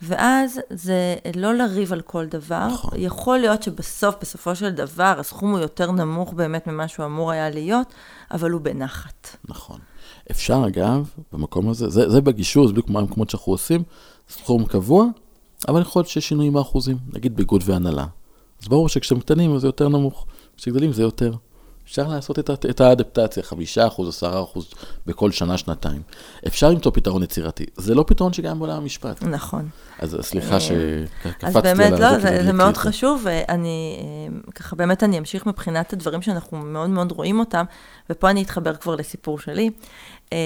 ואז 0.02 0.60
זה 0.70 1.16
לא 1.36 1.54
לריב 1.54 1.92
על 1.92 2.00
כל 2.00 2.26
דבר. 2.26 2.66
נכון. 2.66 2.90
יכול 2.96 3.38
להיות 3.38 3.62
שבסוף, 3.62 4.14
בסופו 4.20 4.56
של 4.56 4.70
דבר, 4.70 5.14
הסכום 5.18 5.50
הוא 5.50 5.58
יותר 5.58 5.92
נמוך 5.92 6.32
באמת 6.32 6.66
ממה 6.66 6.88
שהוא 6.88 7.06
אמור 7.06 7.30
היה 7.30 7.50
להיות, 7.50 7.94
אבל 8.30 8.50
הוא 8.50 8.60
בנחת. 8.60 9.36
נכון. 9.48 9.78
אפשר, 10.30 10.62
אגב, 10.66 11.10
במקום 11.32 11.68
הזה, 11.68 11.88
זה, 11.88 12.10
זה 12.10 12.20
בגישור, 12.20 12.66
זה 12.66 12.72
בדיוק 12.72 12.86
כמו 12.86 12.98
המקומות 12.98 13.30
שאנחנו 13.30 13.52
עושים, 13.52 13.82
סכום 14.28 14.64
קבוע, 14.64 15.06
אבל 15.68 15.80
יכול 15.80 16.00
להיות 16.00 16.08
שיש 16.08 16.28
שינויים 16.28 16.52
באחוזים, 16.52 16.96
נגיד 17.12 17.36
ביגוד 17.36 17.62
והנהלה. 17.66 18.06
אז 18.62 18.68
ברור 18.68 18.88
שכשהם 18.88 19.20
קטנים 19.20 19.58
זה 19.58 19.68
יותר 19.68 19.88
נמוך. 19.88 20.26
כשגדלים 20.56 20.92
זה 20.92 21.02
יותר. 21.02 21.32
אפשר 21.84 22.08
לעשות 22.08 22.38
את, 22.38 22.50
את 22.50 22.80
האדפטציה, 22.80 23.42
חמישה 23.42 23.86
אחוז, 23.86 24.08
עשרה 24.08 24.42
אחוז 24.42 24.70
בכל 25.06 25.30
שנה, 25.30 25.58
שנתיים. 25.58 26.02
אפשר 26.46 26.70
למצוא 26.70 26.92
פתרון 26.94 27.22
יצירתי. 27.22 27.66
זה 27.76 27.94
לא 27.94 28.04
פתרון 28.06 28.32
שקיים 28.32 28.58
בעולם 28.58 28.76
המשפט. 28.76 29.22
נכון. 29.22 29.68
אז 29.98 30.16
סליחה 30.20 30.60
שקפצתי 30.60 31.46
על 31.46 31.56
אז 31.56 31.56
באמת, 31.56 31.92
לא, 31.92 32.18
זה, 32.18 32.44
זה 32.44 32.52
מאוד 32.52 32.76
חשוב, 32.76 33.20
ואני, 33.24 33.98
אה, 34.00 34.52
ככה 34.54 34.76
באמת 34.76 35.02
אני 35.02 35.18
אמשיך 35.18 35.46
מבחינת 35.46 35.92
הדברים 35.92 36.22
שאנחנו 36.22 36.58
מאוד 36.58 36.90
מאוד 36.90 37.12
רואים 37.12 37.38
אותם, 37.40 37.64
ופה 38.10 38.30
אני 38.30 38.42
אתחבר 38.42 38.74
כבר 38.74 38.94
לסיפור 38.94 39.38
שלי. 39.38 39.70
אה, 40.32 40.38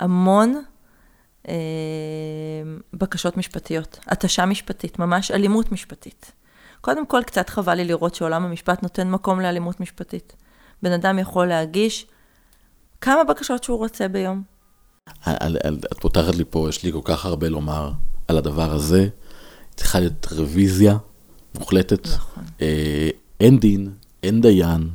המון 0.00 0.62
אה, 1.48 1.54
בקשות 2.92 3.36
משפטיות, 3.36 3.98
התשה 4.06 4.46
משפטית, 4.46 4.98
ממש 4.98 5.30
אלימות 5.30 5.72
משפטית. 5.72 6.32
קודם 6.84 7.06
כל, 7.06 7.22
קצת 7.26 7.48
חבל 7.48 7.74
לי 7.74 7.84
לראות 7.84 8.14
שעולם 8.14 8.44
המשפט 8.44 8.82
נותן 8.82 9.10
מקום 9.10 9.40
לאלימות 9.40 9.80
משפטית. 9.80 10.36
בן 10.82 10.92
אדם 10.92 11.18
יכול 11.18 11.46
להגיש 11.46 12.06
כמה 13.00 13.24
בקשות 13.24 13.64
שהוא 13.64 13.78
רוצה 13.78 14.08
ביום. 14.08 14.42
את 15.22 16.00
פותחת 16.00 16.34
לי 16.34 16.44
פה, 16.50 16.68
יש 16.68 16.82
לי 16.82 16.92
כל 16.92 17.00
כך 17.04 17.26
הרבה 17.26 17.48
לומר 17.48 17.92
על 18.28 18.38
הדבר 18.38 18.72
הזה. 18.72 19.08
צריכה 19.76 20.00
להיות 20.00 20.26
רוויזיה 20.32 20.96
מוחלטת. 21.54 22.06
נכון. 22.06 22.44
אה, 22.60 23.10
אין 23.40 23.58
דין, 23.58 23.92
אין 24.22 24.40
דיין. 24.40 24.90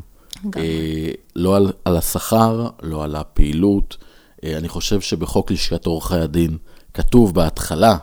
אה, 0.58 1.12
לא 1.36 1.56
על, 1.56 1.72
על 1.86 1.98
השכר, 1.98 2.70
לא 2.82 3.04
על 3.04 3.16
הפעילות. 3.16 3.98
אה, 4.44 4.58
אני 4.58 4.70
חושב 4.70 5.02
שבחוק 5.02 5.52
לשכת 5.52 5.86
עורכי 5.86 6.16
הדין 6.16 6.58
כתוב 6.94 7.36
בהתחלה 7.36 7.98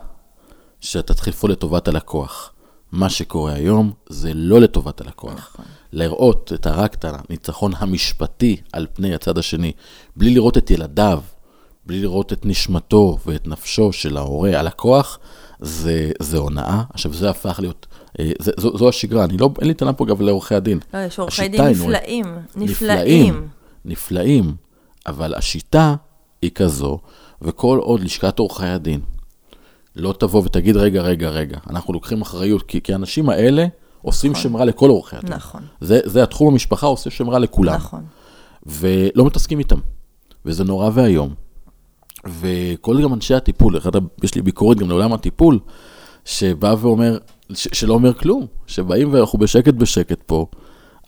שאתה 0.79 1.13
לפעול 1.27 1.51
לטובת 1.51 1.87
הלקוח. 1.87 2.53
מה 2.91 3.09
שקורה 3.09 3.53
היום 3.53 3.91
זה 4.09 4.33
לא 4.33 4.61
לטובת 4.61 5.01
הלקוח. 5.01 5.33
נכון. 5.33 5.65
לראות 5.93 6.53
את 6.55 6.67
רק 6.67 6.93
את 6.93 7.05
הניצחון 7.07 7.71
המשפטי 7.77 8.57
על 8.73 8.87
פני 8.93 9.15
הצד 9.15 9.37
השני, 9.37 9.71
בלי 10.15 10.33
לראות 10.33 10.57
את 10.57 10.71
ילדיו, 10.71 11.21
בלי 11.85 12.01
לראות 12.01 12.33
את 12.33 12.45
נשמתו 12.45 13.17
ואת 13.25 13.47
נפשו 13.47 13.93
של 13.93 14.17
ההורה, 14.17 14.59
הלקוח, 14.59 15.19
זה, 15.59 16.11
זה 16.19 16.37
הונאה. 16.37 16.83
עכשיו, 16.93 17.13
זה 17.13 17.29
הפך 17.29 17.59
להיות, 17.59 17.87
אה, 18.19 18.31
זה, 18.39 18.51
זו, 18.57 18.77
זו 18.77 18.89
השגרה. 18.89 19.23
אני 19.23 19.37
לא, 19.37 19.49
אין 19.59 19.67
לי 19.67 19.73
טענה 19.73 19.93
פה 19.93 20.05
גם 20.05 20.21
לעורכי 20.21 20.55
הדין. 20.55 20.79
לא, 20.93 20.99
יש 20.99 21.19
עורכי 21.19 21.47
דין 21.47 21.61
נפלאים, 21.61 22.25
נפלאים, 22.55 22.65
נפלאים. 22.65 23.47
נפלאים, 23.85 24.55
אבל 25.07 25.35
השיטה 25.35 25.95
היא 26.41 26.51
כזו, 26.55 26.99
וכל 27.41 27.79
עוד 27.81 27.99
לשכת 27.99 28.39
עורכי 28.39 28.65
הדין 28.65 29.01
לא 29.97 30.13
תבוא 30.19 30.41
ותגיד, 30.45 30.77
רגע, 30.77 31.01
רגע, 31.01 31.29
רגע, 31.29 31.57
אנחנו 31.69 31.93
לוקחים 31.93 32.21
אחריות, 32.21 32.63
כי, 32.63 32.81
כי 32.81 32.93
האנשים 32.93 33.29
האלה 33.29 33.65
עושים 34.01 34.31
נכון. 34.31 34.43
שם 34.43 34.57
רע 34.57 34.65
לכל 34.65 34.89
עורכי 34.89 35.15
הדין. 35.15 35.33
נכון, 35.33 35.61
זה, 35.81 35.99
זה 36.03 36.23
התחום 36.23 36.47
המשפחה, 36.47 36.87
עושה 36.87 37.09
שם 37.09 37.29
רע 37.29 37.39
לכולם. 37.39 37.75
נכון. 37.75 38.05
ולא 38.65 39.25
מתעסקים 39.25 39.59
איתם. 39.59 39.79
וזה 40.45 40.63
נורא 40.63 40.89
ואיום. 40.93 41.33
וכל 42.39 43.01
גם 43.03 43.13
אנשי 43.13 43.33
הטיפול, 43.33 43.77
אחד, 43.77 43.91
יש 44.23 44.35
לי 44.35 44.41
ביקורת 44.41 44.77
גם 44.77 44.89
לעולם 44.89 45.13
הטיפול, 45.13 45.59
שבא 46.25 46.75
ואומר, 46.81 47.17
ש, 47.53 47.67
שלא 47.73 47.93
אומר 47.93 48.13
כלום, 48.13 48.45
שבאים 48.67 49.13
ואנחנו 49.13 49.39
בשקט 49.39 49.73
בשקט 49.73 50.21
פה, 50.25 50.45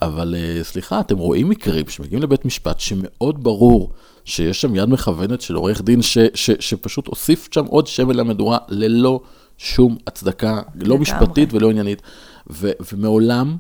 אבל 0.02 0.36
uh, 0.36 0.64
סליחה, 0.64 1.00
אתם 1.00 1.18
רואים 1.18 1.50
מקרים 1.50 1.90
שמגיעים 1.90 2.24
לבית 2.24 2.46
משפט 2.46 2.80
שמאוד 2.80 3.44
ברור 3.44 3.92
שיש 4.26 4.62
שם 4.62 4.76
יד 4.76 4.90
מכוונת 4.90 5.42
של 5.42 5.56
עורך 5.56 5.82
דין 5.82 6.02
ש, 6.02 6.18
ש, 6.34 6.52
שפשוט 6.60 7.08
הוסיף 7.08 7.48
שם 7.52 7.66
עוד 7.66 7.88
שמן 7.88 8.16
למדורה 8.16 8.58
ללא 8.70 9.22
שום 9.58 9.98
הצדקה, 10.08 10.62
לא. 10.76 10.98
משפטית 10.98 11.54
ולא 11.54 11.70
עניינית. 11.70 12.02
ו, 12.50 12.72
ומעולם, 12.94 13.58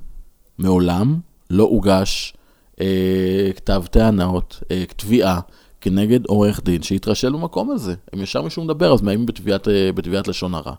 מעולם 0.58 1.20
לא 1.50 1.64
הוגש 1.64 2.34
אה, 2.82 3.50
כתב 3.56 3.84
טענות, 3.92 4.64
אה, 4.72 4.84
תביעה, 4.96 5.40
כנגד 5.82 6.26
עורך 6.26 6.64
דין 6.64 6.82
שהתרשל 6.82 7.34
במקום 7.34 7.72
הזה. 7.72 7.96
הם 8.14 8.22
ישר 8.22 8.42
מישהו 8.42 8.64
מדבר, 8.64 8.94
אז 8.94 9.02
מאיימים 9.02 9.26
בתביעת, 9.26 9.68
אה, 9.68 9.92
בתביעת 9.96 10.28
לשון 10.28 10.56
הרע. 10.56 10.74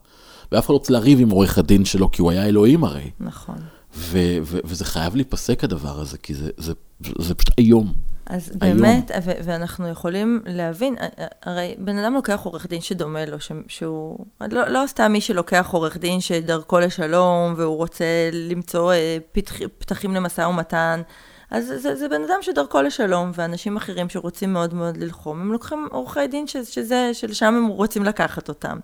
ואף 0.53 0.65
אחד 0.65 0.73
לא 0.73 0.79
רוצה 0.79 0.93
לריב 0.93 1.21
עם 1.21 1.31
עורך 1.31 1.59
הדין 1.59 1.85
שלו, 1.85 2.11
כי 2.11 2.23
הוא 2.23 2.31
היה 2.31 2.47
אלוהים 2.47 2.85
הרי. 2.85 3.11
נכון. 3.21 3.57
ו- 3.95 4.39
ו- 4.43 4.59
וזה 4.65 4.85
חייב 4.85 5.17
להיפסק 5.17 5.65
הדבר 5.65 6.01
הזה, 6.01 6.19
כי 6.19 6.35
זה, 6.35 6.51
זה, 6.57 6.73
זה 7.19 7.35
פשוט 7.35 7.59
איום. 7.59 7.93
אז 8.27 8.53
היום. 8.61 8.77
באמת, 8.79 9.11
ו- 9.25 9.31
ואנחנו 9.45 9.89
יכולים 9.89 10.43
להבין, 10.47 10.97
הרי 11.43 11.75
בן 11.79 11.99
אדם 11.99 12.15
לוקח 12.15 12.41
עורך 12.45 12.67
דין 12.67 12.81
שדומה 12.81 13.25
לו, 13.25 13.41
ש- 13.41 13.53
שהוא, 13.69 14.19
לא, 14.41 14.69
לא 14.69 14.85
סתם 14.87 15.13
מי 15.13 15.21
שלוקח 15.21 15.69
עורך 15.71 15.97
דין 15.97 16.21
שדרכו 16.21 16.79
לשלום, 16.79 17.55
והוא 17.57 17.77
רוצה 17.77 18.05
למצוא 18.33 18.93
אה, 18.93 19.19
פתח, 19.33 19.55
פתחים 19.79 20.15
למשא 20.15 20.41
ומתן, 20.41 21.03
אז 21.51 21.73
זה, 21.77 21.95
זה 21.97 22.09
בן 22.09 22.23
אדם 22.25 22.39
שדרכו 22.43 22.83
לשלום, 22.83 23.31
ואנשים 23.35 23.77
אחרים 23.77 24.09
שרוצים 24.09 24.53
מאוד 24.53 24.75
מאוד 24.75 24.97
ללחום, 24.97 25.41
הם 25.41 25.53
לוקחים 25.53 25.89
עורכי 25.91 26.27
דין 26.27 26.47
ש- 26.47 26.57
שזה, 26.57 27.11
שלשם 27.13 27.55
הם 27.55 27.67
רוצים 27.67 28.05
לקחת 28.05 28.49
אותם. 28.49 28.79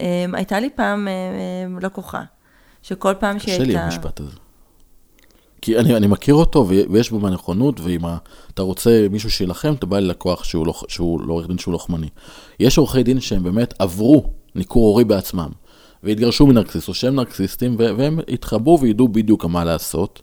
אה, 0.00 0.24
הייתה 0.32 0.60
לי 0.60 0.70
פעם 0.70 1.08
אה, 1.08 1.12
אה, 1.12 1.80
לקוחה, 1.80 2.22
שכל 2.82 3.14
פעם 3.18 3.38
שהיא 3.38 3.54
קשה 3.54 3.62
הייתה... 3.62 3.78
לי 3.78 3.78
המשפט 3.78 4.20
הזה. 4.20 4.36
כי 5.62 5.78
אני, 5.78 5.96
אני 5.96 6.06
מכיר 6.06 6.34
אותו, 6.34 6.68
ויש 6.90 7.10
בו 7.10 7.18
מהנכונות, 7.18 7.80
ואם 7.80 8.00
אתה 8.54 8.62
רוצה 8.62 9.06
מישהו 9.10 9.30
שיילחם, 9.30 9.74
אתה 9.74 9.86
בא 9.86 9.98
ללקוח 9.98 10.44
שהוא 10.44 10.66
לא, 10.66 10.74
שהוא 10.88 11.20
לא 11.20 11.32
עורך 11.32 11.46
דין 11.46 11.58
שהוא 11.58 11.72
לוחמני. 11.72 12.08
יש 12.60 12.78
עורכי 12.78 13.02
דין 13.02 13.20
שהם 13.20 13.42
באמת 13.42 13.74
עברו 13.78 14.30
ניכור 14.54 14.86
הורי 14.86 15.04
בעצמם, 15.04 15.48
והתגרשו 16.02 16.46
מנרקסיסט, 16.46 16.88
או 16.88 16.94
שהם 16.94 17.14
נרקסיסטים, 17.14 17.76
והם 17.78 18.18
יתחברו 18.28 18.80
וידעו 18.80 19.08
בדיוק 19.08 19.44
מה 19.44 19.64
לעשות. 19.64 20.22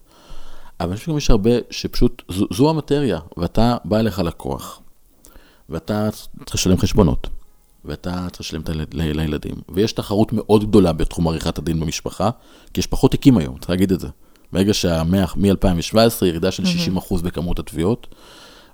אבל 0.80 0.96
חושב 0.96 1.06
שגם 1.06 1.18
יש 1.18 1.30
הרבה 1.30 1.52
שפשוט, 1.70 2.22
זו, 2.30 2.46
זו 2.54 2.70
המטריה, 2.70 3.20
ואתה 3.38 3.78
בא 3.86 4.00
אליך 4.00 4.20
לקוח, 4.20 4.82
ואתה 5.70 6.10
צריך 6.46 6.56
לשלם 6.56 6.78
חשבונות, 6.78 7.28
ואתה 7.86 8.28
צריך 8.32 8.42
לשלם 8.42 8.62
לילדים, 8.92 9.56
ויש 9.70 9.92
תחרות 9.92 10.34
מאוד 10.34 10.70
גדולה 10.70 10.94
בתחום 10.94 11.28
עריכת 11.28 11.58
הדין 11.58 11.80
במשפחה, 11.80 12.30
כי 12.74 12.80
יש 12.80 12.88
פחות 12.88 13.12
תיקים 13.12 13.38
היום, 13.38 13.58
צריך 13.58 13.70
להגיד 13.70 13.92
את 13.92 14.00
זה. 14.00 14.08
ברגע 14.54 14.74
שהמאה, 14.74 15.26
מ-2017, 15.36 16.26
ירידה 16.26 16.52
של 16.52 16.64
60% 16.98 17.24
בכמות 17.24 17.60
התביעות, 17.60 18.08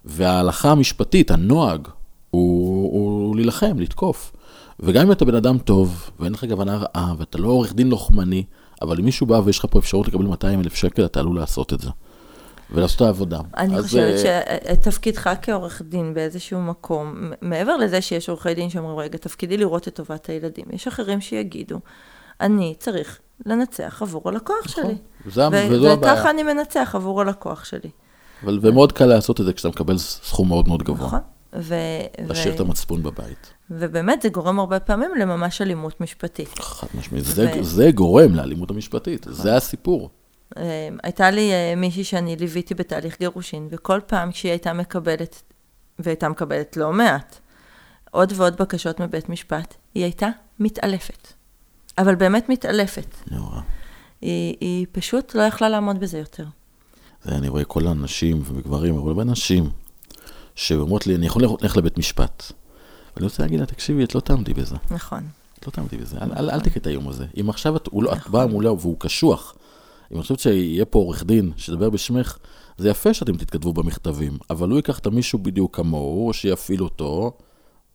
וההלכה 0.05 0.71
המשפטית, 0.71 1.31
הנוהג, 1.31 1.87
הוא, 2.31 2.91
הוא 2.93 3.35
להילחם, 3.35 3.79
לתקוף. 3.79 4.31
וגם 4.79 5.05
אם 5.05 5.11
אתה 5.11 5.25
בן 5.25 5.35
אדם 5.35 5.57
טוב, 5.57 6.09
ואין 6.19 6.33
לך 6.33 6.45
כוונה 6.49 6.77
רעה, 6.77 7.13
ואתה 7.17 7.37
לא 7.37 7.47
עורך 7.47 7.73
דין 7.73 7.89
לוחמני, 7.89 8.43
אבל 8.81 8.99
אם 8.99 9.05
מישהו 9.05 9.27
בא 9.27 9.41
ויש 9.45 9.59
לך 9.59 9.65
פה 9.69 9.79
אפשרות 9.79 10.07
לקבל 10.07 10.25
200 10.25 10.59
אלף 10.59 10.75
שקל, 10.75 11.05
אתה 11.05 11.19
עלול 11.19 11.35
לעשות 11.35 11.73
את 11.73 11.79
זה. 11.79 11.89
ולעשות 12.71 12.95
את 12.97 13.01
העבודה. 13.01 13.39
אני 13.57 13.77
אז, 13.77 13.83
חושבת 13.83 14.25
אה, 14.25 14.41
שתפקידך 14.73 15.29
כעורך 15.41 15.81
דין 15.81 16.13
באיזשהו 16.13 16.61
מקום, 16.61 17.31
מעבר 17.41 17.77
לזה 17.77 18.01
שיש 18.01 18.29
עורכי 18.29 18.53
דין 18.53 18.69
שאומרים, 18.69 18.97
רגע, 18.97 19.17
תפקידי 19.17 19.57
לראות 19.57 19.87
את 19.87 19.95
טובת 19.95 20.29
הילדים, 20.29 20.65
יש 20.71 20.87
אחרים 20.87 21.21
שיגידו, 21.21 21.79
אני 22.41 22.75
צריך 22.79 23.19
לנצח 23.45 24.01
עבור 24.01 24.29
הלקוח 24.29 24.55
נכון, 24.65 24.83
שלי. 24.83 24.95
זה- 25.31 25.47
ו- 25.51 25.67
וזו 25.71 25.91
הבעיה. 25.91 26.13
וככה 26.13 26.29
אני 26.29 26.43
מנצח 26.43 26.91
עבור 26.95 27.21
הלקוח 27.21 27.65
שלי. 27.65 27.89
אבל, 28.43 28.59
ומאוד 28.61 28.91
קל 28.91 29.05
לעשות 29.05 29.41
את 29.41 29.45
זה 29.45 29.53
כשאתה 29.53 29.69
מקבל 29.69 29.97
סכום 29.97 30.47
מאוד 30.47 30.67
מאוד 30.67 30.83
גבוה. 30.83 31.07
נכון? 31.07 31.19
ו- 31.53 31.75
להשאיר 32.27 32.51
ו- 32.51 32.55
את 32.55 32.59
המצפון 32.59 33.03
בבית. 33.03 33.53
ובאמת 33.71 34.21
זה 34.21 34.29
גורם 34.29 34.59
הרבה 34.59 34.79
פעמים 34.79 35.11
לממש 35.19 35.61
אלימות 35.61 36.01
משפטית. 36.01 36.59
חד 36.59 36.87
משמעית. 36.97 37.25
זה, 37.25 37.51
ו- 37.59 37.63
זה 37.63 37.91
גורם 37.91 38.35
לאלימות 38.35 38.71
המשפטית, 38.71 39.25
זה 39.29 39.55
הסיפור. 39.55 40.09
אה, 40.57 40.89
הייתה 41.03 41.31
לי 41.31 41.51
אה, 41.51 41.73
מישהי 41.77 42.03
שאני 42.03 42.35
ליוויתי 42.35 42.73
בתהליך 42.73 43.19
גירושין, 43.19 43.67
וכל 43.71 43.99
פעם 44.07 44.31
כשהיא 44.31 44.51
הייתה 44.51 44.73
מקבלת, 44.73 45.41
והייתה 45.99 46.29
מקבלת 46.29 46.77
לא 46.77 46.93
מעט, 46.93 47.39
עוד 48.11 48.33
ועוד 48.35 48.57
בקשות 48.57 48.99
מבית 48.99 49.29
משפט, 49.29 49.75
היא 49.95 50.03
הייתה 50.03 50.29
מתעלפת. 50.59 51.33
אבל 51.97 52.15
באמת 52.15 52.49
מתעלפת. 52.49 53.15
נורא. 53.31 53.59
היא, 54.21 54.55
היא 54.61 54.85
פשוט 54.91 55.35
לא 55.35 55.41
יכלה 55.41 55.69
לעמוד 55.69 55.99
בזה 55.99 56.17
יותר. 56.17 56.45
אני 57.27 57.47
רואה 57.47 57.63
כל 57.63 57.87
הנשים 57.87 58.41
וגברים, 58.45 58.97
אבל 58.97 59.07
הרבה 59.07 59.23
נשים, 59.23 59.69
שאומרות 60.55 61.07
לי, 61.07 61.15
אני 61.15 61.25
יכול 61.25 61.43
ללכת 61.61 61.77
לבית 61.77 61.97
משפט. 61.97 62.43
ואני 63.15 63.25
רוצה 63.25 63.43
להגיד 63.43 63.59
לה, 63.59 63.65
תקשיבי, 63.65 64.03
את 64.03 64.15
לא 64.15 64.19
תעמדי 64.19 64.53
בזה. 64.53 64.75
נכון. 64.91 65.23
את 65.59 65.67
לא 65.67 65.71
תעמדי 65.71 65.97
בזה, 65.97 66.17
אל, 66.21 66.31
אל, 66.37 66.49
אל 66.49 66.59
תקחי 66.59 66.79
את 66.79 66.87
האיום 66.87 67.09
הזה. 67.09 67.25
אם 67.41 67.49
עכשיו 67.49 67.75
את, 67.75 67.87
הוא 67.87 68.03
לא, 68.03 68.13
את 68.13 68.27
באה 68.27 68.47
מולו 68.47 68.79
והוא 68.79 68.95
קשוח, 68.99 69.55
אם 70.11 70.17
את 70.17 70.21
חושבת 70.21 70.39
שיהיה 70.39 70.85
פה 70.85 70.99
עורך 70.99 71.23
דין 71.23 71.51
שידבר 71.57 71.89
בשמך, 71.89 72.37
זה 72.77 72.89
יפה 72.89 73.13
שאתם 73.13 73.37
תתכתבו 73.37 73.73
במכתבים, 73.73 74.37
אבל 74.49 74.69
הוא 74.69 74.77
ייקח 74.77 74.99
את 74.99 75.05
המישהו 75.05 75.39
בדיוק 75.39 75.75
כמוהו, 75.75 76.27
או 76.27 76.33
שיפעיל 76.33 76.83
אותו, 76.83 77.37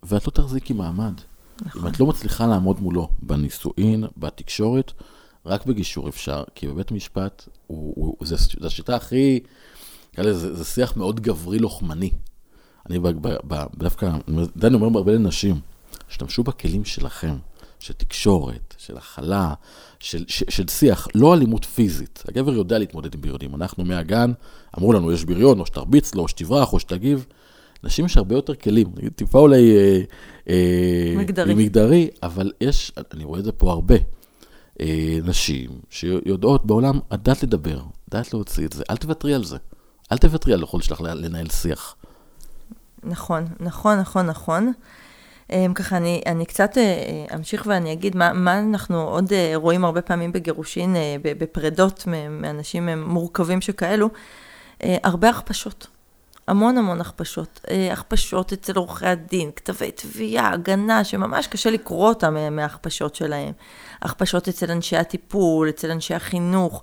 ואת 0.02 0.26
לא 0.26 0.32
תחזיקי 0.32 0.72
מעמד. 0.72 1.14
נכון. 1.62 1.82
אם 1.82 1.88
את 1.88 2.00
לא 2.00 2.06
מצליחה 2.06 2.46
לעמוד 2.46 2.80
מולו 2.80 3.08
בנישואין, 3.22 4.04
בתקשורת, 4.16 4.92
רק 5.46 5.66
בגישור 5.66 6.08
אפשר, 6.08 6.44
כי 6.54 6.66
בבית 6.66 6.92
משפט, 6.92 7.48
הוא, 7.66 7.94
הוא, 7.96 8.26
זה, 8.26 8.36
זה 8.60 8.66
השיטה 8.66 8.96
הכי, 8.96 9.40
לזה, 10.18 10.38
זה, 10.38 10.54
זה 10.54 10.64
שיח 10.64 10.96
מאוד 10.96 11.20
גברי 11.20 11.58
לוחמני. 11.58 12.10
אני 12.88 12.98
ב, 12.98 13.08
ב, 13.08 13.36
ב, 13.48 13.64
דווקא, 13.76 14.10
זה 14.54 14.66
אני 14.66 14.74
אומר 14.74 14.98
הרבה 14.98 15.12
לנשים, 15.12 15.60
השתמשו 16.10 16.42
בכלים 16.42 16.84
שלכם, 16.84 17.36
של 17.78 17.94
תקשורת, 17.94 18.74
של 18.78 18.96
הכלה, 18.96 19.54
של, 20.00 20.24
של, 20.28 20.44
של 20.48 20.68
שיח, 20.68 21.08
לא 21.14 21.34
אלימות 21.34 21.64
פיזית. 21.64 22.22
הגבר 22.28 22.52
יודע 22.52 22.78
להתמודד 22.78 23.14
עם 23.14 23.20
בריונים. 23.20 23.54
אנחנו 23.54 23.84
מהגן, 23.84 24.32
אמרו 24.78 24.92
לנו, 24.92 25.12
יש 25.12 25.24
בריון, 25.24 25.60
או 25.60 25.66
שתרביץ 25.66 26.14
לו, 26.14 26.22
או 26.22 26.28
שתברח, 26.28 26.72
או 26.72 26.80
שתגיב. 26.80 27.26
נשים 27.84 28.04
יש 28.04 28.16
הרבה 28.16 28.34
יותר 28.34 28.54
כלים, 28.54 28.86
נגיד, 28.96 29.12
טיפה 29.12 29.38
אולי 29.38 29.76
אה, 29.76 30.00
אה, 30.48 31.14
מגדרי. 31.16 31.54
מגדרי, 31.54 32.08
אבל 32.22 32.52
יש, 32.60 32.92
אני 33.14 33.24
רואה 33.24 33.40
את 33.40 33.44
זה 33.44 33.52
פה 33.52 33.70
הרבה, 33.70 33.94
אה, 34.80 35.18
נשים 35.24 35.70
שיודעות 35.90 36.66
בעולם, 36.66 36.98
לדעת 37.12 37.42
לדבר, 37.42 37.80
לדעת 38.08 38.34
להוציא 38.34 38.66
את 38.66 38.72
זה, 38.72 38.84
אל 38.90 38.96
תוותרי 38.96 39.34
על 39.34 39.44
זה. 39.44 39.56
אל 40.12 40.18
תוותרי 40.18 40.52
על 40.52 40.60
היכולת 40.60 40.84
שלך 40.84 41.00
לנהל 41.00 41.48
שיח. 41.48 41.96
נכון, 43.04 43.44
נכון, 43.60 43.98
נכון, 43.98 44.26
נכון. 44.26 44.72
אמ, 45.52 45.74
ככה, 45.74 45.96
אני, 45.96 46.22
אני 46.26 46.46
קצת 46.46 46.78
אה, 46.78 46.82
אה, 46.82 47.36
אמשיך 47.36 47.66
ואני 47.66 47.92
אגיד 47.92 48.16
מה, 48.16 48.32
מה 48.32 48.58
אנחנו 48.58 49.02
עוד 49.02 49.32
אה, 49.32 49.52
רואים 49.54 49.84
הרבה 49.84 50.02
פעמים 50.02 50.32
בגירושין, 50.32 50.96
בפרדות 51.22 52.04
מאנשים 52.30 52.88
מורכבים 52.88 53.60
שכאלו, 53.60 54.08
הרבה 54.82 55.28
הכפשות. 55.28 55.86
המון 56.48 56.78
המון 56.78 57.00
הכפשות. 57.00 57.60
הכפשות 57.92 58.52
אצל 58.52 58.76
עורכי 58.76 59.06
הדין, 59.06 59.50
כתבי 59.56 59.90
תביעה, 59.90 60.52
הגנה, 60.52 61.04
שממש 61.04 61.46
קשה 61.46 61.70
לקרוא 61.70 62.08
אותם 62.08 62.36
מההכפשות 62.50 63.14
שלהם. 63.14 63.52
הכפשות 64.02 64.48
אצל 64.48 64.70
אנשי 64.70 64.96
הטיפול, 64.96 65.68
אצל 65.68 65.90
אנשי 65.90 66.14
החינוך. 66.14 66.82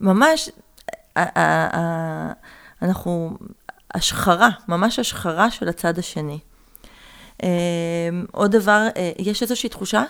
ממש, 0.00 0.50
אנחנו, 2.82 3.38
השחרה, 3.94 4.48
ממש 4.68 4.98
השחרה 4.98 5.50
של 5.50 5.68
הצד 5.68 5.98
השני. 5.98 6.38
אה, 7.42 7.48
עוד 8.32 8.50
דבר, 8.50 8.86
אה, 8.96 9.12
יש 9.18 9.42
איזושהי 9.42 9.68
תחושה 9.68 10.02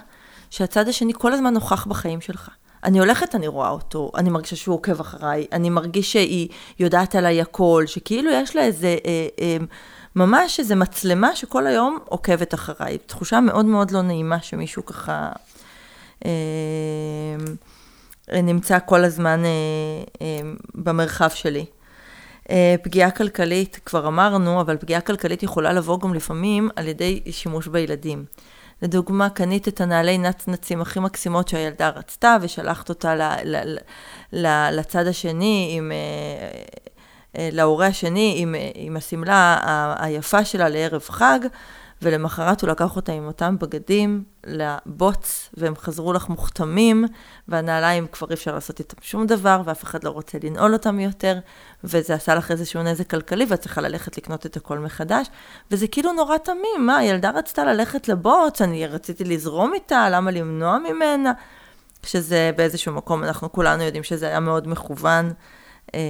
שהצד 0.51 0.89
השני 0.89 1.13
כל 1.17 1.33
הזמן 1.33 1.55
נוכח 1.55 1.87
בחיים 1.87 2.21
שלך. 2.21 2.51
אני 2.85 2.99
הולכת, 2.99 3.35
אני 3.35 3.49
רואה 3.49 3.71
אותו, 3.71 4.11
אני 4.17 4.31
מרגישה 4.31 4.57
שהוא 4.57 4.75
עוקב 4.75 5.01
אחריי, 5.01 5.47
אני 5.53 5.71
מרגיש 5.71 6.13
שהיא 6.13 6.49
יודעת 6.79 7.15
עליי 7.15 7.41
הכל, 7.41 7.85
שכאילו 7.87 8.31
יש 8.31 8.57
לה 8.57 8.63
איזה, 8.63 8.97
אה, 9.07 9.27
אה, 9.41 9.57
ממש 10.17 10.61
איזה 10.61 10.75
מצלמה 10.75 11.37
שכל 11.37 11.67
היום 11.67 11.99
עוקבת 12.05 12.55
אחריי. 12.55 12.99
תחושה 12.99 13.41
מאוד 13.41 13.67
מאוד 13.67 13.91
לא 13.91 14.03
נעימה 14.03 14.41
שמישהו 14.41 14.85
ככה 14.87 15.29
אה, 18.33 18.43
נמצא 18.43 18.79
כל 18.87 19.05
הזמן 19.05 19.43
אה, 19.45 20.27
במרחב 20.75 21.29
שלי. 21.31 21.65
אה, 22.51 22.75
פגיעה 22.83 23.11
כלכלית, 23.11 23.81
כבר 23.85 24.09
אמרנו, 24.09 24.61
אבל 24.61 24.77
פגיעה 24.77 25.01
כלכלית 25.01 25.43
יכולה 25.43 25.73
לבוא 25.73 26.01
גם 26.01 26.15
לפעמים 26.15 26.69
על 26.77 26.89
ידי 26.89 27.23
שימוש 27.31 27.67
בילדים. 27.67 28.25
לדוגמה, 28.83 29.31
קנית 29.31 29.69
את 29.69 29.81
הנעלי 29.81 30.19
נצנצים 30.19 30.81
הכי 30.81 31.01
מקסימות 31.01 31.49
שהילדה 31.49 31.89
רצתה, 31.89 32.37
ושלחת 32.41 32.89
אותה 32.89 33.15
ל, 33.15 33.23
ל, 33.45 33.77
ל, 34.33 34.71
לצד 34.71 35.07
השני, 35.07 35.75
עם, 35.79 35.93
אה, 35.93 36.49
אה, 37.39 37.49
להורה 37.53 37.87
השני, 37.87 38.35
עם, 38.39 38.55
עם 38.75 38.97
השמלה 38.97 39.59
היפה 39.99 40.45
שלה 40.45 40.69
לערב 40.69 41.03
חג, 41.09 41.39
ולמחרת 42.03 42.61
הוא 42.61 42.71
לקח 42.71 42.97
אותה 42.97 43.13
עם 43.13 43.27
אותם 43.27 43.57
בגדים 43.59 44.25
לבוץ, 44.47 45.51
והם 45.55 45.77
חזרו 45.77 46.13
לך 46.13 46.29
מוכתמים, 46.29 47.05
והנעליים 47.49 48.07
כבר 48.07 48.29
אי 48.31 48.35
אפשר 48.35 48.55
לעשות 48.55 48.79
איתם 48.79 48.97
שום 49.03 49.27
דבר, 49.27 49.63
ואף 49.65 49.85
אחד 49.85 50.05
לא 50.05 50.11
רוצה 50.11 50.39
לנעול 50.43 50.73
אותם 50.73 51.01
יותר, 51.01 51.39
וזה 51.85 52.15
עשה 52.15 52.35
לך 52.35 52.51
איזשהו 52.51 52.83
נזק 52.83 53.11
כלכלי, 53.11 53.47
ואת 53.49 53.61
צריכה 53.61 53.81
ללכת 53.81 54.19
לקנות 54.19 54.47
את 54.47 54.57
הכל 54.57 54.79
מחדש, 54.79 55.27
וזה 55.71 55.89
כאילו 55.89 56.13
נורא 56.13 56.39
תמים, 56.39 56.87
מה, 56.87 56.97
הילדה 56.97 57.31
רצתה 57.31 57.65
ללכת 57.65 58.09
לבוץ, 58.09 58.63
אני 58.63 58.87
רציתי 58.87 59.25
לזרום 59.25 59.75
איתה, 59.75 60.09
למה 60.11 60.31
למנוע 60.31 60.79
ממנה? 60.79 61.33
שזה 62.03 62.51
באיזשהו 62.57 62.93
מקום, 62.93 63.25
אנחנו 63.25 63.53
כולנו 63.53 63.83
יודעים 63.83 64.03
שזה 64.03 64.27
היה 64.27 64.41
מאוד 64.41 64.69
מכוון, 64.69 65.33
אה, 65.95 66.01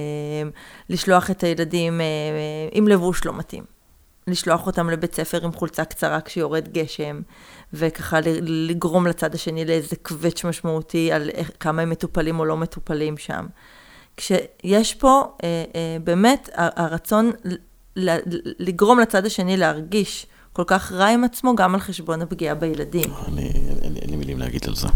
לשלוח 0.89 1.31
את 1.31 1.43
הילדים 1.43 2.01
אה, 2.01 2.05
עם 2.71 2.87
לבוש 2.87 3.25
לא 3.25 3.33
מתאים. 3.33 3.78
לשלוח 4.29 4.67
אותם 4.67 4.89
לבית 4.89 5.15
ספר 5.15 5.45
עם 5.45 5.51
חולצה 5.51 5.85
קצרה 5.85 6.21
כשיורד 6.21 6.67
גשם, 6.67 7.21
וככה 7.73 8.19
לגרום 8.41 9.07
לצד 9.07 9.35
השני 9.35 9.65
לאיזה 9.65 9.95
קווץ' 9.95 10.43
משמעותי 10.43 11.11
על 11.11 11.29
כמה 11.59 11.81
הם 11.81 11.89
מטופלים 11.89 12.39
או 12.39 12.45
לא 12.45 12.57
מטופלים 12.57 13.17
שם. 13.17 13.45
כשיש 14.17 14.93
פה 14.93 15.23
אה, 15.43 15.63
אה, 15.75 15.97
באמת 16.03 16.49
הרצון 16.55 17.31
לגרום 18.59 18.99
לצד 18.99 19.25
השני 19.25 19.57
להרגיש 19.57 20.27
כל 20.53 20.63
כך 20.67 20.91
רע 20.91 21.07
עם 21.07 21.23
עצמו, 21.23 21.55
גם 21.55 21.73
על 21.75 21.81
חשבון 21.81 22.21
הפגיעה 22.21 22.55
בילדים. 22.55 23.13
אין 24.01 24.09
לי 24.09 24.15
מילים 24.15 24.39
להגיד 24.39 24.61
על 24.67 24.75
זה. 24.75 24.87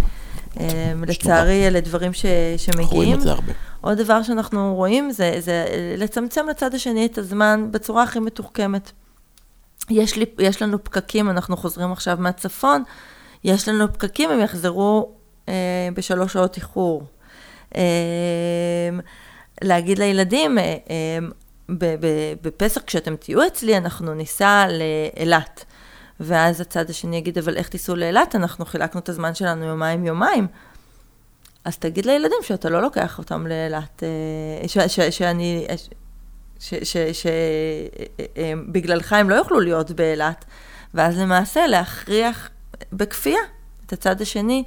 אה, 0.60 0.94
לצערי, 1.08 1.68
אלה 1.68 1.80
דברים 1.80 2.14
ש, 2.14 2.26
שמגיעים. 2.58 2.90
רואים 2.90 3.14
את 3.14 3.22
זה 3.22 3.32
הרבה. 3.32 3.52
עוד 3.82 3.98
דבר 3.98 4.24
שאנחנו 4.24 4.76
רואים 4.76 5.12
זה, 5.12 5.36
זה 5.40 5.66
לצמצם 5.98 6.46
לצד 6.50 6.74
השני 6.74 7.06
את 7.06 7.18
הזמן 7.18 7.68
בצורה 7.72 8.04
הכי 8.04 8.20
מתוחכמת. 8.20 8.92
יש, 9.90 10.18
לי, 10.18 10.26
יש 10.40 10.62
לנו 10.62 10.84
פקקים, 10.84 11.30
אנחנו 11.30 11.58
חוזרים 11.58 11.92
עכשיו 11.92 12.18
מהצפון, 12.20 12.84
יש 13.44 13.70
לנו 13.70 13.94
פקקים, 13.94 14.30
הם 14.30 14.40
יחזרו 14.40 15.12
אה, 15.50 15.90
בשלוש 15.94 16.34
שעות 16.34 16.56
איחור. 16.56 17.04
אה, 17.76 17.82
להגיד 19.62 20.00
לילדים, 20.00 20.58
אה, 20.58 20.78
אה, 20.90 21.18
בפסח 22.42 22.82
כשאתם 22.82 23.16
תהיו 23.16 23.48
אצלי, 23.48 23.78
אנחנו 23.78 24.14
ניסע 24.14 24.66
לאילת. 24.68 25.66
ואז 26.20 26.62
הצד 26.62 26.90
השני 26.90 27.18
יגיד, 27.18 27.38
אבל 27.38 27.58
איך 27.58 27.70
תיסעו 27.70 27.96
לאילת? 27.96 28.36
אנחנו 28.36 28.66
חילקנו 28.66 29.00
את 29.00 29.10
הזמן 29.10 29.36
שלנו 29.36 29.66
יומיים 29.66 30.06
יומיים. 30.06 30.48
אז 31.66 31.78
תגיד 31.78 32.06
לילדים 32.06 32.38
שאתה 32.42 32.70
לא 32.70 32.82
לוקח 32.82 33.18
אותם 33.18 33.48
לאילת, 33.48 34.04
אה, 34.04 35.12
שאני, 35.12 35.66
שבגללך 38.34 39.14
הם 39.14 39.30
לא 39.30 39.36
יוכלו 39.36 39.60
להיות 39.60 39.92
באילת, 39.92 40.46
ואז 40.94 41.18
למעשה 41.18 41.68
להכריח 41.68 42.50
בכפייה 42.94 43.40
את 43.86 43.94
הצד 43.94 44.22
השני 44.22 44.64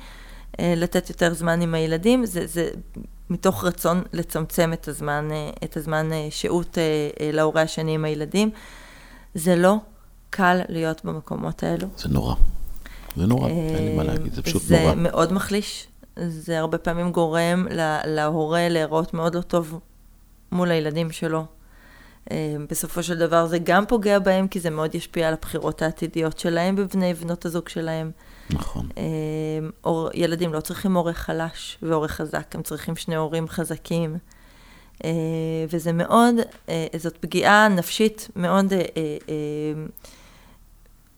אה, 0.61 0.75
לתת 0.77 1.11
יותר 1.11 1.35
זמן 1.35 1.61
עם 1.61 1.75
הילדים, 1.75 2.27
זה, 2.27 2.47
זה 2.47 2.71
מתוך 3.31 3.65
רצון 3.65 4.03
לצמצם 4.13 4.73
את 4.73 4.89
הזמן, 4.89 5.29
אה, 5.33 5.51
את 5.65 5.77
הזמן 5.77 6.13
אה, 6.13 6.27
שהות 6.31 6.79
להורה 7.33 7.63
השני 7.63 7.95
עם 7.95 8.05
הילדים. 8.05 8.51
זה 9.35 9.57
לא 9.57 9.77
קל 10.31 10.61
להיות 10.69 11.05
במקומות 11.05 11.63
האלו. 11.63 11.89
זה 11.97 12.09
נורא. 12.09 12.35
זה 13.17 13.27
נורא, 13.27 13.49
אין 13.49 13.85
לי 13.85 13.97
מה 13.97 14.05
להגיד, 14.05 14.35
זה 14.35 14.43
פשוט 14.43 14.63
זה 14.63 14.81
נורא. 14.81 14.95
זה 14.95 15.01
מאוד 15.01 15.33
מחליש. 15.33 15.87
זה 16.29 16.59
הרבה 16.59 16.79
פעמים 16.79 17.13
גורם 17.13 17.67
להורה 18.05 18.69
להיראות 18.69 19.15
מאוד 19.15 19.35
לא 19.35 19.41
טוב 19.41 19.81
מול 20.53 20.71
הילדים 20.71 21.13
שלו. 21.13 21.45
אה, 22.31 22.57
בסופו 22.71 23.03
של 23.03 23.19
דבר 23.19 23.47
זה 23.47 23.59
גם 23.59 23.87
פוגע 23.87 24.19
בהם, 24.19 24.49
כי 24.49 24.61
זה 24.61 24.71
מאוד 24.71 24.95
ישפיע 24.95 25.29
על 25.29 25.35
הבחירות 25.35 25.83
העתידיות 25.83 26.39
שלהם 26.39 26.77
בבני 26.77 27.13
ובנות 27.17 27.45
הזוג 27.45 27.69
שלהם. 27.69 28.11
נכון. 28.51 28.89
אה, 28.99 29.03
אור, 29.85 30.11
ילדים 30.15 30.53
לא 30.53 30.61
צריכים 30.61 30.97
הורה 30.97 31.13
חלש 31.13 31.79
והורה 31.83 32.09
חזק, 32.09 32.55
הם 32.55 32.63
צריכים 32.63 32.97
שני 32.97 33.17
הורים 33.17 33.49
חזקים. 33.49 34.17
אה, 35.05 35.11
וזה 35.71 35.93
מאוד, 35.93 36.35
זאת 36.97 37.17
פגיעה 37.17 37.69
נפשית 37.69 38.29
מאוד, 38.37 38.73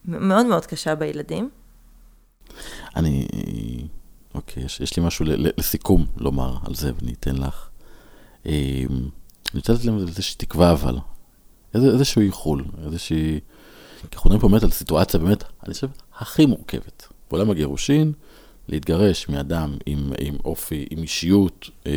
מאוד 0.05 0.47
מאוד 0.47 0.67
קשה 0.67 0.95
בילדים. 0.95 1.51
אני, 2.97 3.27
אוקיי, 4.35 4.65
יש, 4.65 4.81
יש 4.81 4.97
לי 4.97 5.07
משהו 5.07 5.25
לסיכום 5.29 6.07
לומר 6.17 6.57
על 6.67 6.75
זה, 6.75 6.93
ואני 7.01 7.13
אתן 7.13 7.37
לך. 7.37 7.69
אני 9.53 9.59
רוצה 9.61 9.73
לתת 9.73 9.85
להם 9.85 9.99
איזושהי 9.99 10.37
תקווה 10.37 10.73
אבל, 10.73 10.97
איזשהו 11.75 12.23
איחול, 12.23 12.65
איזושהי... 12.85 13.41
כי 14.11 14.17
אנחנו 14.17 14.31
מדברים 14.31 14.41
פה 14.41 14.49
באמת 14.49 14.63
על 14.63 14.71
סיטואציה 14.71 15.21
באמת, 15.21 15.45
אני 15.67 15.75
חושב, 15.75 15.89
הכי 16.19 16.47
מורכבת. 16.47 17.07
בעולם 17.31 17.51
הגירושין, 17.51 18.13
להתגרש 18.69 19.29
מאדם 19.29 19.77
עם, 19.87 20.13
עם 20.19 20.37
אופי, 20.45 20.87
עם 20.91 21.03
אישיות 21.03 21.71
אה, 21.87 21.93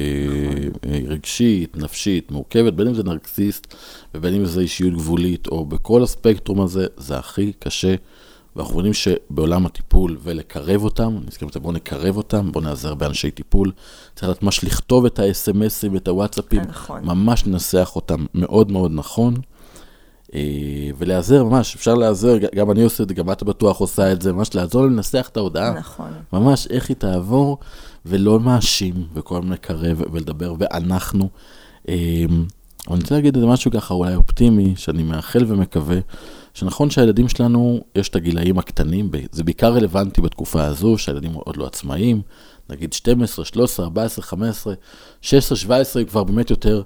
אה, 0.86 0.99
רגשית, 1.08 1.78
נפשית, 1.78 2.32
מורכבת, 2.32 2.74
בין 2.74 2.88
אם 2.88 2.93
זה 2.93 3.04
נרקסיסט 3.04 3.76
ובין 4.16 4.34
אם 4.34 4.45
זה 4.45 4.62
אישיות 4.62 4.93
גבולית, 4.93 5.47
או 5.47 5.66
בכל 5.66 6.04
הספקטרום 6.04 6.62
הזה, 6.62 6.86
זה 6.97 7.18
הכי 7.18 7.52
קשה 7.60 7.95
ואנחנו 8.56 8.74
מבינים 8.74 8.93
שבעולם 8.93 9.66
הטיפול 9.66 10.18
ולקרב 10.24 10.84
אותם, 10.84 11.18
אני 11.18 11.26
מסכים 11.28 11.47
בואו 11.62 11.74
נקרב 11.74 12.18
אותם, 12.18 12.52
בואו 12.52 12.64
נעזר 12.64 12.95
באנשי 12.95 13.32
טיפול. 13.32 13.72
צריך 14.16 14.30
לדעת 14.30 14.43
ממש 14.43 14.64
לכתוב 14.64 15.06
את 15.06 15.20
ה-SMSים 15.20 15.93
ואת 15.93 16.08
הוואטסאפים, 16.08 16.62
נכון. 16.62 17.06
ממש 17.06 17.47
לנסח 17.47 17.91
אותם 17.95 18.26
מאוד 18.34 18.72
מאוד 18.72 18.91
נכון. 18.93 19.34
אה, 20.36 20.89
ולהיעזר 20.97 21.43
ממש, 21.43 21.76
אפשר 21.76 21.95
להיעזר, 21.95 22.38
גם 22.56 22.72
אני 22.72 22.84
עושה 22.84 23.04
את 23.04 23.10
זה, 23.10 23.14
גם 23.14 23.32
את 23.32 23.43
בטוח 23.43 23.80
עושה 23.80 24.12
את 24.12 24.22
זה, 24.22 24.34
ממש 24.34 24.56
לעזור 24.56 24.86
לנסח 24.86 25.30
את 25.32 25.38
ההודעה. 25.38 25.74
נכון. 25.74 26.12
ממש 26.34 26.68
איך 26.70 26.89
היא 26.89 26.97
תעבור, 26.97 27.58
ולא 28.06 28.39
מאשים, 28.39 28.93
וכל 29.14 29.38
הזמן 29.38 29.52
לקרב 29.54 30.02
ולדבר, 30.12 30.54
ואנחנו. 30.60 31.30
אה, 31.89 32.26
אני 32.89 32.99
רוצה 32.99 33.16
להגיד 33.16 33.36
איזה 33.36 33.47
משהו 33.47 33.72
ככה 33.72 33.93
אולי 33.93 34.16
אופטימי, 34.16 34.74
שאני 34.78 35.04
מאחל 35.04 35.45
ומקווה. 35.47 35.97
שנכון 36.54 36.89
שהילדים 36.89 37.28
שלנו, 37.28 37.80
יש 37.95 38.10
את 38.10 38.16
הגילאים 38.16 38.60
הקטנים, 38.60 39.12
זה 39.32 39.43
בעיקר 39.43 39.74
רלוונטי 39.74 40.22
בתקופה 40.22 40.64
הזו, 40.64 40.97
שהילדים 40.97 41.34
עוד 41.34 41.58
לא 41.58 41.66
עצמאיים, 41.66 42.22
נגיד 42.70 42.93
12, 42.93 43.45
13, 43.45 43.86
14, 43.86 44.24
15, 44.24 44.74
16, 45.22 45.58
17 45.58 46.04
כבר 46.04 46.24
באמת 46.24 46.49
יותר 46.49 46.82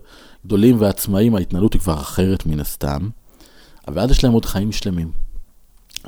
גדולים 0.45 0.75
ועצמאיים, 0.79 1.35
ההתנהלות 1.35 1.73
היא 1.73 1.81
כבר 1.81 1.93
אחרת 1.93 2.45
מן 2.45 2.59
הסתם, 2.59 3.09
אבל 3.87 4.01
עד 4.01 4.11
יש 4.11 4.23
להם 4.23 4.33
עוד 4.33 4.45
חיים 4.45 4.71
שלמים. 4.71 5.11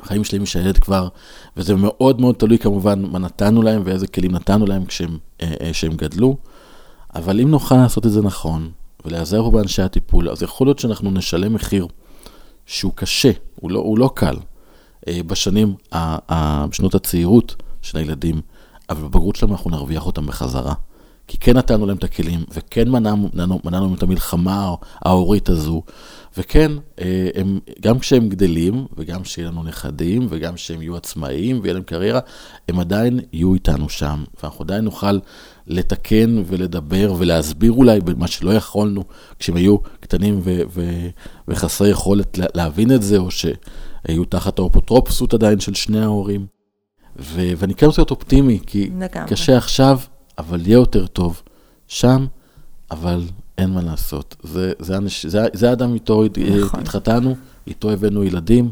חיים 0.02 0.24
שלמים 0.24 0.46
שהילד 0.46 0.78
כבר, 0.78 1.08
וזה 1.56 1.74
מאוד 1.74 2.20
מאוד 2.20 2.34
תלוי 2.34 2.58
כמובן 2.58 3.02
מה 3.02 3.18
נתנו 3.18 3.62
להם 3.62 3.82
ואיזה 3.84 4.06
כלים 4.06 4.32
נתנו 4.32 4.66
להם 4.66 4.84
כשהם, 4.84 5.18
אה, 5.42 5.54
אה, 5.60 5.72
כשהם 5.72 5.92
גדלו, 5.96 6.36
אבל 7.14 7.40
אם 7.40 7.50
נוכל 7.50 7.76
לעשות 7.76 8.06
את 8.06 8.12
זה 8.12 8.22
נכון, 8.22 8.70
ולהיעזר 9.04 9.50
באנשי 9.50 9.82
הטיפול, 9.82 10.28
אז 10.28 10.42
יכול 10.42 10.66
להיות 10.66 10.78
שאנחנו 10.78 11.10
נשלם 11.10 11.54
מחיר. 11.54 11.86
שהוא 12.68 12.92
קשה, 12.94 13.30
הוא 13.60 13.70
לא, 13.70 13.78
הוא 13.78 13.98
לא 13.98 14.10
קל, 14.14 14.36
אה, 15.08 15.20
בשנים, 15.26 15.74
בשנות 16.68 16.94
הצעירות 16.94 17.56
של 17.82 17.98
הילדים, 17.98 18.40
אבל 18.90 19.02
בבגרות 19.02 19.36
שלהם 19.36 19.52
אנחנו 19.52 19.70
נרוויח 19.70 20.06
אותם 20.06 20.26
בחזרה. 20.26 20.74
כי 21.28 21.38
כן 21.38 21.56
נתנו 21.56 21.86
להם 21.86 21.96
את 21.96 22.04
הכלים, 22.04 22.44
וכן 22.50 22.88
מנענו, 22.88 23.28
מנענו, 23.64 23.94
את 23.94 24.02
המלחמה 24.02 24.74
ההורית 25.04 25.48
הזו, 25.48 25.82
וכן, 26.36 26.72
אה, 27.00 27.28
הם, 27.34 27.58
גם 27.80 27.98
כשהם 27.98 28.28
גדלים, 28.28 28.86
וגם 28.96 29.22
כשיהיה 29.22 29.48
לנו 29.48 29.62
נכדים, 29.62 30.26
וגם 30.30 30.54
כשהם 30.54 30.82
יהיו 30.82 30.96
עצמאיים 30.96 31.60
ויהיה 31.62 31.74
להם 31.74 31.82
קריירה, 31.82 32.20
הם 32.68 32.80
עדיין 32.80 33.20
יהיו 33.32 33.54
איתנו 33.54 33.88
שם, 33.88 34.24
ואנחנו 34.42 34.62
עדיין 34.64 34.84
נוכל 34.84 35.18
לתקן 35.68 36.42
ולדבר 36.46 37.14
ולהסביר 37.18 37.72
אולי 37.72 38.00
במה 38.00 38.26
שלא 38.26 38.50
יכולנו 38.50 39.04
כשהם 39.38 39.56
היו 39.56 39.76
קטנים 40.00 40.40
ו- 40.44 40.60
ו- 40.70 41.08
וחסרי 41.48 41.88
יכולת 41.88 42.38
להבין 42.54 42.92
את 42.92 43.02
זה, 43.02 43.18
או 43.18 43.30
שהיו 43.30 44.24
תחת 44.28 44.58
האופוטרופסות 44.58 45.34
עדיין 45.34 45.60
של 45.60 45.74
שני 45.74 46.00
ההורים. 46.00 46.46
ו- 47.18 47.52
ואני 47.56 47.74
כן 47.74 47.86
רוצה 47.86 48.00
להיות 48.00 48.10
אופטימי, 48.10 48.58
כי 48.66 48.90
לגמרי. 48.98 49.28
קשה 49.28 49.56
עכשיו, 49.56 50.00
אבל 50.38 50.66
יהיה 50.66 50.74
יותר 50.74 51.06
טוב 51.06 51.42
שם, 51.86 52.26
אבל 52.90 53.22
אין 53.58 53.70
מה 53.70 53.82
לעשות. 53.82 54.36
זה, 54.42 54.72
זה, 54.78 54.96
אנש, 54.96 55.26
זה, 55.26 55.46
זה 55.52 55.70
האדם 55.70 55.94
איתו 55.94 56.24
נכון. 56.60 56.80
התחתנו, 56.80 57.36
איתו 57.66 57.90
הבאנו 57.90 58.24
ילדים. 58.24 58.70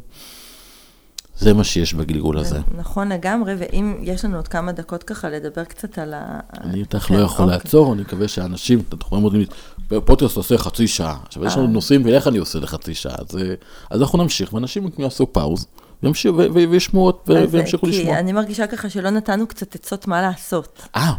זה 1.39 1.55
מה 1.55 1.64
שיש 1.64 1.95
בגלגול 1.95 2.39
הזה. 2.39 2.59
נכון 2.76 3.12
לגמרי, 3.12 3.55
ואם 3.59 3.97
יש 4.03 4.24
לנו 4.24 4.37
עוד 4.37 4.49
כמה 4.49 4.72
דקות 4.72 5.03
ככה 5.03 5.28
לדבר 5.28 5.64
קצת 5.64 5.99
על 5.99 6.14
ה... 6.14 6.41
אני 6.61 6.80
איתך 6.80 6.99
כן, 6.99 7.14
לא 7.14 7.20
יכול 7.20 7.45
אוקיי. 7.45 7.59
לעצור, 7.59 7.93
אני 7.93 8.03
מקווה 8.03 8.28
שאנשים, 8.28 8.82
אתם 8.89 8.97
אומרים 9.12 9.41
לי, 9.41 9.47
פודקאסט 10.01 10.37
עושה 10.37 10.59
חצי 10.59 10.89
שעה. 10.89 11.16
עכשיו, 11.26 11.45
יש 11.45 11.57
לנו 11.57 11.66
אה. 11.66 11.70
נושאים, 11.70 12.05
ואיך 12.05 12.28
אני 12.28 12.39
עושה 12.39 12.59
לחצי 12.59 12.95
שעה? 12.95 13.14
אז, 13.18 13.37
אה, 13.37 13.55
אנחנו 13.93 14.22
נמשיך, 14.22 14.53
ואנשים 14.53 14.89
יעשו 14.99 15.32
פאוז, 15.32 15.66
וישמעו 16.53 17.05
עוד, 17.05 17.14
וימשיכו 17.51 17.87
לשמוע. 17.87 18.05
כי 18.05 18.20
אני 18.20 18.32
מרגישה 18.32 18.66
ככה 18.66 18.91
שלא 18.91 19.11
נתנו 19.11 19.47
קצת 19.47 19.74
עצות 19.74 20.07
מה 20.07 20.22
לעשות. 20.22 20.89
אה, 20.97 21.12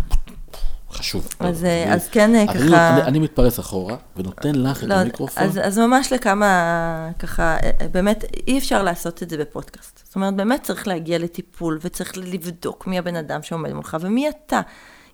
חשוב. 0.91 1.27
אז, 1.39 1.63
אני, 1.63 1.69
אה, 1.69 1.93
אז 1.93 2.07
כן, 2.07 2.35
אני, 2.35 2.47
ככה... 2.47 2.89
אני, 2.89 3.01
אני 3.01 3.19
מתפרס 3.19 3.59
אחורה 3.59 3.95
ונותן 4.15 4.55
לך 4.55 4.83
לא, 4.83 4.93
את 4.95 4.99
המיקרופון. 4.99 5.43
אז, 5.43 5.59
אז 5.63 5.77
ממש 5.77 6.13
לכמה, 6.13 7.09
ככה, 7.19 7.57
באמת, 7.91 8.25
אי 8.47 8.57
אפשר 8.57 8.83
לעשות 8.83 9.23
את 9.23 9.29
זה 9.29 9.37
בפודקאסט. 9.37 10.01
זאת 10.05 10.15
אומרת, 10.15 10.35
באמת 10.35 10.63
צריך 10.63 10.87
להגיע 10.87 11.17
לטיפול, 11.17 11.79
וצריך 11.81 12.17
לבדוק 12.17 12.87
מי 12.87 12.99
הבן 12.99 13.15
אדם 13.15 13.43
שעומד 13.43 13.73
מולך, 13.73 13.97
ומי 14.01 14.29
אתה. 14.29 14.61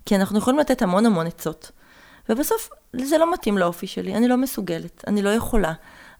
כי 0.06 0.16
אנחנו 0.16 0.38
יכולים 0.38 0.60
לתת 0.60 0.82
המון 0.82 1.06
המון 1.06 1.26
עצות. 1.26 1.70
ובסוף, 2.28 2.70
זה 3.00 3.18
לא 3.18 3.32
מתאים 3.32 3.58
לאופי 3.58 3.86
שלי, 3.86 4.14
אני 4.14 4.28
לא 4.28 4.36
מסוגלת, 4.36 5.04
אני 5.06 5.22
לא 5.22 5.30
יכולה. 5.30 5.72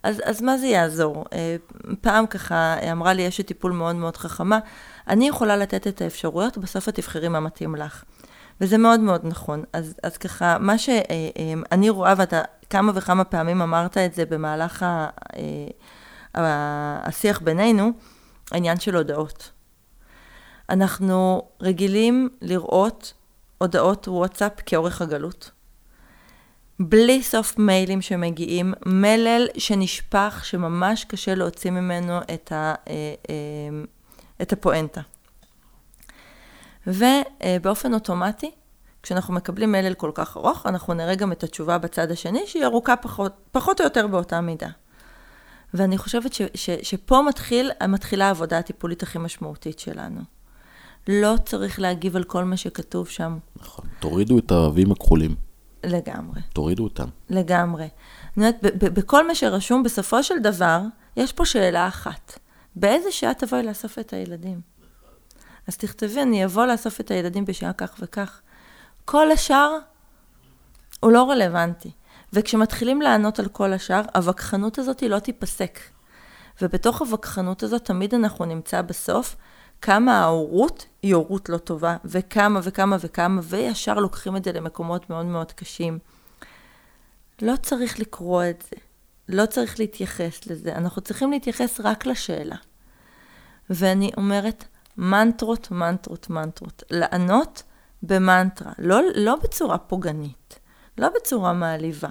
אז, 0.03 0.23
אז 0.25 0.43
מה 0.43 0.59
זה 0.59 0.67
יעזור? 0.67 1.25
אה, 1.33 1.57
פעם 2.01 2.27
ככה 2.27 2.77
אמרה 2.93 3.13
לי 3.13 3.29
אשת 3.29 3.47
טיפול 3.47 3.73
מאוד 3.73 3.97
מאוד 3.97 4.17
חכמה, 4.17 4.59
אני 5.09 5.29
יכולה 5.29 5.57
לתת 5.57 5.87
את 5.87 6.01
האפשרויות, 6.01 6.59
בסוף 6.59 6.89
את 6.89 6.95
תבחרי 6.95 7.29
מה 7.29 7.41
מתאים 7.41 7.75
לך. 7.75 8.05
וזה 8.61 8.79
מאוד 8.79 9.01
מאוד 9.01 9.21
נכון. 9.25 9.65
אז, 9.73 9.95
אז 10.03 10.17
ככה, 10.17 10.59
מה 10.59 10.79
שאני 10.79 11.91
רואה, 11.91 12.15
ואתה 12.17 12.43
כמה 12.71 12.93
וכמה 12.95 13.25
פעמים 13.25 13.63
אמרת 13.63 13.99
את 13.99 14.15
זה 14.15 14.27
במהלך 14.27 14.83
ה, 14.83 15.09
השיח 16.35 17.41
בינינו, 17.41 17.93
העניין 18.53 18.81
של 18.81 18.97
הודעות. 18.97 19.51
אנחנו 20.71 21.43
רגילים 21.61 22.29
לראות 22.43 23.13
הודעות 23.59 24.09
וואטסאפ 24.09 24.53
כאורך 24.67 25.03
הגלות. 25.03 25.51
בלי 26.81 27.23
סוף 27.23 27.59
מיילים 27.59 28.03
שמגיעים, 28.03 28.75
מלל 28.87 29.47
שנשפך, 29.59 30.41
שממש 30.45 31.05
קשה 31.05 31.35
להוציא 31.35 31.71
ממנו 31.71 32.19
את, 32.35 32.53
ה, 32.53 32.75
אה, 32.89 33.15
אה, 33.31 33.35
את 34.43 34.53
הפואנטה. 34.53 35.01
ובאופן 36.87 37.95
אוטומטי, 37.95 38.51
כשאנחנו 39.03 39.35
מקבלים 39.35 39.73
מלל 39.73 39.95
כל 39.95 40.11
כך 40.15 40.37
ארוך, 40.37 40.67
אנחנו 40.67 40.95
נראה 40.95 41.15
גם 41.15 41.33
את 41.33 41.43
התשובה 41.43 41.79
בצד 41.79 42.11
השני, 42.11 42.43
שהיא 42.47 42.65
ארוכה 42.65 42.97
פחות, 42.97 43.33
פחות 43.53 43.81
או 43.81 43.85
יותר 43.85 44.07
באותה 44.07 44.41
מידה. 44.41 44.69
ואני 45.75 45.99
חושבת 45.99 46.33
ש, 46.33 46.43
ש, 46.55 46.71
שפה 46.71 47.23
מתחיל, 47.29 47.71
מתחילה 47.89 48.27
העבודה 48.27 48.59
הטיפולית 48.59 49.03
הכי 49.03 49.19
משמעותית 49.19 49.79
שלנו. 49.79 50.21
לא 51.09 51.35
צריך 51.45 51.81
להגיב 51.81 52.17
על 52.17 52.25
כל 52.25 52.45
מה 52.45 52.57
שכתוב 52.57 53.09
שם. 53.09 53.39
נכון. 53.57 53.85
תורידו 54.01 54.39
את 54.39 54.51
האבים 54.51 54.93
הכחולים. 54.93 55.35
לגמרי. 55.85 56.41
תורידו 56.53 56.85
אותם. 56.85 57.09
לגמרי. 57.31 57.83
אני 57.85 57.91
אומרת, 58.37 58.57
בכל 58.75 59.27
מה 59.27 59.35
שרשום, 59.35 59.83
בסופו 59.83 60.23
של 60.23 60.39
דבר, 60.39 60.81
יש 61.17 61.33
פה 61.33 61.45
שאלה 61.45 61.89
אחת. 61.89 62.39
באיזה 62.77 63.13
שעה 63.13 63.35
תבואי 63.35 63.63
לאסוף 63.63 63.99
את 63.99 64.13
הילדים? 64.13 64.61
אז 65.69 65.77
תכתבי, 65.77 66.23
אני 66.23 66.45
אבוא 66.45 66.67
לאסוף 66.67 67.01
את 67.01 67.11
הילדים 67.11 67.45
בשעה 67.45 67.73
כך 67.73 67.95
וכך. 67.99 68.41
כל 69.05 69.31
השאר 69.31 69.79
הוא 71.01 71.13
לא 71.13 71.31
רלוונטי. 71.31 71.91
וכשמתחילים 72.33 73.03
לענות 73.03 73.39
על 73.39 73.49
כל 73.49 73.73
השאר, 73.73 74.01
הווכחנות 74.15 74.79
הזאת 74.79 75.03
לא 75.03 75.19
תיפסק. 75.19 75.79
ובתוך 76.63 77.01
הווכחנות 77.01 77.63
הזאת 77.63 77.85
תמיד 77.85 78.15
אנחנו 78.15 78.45
נמצא 78.45 78.83
בסוף 78.83 79.37
כמה 79.83 80.21
ההורות 80.21 80.87
היא 81.03 81.15
הורות 81.15 81.49
לא 81.49 81.59
טובה, 81.59 81.97
וכמה 82.05 82.61
וכמה 82.63 82.97
וכמה, 83.01 83.41
וישר 83.45 83.95
לוקחים 83.95 84.37
את 84.37 84.45
זה 84.45 84.53
למקומות 84.53 85.11
מאוד 85.11 85.27
מאוד 85.27 85.53
קשים. 85.53 85.99
לא 87.43 87.55
צריך 87.63 88.01
לקרוא 88.01 88.45
את 88.51 88.63
זה, 88.63 88.77
לא 89.29 89.47
צריך 89.47 89.81
להתייחס 89.81 90.47
לזה, 90.47 90.77
אנחנו 90.77 91.03
צריכים 91.03 91.31
להתייחס 91.31 91.81
רק 91.81 92.07
לשאלה. 92.07 92.57
ואני 93.71 94.11
אומרת, 94.17 94.65
מנטרות, 94.97 95.71
מנטרות, 95.71 96.31
מנטרות. 96.31 96.83
לענות 96.91 97.63
במנטרה, 98.03 98.73
לא, 98.79 99.01
לא 99.15 99.37
בצורה 99.37 99.79
פוגענית, 99.79 100.59
לא 100.99 101.09
בצורה 101.15 101.53
מעליבה, 101.53 102.09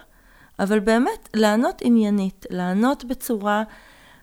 אבל 0.60 0.80
באמת 0.80 1.30
לענות 1.34 1.82
עניינית, 1.82 2.46
לענות 2.50 3.06
בצורה 3.06 3.64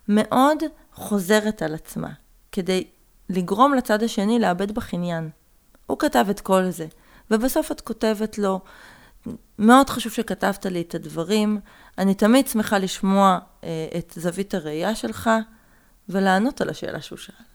מאוד 0.07 0.57
חוזרת 0.93 1.61
על 1.61 1.73
עצמה, 1.73 2.09
כדי 2.51 2.87
לגרום 3.29 3.73
לצד 3.73 4.03
השני 4.03 4.39
לאבד 4.39 4.71
בך 4.71 4.93
עניין. 4.93 5.29
הוא 5.87 5.99
כתב 5.99 6.25
את 6.29 6.39
כל 6.39 6.69
זה, 6.69 6.87
ובסוף 7.31 7.71
את 7.71 7.81
כותבת 7.81 8.37
לו, 8.37 8.59
מאוד 9.59 9.89
חשוב 9.89 10.11
שכתבת 10.11 10.65
לי 10.65 10.81
את 10.81 10.95
הדברים, 10.95 11.59
אני 11.97 12.13
תמיד 12.13 12.47
שמחה 12.47 12.77
לשמוע 12.77 13.39
אה, 13.63 13.87
את 13.97 14.13
זווית 14.15 14.53
הראייה 14.53 14.95
שלך, 14.95 15.29
ולענות 16.09 16.61
על 16.61 16.69
השאלה 16.69 17.01
שהוא 17.01 17.17
שאל. 17.17 17.50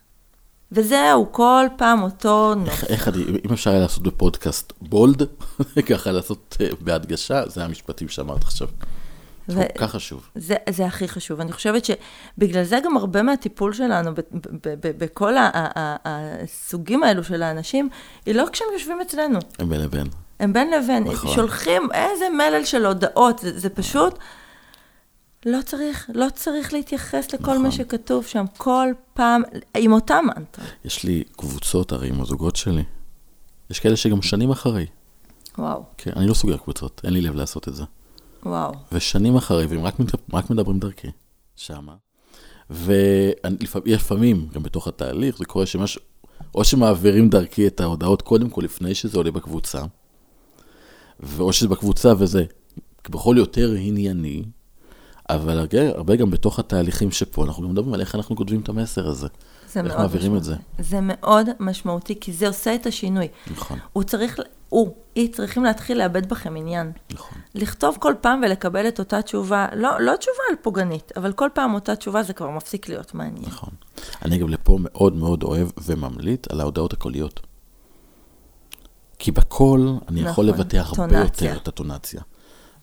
וזהו, 0.72 1.32
כל 1.32 1.66
פעם 1.76 2.02
אותו 2.02 2.54
נוף. 2.54 2.84
איך, 2.84 3.08
אני, 3.08 3.22
אם 3.44 3.52
אפשר 3.52 3.70
היה 3.70 3.80
לעשות 3.80 4.02
בפודקאסט 4.02 4.72
בולד, 4.80 5.22
ככה 5.88 6.12
לעשות 6.12 6.56
uh, 6.58 6.74
בהדגשה, 6.80 7.48
זה 7.48 7.64
המשפטים 7.64 8.08
שאמרת 8.08 8.42
עכשיו. 8.42 8.68
ו- 9.48 9.62
כל 9.76 9.78
כך 9.78 9.90
חשוב. 9.90 10.28
זה, 10.34 10.54
זה 10.70 10.86
הכי 10.86 11.08
חשוב. 11.08 11.40
אני 11.40 11.52
חושבת 11.52 11.84
שבגלל 11.84 12.64
זה 12.64 12.78
גם 12.84 12.96
הרבה 12.96 13.22
מהטיפול 13.22 13.72
שלנו 13.72 14.10
בכל 14.82 15.34
הסוגים 16.04 17.02
האלו 17.02 17.24
של 17.24 17.42
האנשים, 17.42 17.88
היא 18.26 18.34
לא 18.34 18.44
כשהם 18.52 18.68
יושבים 18.72 19.00
אצלנו. 19.00 19.38
הם 19.58 19.68
בין 19.68 19.80
לבין. 19.80 20.06
הם 20.40 20.52
בין 20.52 20.70
לבין. 20.70 21.04
נכון. 21.04 21.34
שולחים 21.34 21.88
איזה 21.94 22.24
מלל 22.30 22.64
של 22.64 22.86
הודעות, 22.86 23.38
זה, 23.38 23.58
זה 23.58 23.68
פשוט... 23.68 24.18
לא 25.46 25.58
צריך, 25.62 26.10
לא 26.14 26.26
צריך 26.34 26.72
להתייחס 26.72 27.34
לכל 27.34 27.42
נכון. 27.42 27.62
מה 27.62 27.70
שכתוב 27.70 28.26
שם, 28.26 28.44
כל 28.56 28.88
פעם, 29.14 29.42
עם 29.76 29.92
אותה 29.92 30.20
מנטרה. 30.22 30.64
יש 30.84 31.04
לי 31.04 31.24
קבוצות 31.36 31.92
הרי 31.92 32.08
עם 32.08 32.20
הזוגות 32.20 32.56
שלי. 32.56 32.84
יש 33.70 33.80
כאלה 33.80 33.96
שגם 33.96 34.22
שנים 34.22 34.50
אחרי. 34.50 34.86
וואו. 35.58 35.82
כן, 35.96 36.10
אני 36.16 36.26
לא 36.26 36.34
סוגר 36.34 36.56
קבוצות, 36.56 37.00
אין 37.04 37.12
לי 37.12 37.20
לב 37.20 37.34
לעשות 37.34 37.68
את 37.68 37.74
זה. 37.74 37.84
וואו. 38.42 38.72
ושנים 38.92 39.36
אחרי, 39.36 39.66
והם 39.66 39.84
רק, 39.84 39.94
רק 40.32 40.50
מדברים 40.50 40.78
דרכי, 40.78 41.08
שמה. 41.56 41.94
ויש 42.70 43.34
לפעמים, 43.84 44.48
גם 44.52 44.62
בתוך 44.62 44.88
התהליך, 44.88 45.38
זה 45.38 45.44
קורה 45.44 45.66
שמש... 45.66 45.98
או 46.54 46.64
שמעבירים 46.64 47.28
דרכי 47.28 47.66
את 47.66 47.80
ההודעות 47.80 48.22
קודם 48.22 48.50
כל, 48.50 48.62
לפני 48.64 48.94
שזה 48.94 49.18
עולה 49.18 49.30
בקבוצה, 49.30 49.82
ואו 51.20 51.52
שזה 51.52 51.68
בקבוצה 51.68 52.12
וזה 52.18 52.44
כביכול 53.04 53.38
יותר 53.38 53.72
ענייני, 53.72 54.42
אבל 55.30 55.58
הרבה, 55.58 55.88
הרבה 55.88 56.16
גם 56.16 56.30
בתוך 56.30 56.58
התהליכים 56.58 57.10
שפה, 57.10 57.44
אנחנו 57.44 57.62
גם 57.62 57.70
מדברים 57.70 57.94
על 57.94 58.00
איך 58.00 58.14
אנחנו 58.14 58.36
כותבים 58.36 58.60
את 58.60 58.68
המסר 58.68 59.08
הזה. 59.08 59.28
זה 59.72 59.80
איך 59.80 59.96
מעבירים. 59.96 60.36
את 60.36 60.44
זה. 60.44 60.54
זה 60.78 60.98
מאוד 61.02 61.48
משמעותי, 61.60 62.20
כי 62.20 62.32
זה 62.32 62.48
עושה 62.48 62.74
את 62.74 62.86
השינוי. 62.86 63.28
נכון. 63.50 63.78
הוא 63.92 64.02
צריך, 64.02 64.38
הוא, 64.68 64.94
היא 65.14 65.32
צריכים 65.32 65.64
להתחיל 65.64 65.98
לאבד 65.98 66.28
בכם 66.28 66.56
עניין. 66.56 66.92
נכון. 67.12 67.38
לכתוב 67.54 67.96
כל 68.00 68.14
פעם 68.20 68.40
ולקבל 68.44 68.88
את 68.88 68.98
אותה 68.98 69.22
תשובה, 69.22 69.66
לא, 69.76 70.00
לא 70.00 70.16
תשובה 70.16 70.42
על 70.50 70.56
פוגענית, 70.62 71.12
אבל 71.16 71.32
כל 71.32 71.48
פעם 71.54 71.74
אותה 71.74 71.96
תשובה 71.96 72.22
זה 72.22 72.32
כבר 72.32 72.50
מפסיק 72.50 72.88
להיות 72.88 73.14
מעניין. 73.14 73.46
נכון. 73.46 73.70
אני 74.24 74.38
גם 74.38 74.48
לפה 74.48 74.78
מאוד 74.80 75.16
מאוד 75.16 75.42
אוהב 75.42 75.68
וממליט 75.84 76.52
על 76.52 76.60
ההודעות 76.60 76.92
הקוליות. 76.92 77.40
כי 79.18 79.30
בקול 79.30 79.80
אני 80.08 80.20
נכון, 80.20 80.30
יכול 80.30 80.44
לבטא 80.44 80.76
הרבה 80.76 81.18
יותר 81.18 81.56
את 81.56 81.68
הטונציה. 81.68 82.22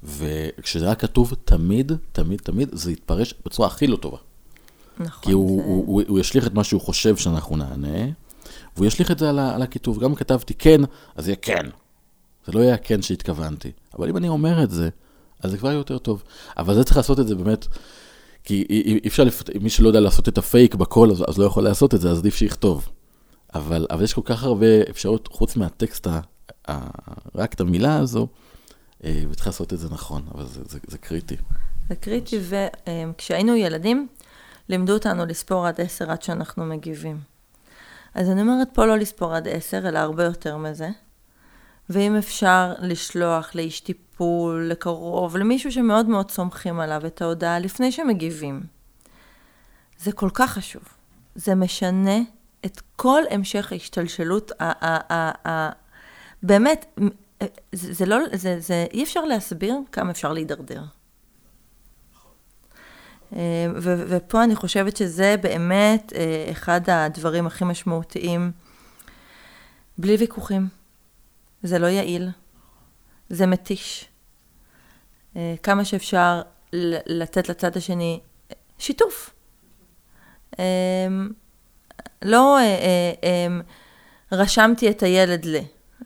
וכשזה 0.04 0.86
היה 0.86 0.96
כתוב 0.96 1.34
תמיד, 1.46 1.92
תמיד, 2.12 2.40
תמיד, 2.40 2.70
זה 2.72 2.92
יתפרש 2.92 3.34
בצורה 3.46 3.68
הכי 3.68 3.88
לא 3.88 3.96
טובה. 3.96 4.18
נכון. 5.00 5.24
כי 5.24 5.32
הוא, 5.32 5.62
זה... 5.62 5.68
הוא, 5.68 5.84
הוא, 5.88 6.02
הוא 6.08 6.20
ישליך 6.20 6.48
את 6.48 6.54
מה 6.54 6.64
שהוא 6.64 6.82
חושב 6.82 7.18
שאנחנו 7.18 7.58
נענה, 7.58 8.12
והוא 8.76 8.88
ישליך 8.88 9.12
את 9.12 9.20
זה 9.20 9.30
על, 9.30 9.40
על 9.40 9.62
הכיתוב. 9.62 10.00
גם 10.00 10.10
אם 10.10 10.16
כתבתי 10.16 10.54
כן, 10.54 10.82
אז 11.16 11.28
יהיה 11.28 11.36
כן. 11.36 11.70
זה 12.46 12.52
לא 12.52 12.60
יהיה 12.60 12.78
כן 12.78 13.02
שהתכוונתי. 13.02 13.72
אבל 13.98 14.10
אם 14.10 14.18
אני 14.18 14.28
אומר 14.28 14.64
את 14.64 14.72
זה, 14.72 14.90
אז 15.40 15.52
זה 15.52 15.58
כבר 15.58 15.70
יהיה 15.70 15.78
יותר 15.78 15.98
טוב. 15.98 16.24
אבל 16.58 16.76
זה 16.76 16.84
צריך 16.84 16.98
לעשות 16.98 17.20
את 17.20 17.28
זה 17.28 17.36
באמת, 17.36 17.68
כי 18.44 18.66
אי 18.70 19.00
אפשר, 19.08 19.24
לפ... 19.24 19.44
מי 19.62 19.70
שלא 19.70 19.88
יודע 19.88 20.00
לעשות 20.00 20.30
את 20.30 20.38
הפייק 20.38 20.76
בקול, 20.76 21.12
אז, 21.12 21.24
אז 21.28 21.38
לא 21.38 21.46
יכול 21.46 21.64
לעשות 21.64 21.94
את 21.94 22.02
זה, 22.02 22.12
אז 22.12 22.20
עדיף 22.20 22.36
שיכתוב. 22.36 22.90
אבל, 23.56 23.88
אבל 23.92 24.04
יש 24.04 24.14
כל 24.14 24.22
כך 24.26 24.44
הרבה 24.44 24.82
אפשרות, 24.90 25.30
חוץ 25.32 25.56
מהטקסט, 25.56 26.08
ה, 26.08 26.20
ה, 26.70 26.88
רק 27.36 27.54
את 27.54 27.62
המילה 27.62 27.98
הזו, 27.98 28.28
וצריך 29.04 29.48
לעשות 29.48 29.74
את 29.74 29.80
זה 29.80 29.90
נכון, 29.90 30.28
אבל 30.36 30.46
זה, 30.46 30.62
זה, 30.66 30.80
זה 30.88 30.98
קריטי. 30.98 31.36
זה 31.90 31.96
קריטי, 31.96 32.40
וכשהיינו 32.50 33.56
ילדים, 33.56 34.08
לימדו 34.70 34.94
אותנו 34.94 35.26
לספור 35.26 35.68
עד 35.68 35.82
עשר 35.82 36.12
עד 36.12 36.22
שאנחנו 36.22 36.66
מגיבים. 36.66 37.20
אז 38.14 38.30
אני 38.30 38.42
אומרת 38.42 38.68
פה 38.74 38.86
לא 38.86 38.98
לספור 38.98 39.36
עד 39.36 39.48
עשר, 39.48 39.90
אלא 39.90 40.00
הרבה 40.00 40.24
יותר 40.24 40.58
מזה. 40.58 40.90
ואם 41.90 42.16
אפשר 42.16 42.74
לשלוח 42.80 43.56
לאיש 43.56 43.80
טיפול, 43.80 44.68
לקרוב, 44.70 45.38
למישהו 45.38 45.72
שמאוד 45.72 46.06
מאוד 46.06 46.32
סומכים 46.32 46.80
עליו 46.80 47.06
את 47.06 47.22
ההודעה 47.22 47.60
לפני 47.60 47.92
שמגיבים. 47.92 48.64
זה 49.98 50.12
כל 50.12 50.30
כך 50.34 50.52
חשוב. 50.52 50.84
זה 51.36 51.56
משנה 51.56 52.18
את 52.66 52.82
כל 52.96 53.22
המשך 53.32 53.72
ההשתלשלות, 53.72 54.52
ה- 54.60 54.86
ה- 54.86 55.14
ה- 55.14 55.50
ה- 55.50 55.72
באמת, 56.44 57.00
זה, 57.72 57.94
זה 57.94 58.06
לא, 58.06 58.18
זה, 58.34 58.60
זה, 58.60 58.86
אי 58.94 59.04
אפשר 59.04 59.26
להסביר 59.26 59.76
כמה 59.92 60.12
אפשר 60.12 60.34
להידרדר. 60.34 60.84
אה, 63.36 63.68
ו- 63.76 64.04
ופה 64.08 64.44
אני 64.44 64.56
חושבת 64.56 64.98
שזה 64.98 65.36
באמת 65.42 66.14
אה, 66.16 66.48
אחד 66.52 66.90
הדברים 66.90 67.48
הכי 67.48 67.66
משמעותיים. 67.66 68.52
בלי 69.98 70.16
ויכוחים. 70.16 70.68
זה 71.64 71.80
לא 71.80 71.88
יעיל. 71.88 72.30
זה 73.30 73.46
מתיש. 73.46 74.10
אה, 75.36 75.56
כמה 75.64 75.86
שאפשר 75.86 76.42
לתת 77.06 77.50
לצד 77.50 77.78
השני 77.78 78.20
שיתוף. 78.78 79.30
לא 82.22 82.58
רשמתי 84.32 84.90
את 84.90 85.04
הילד 85.04 85.46
ל... 85.46 85.58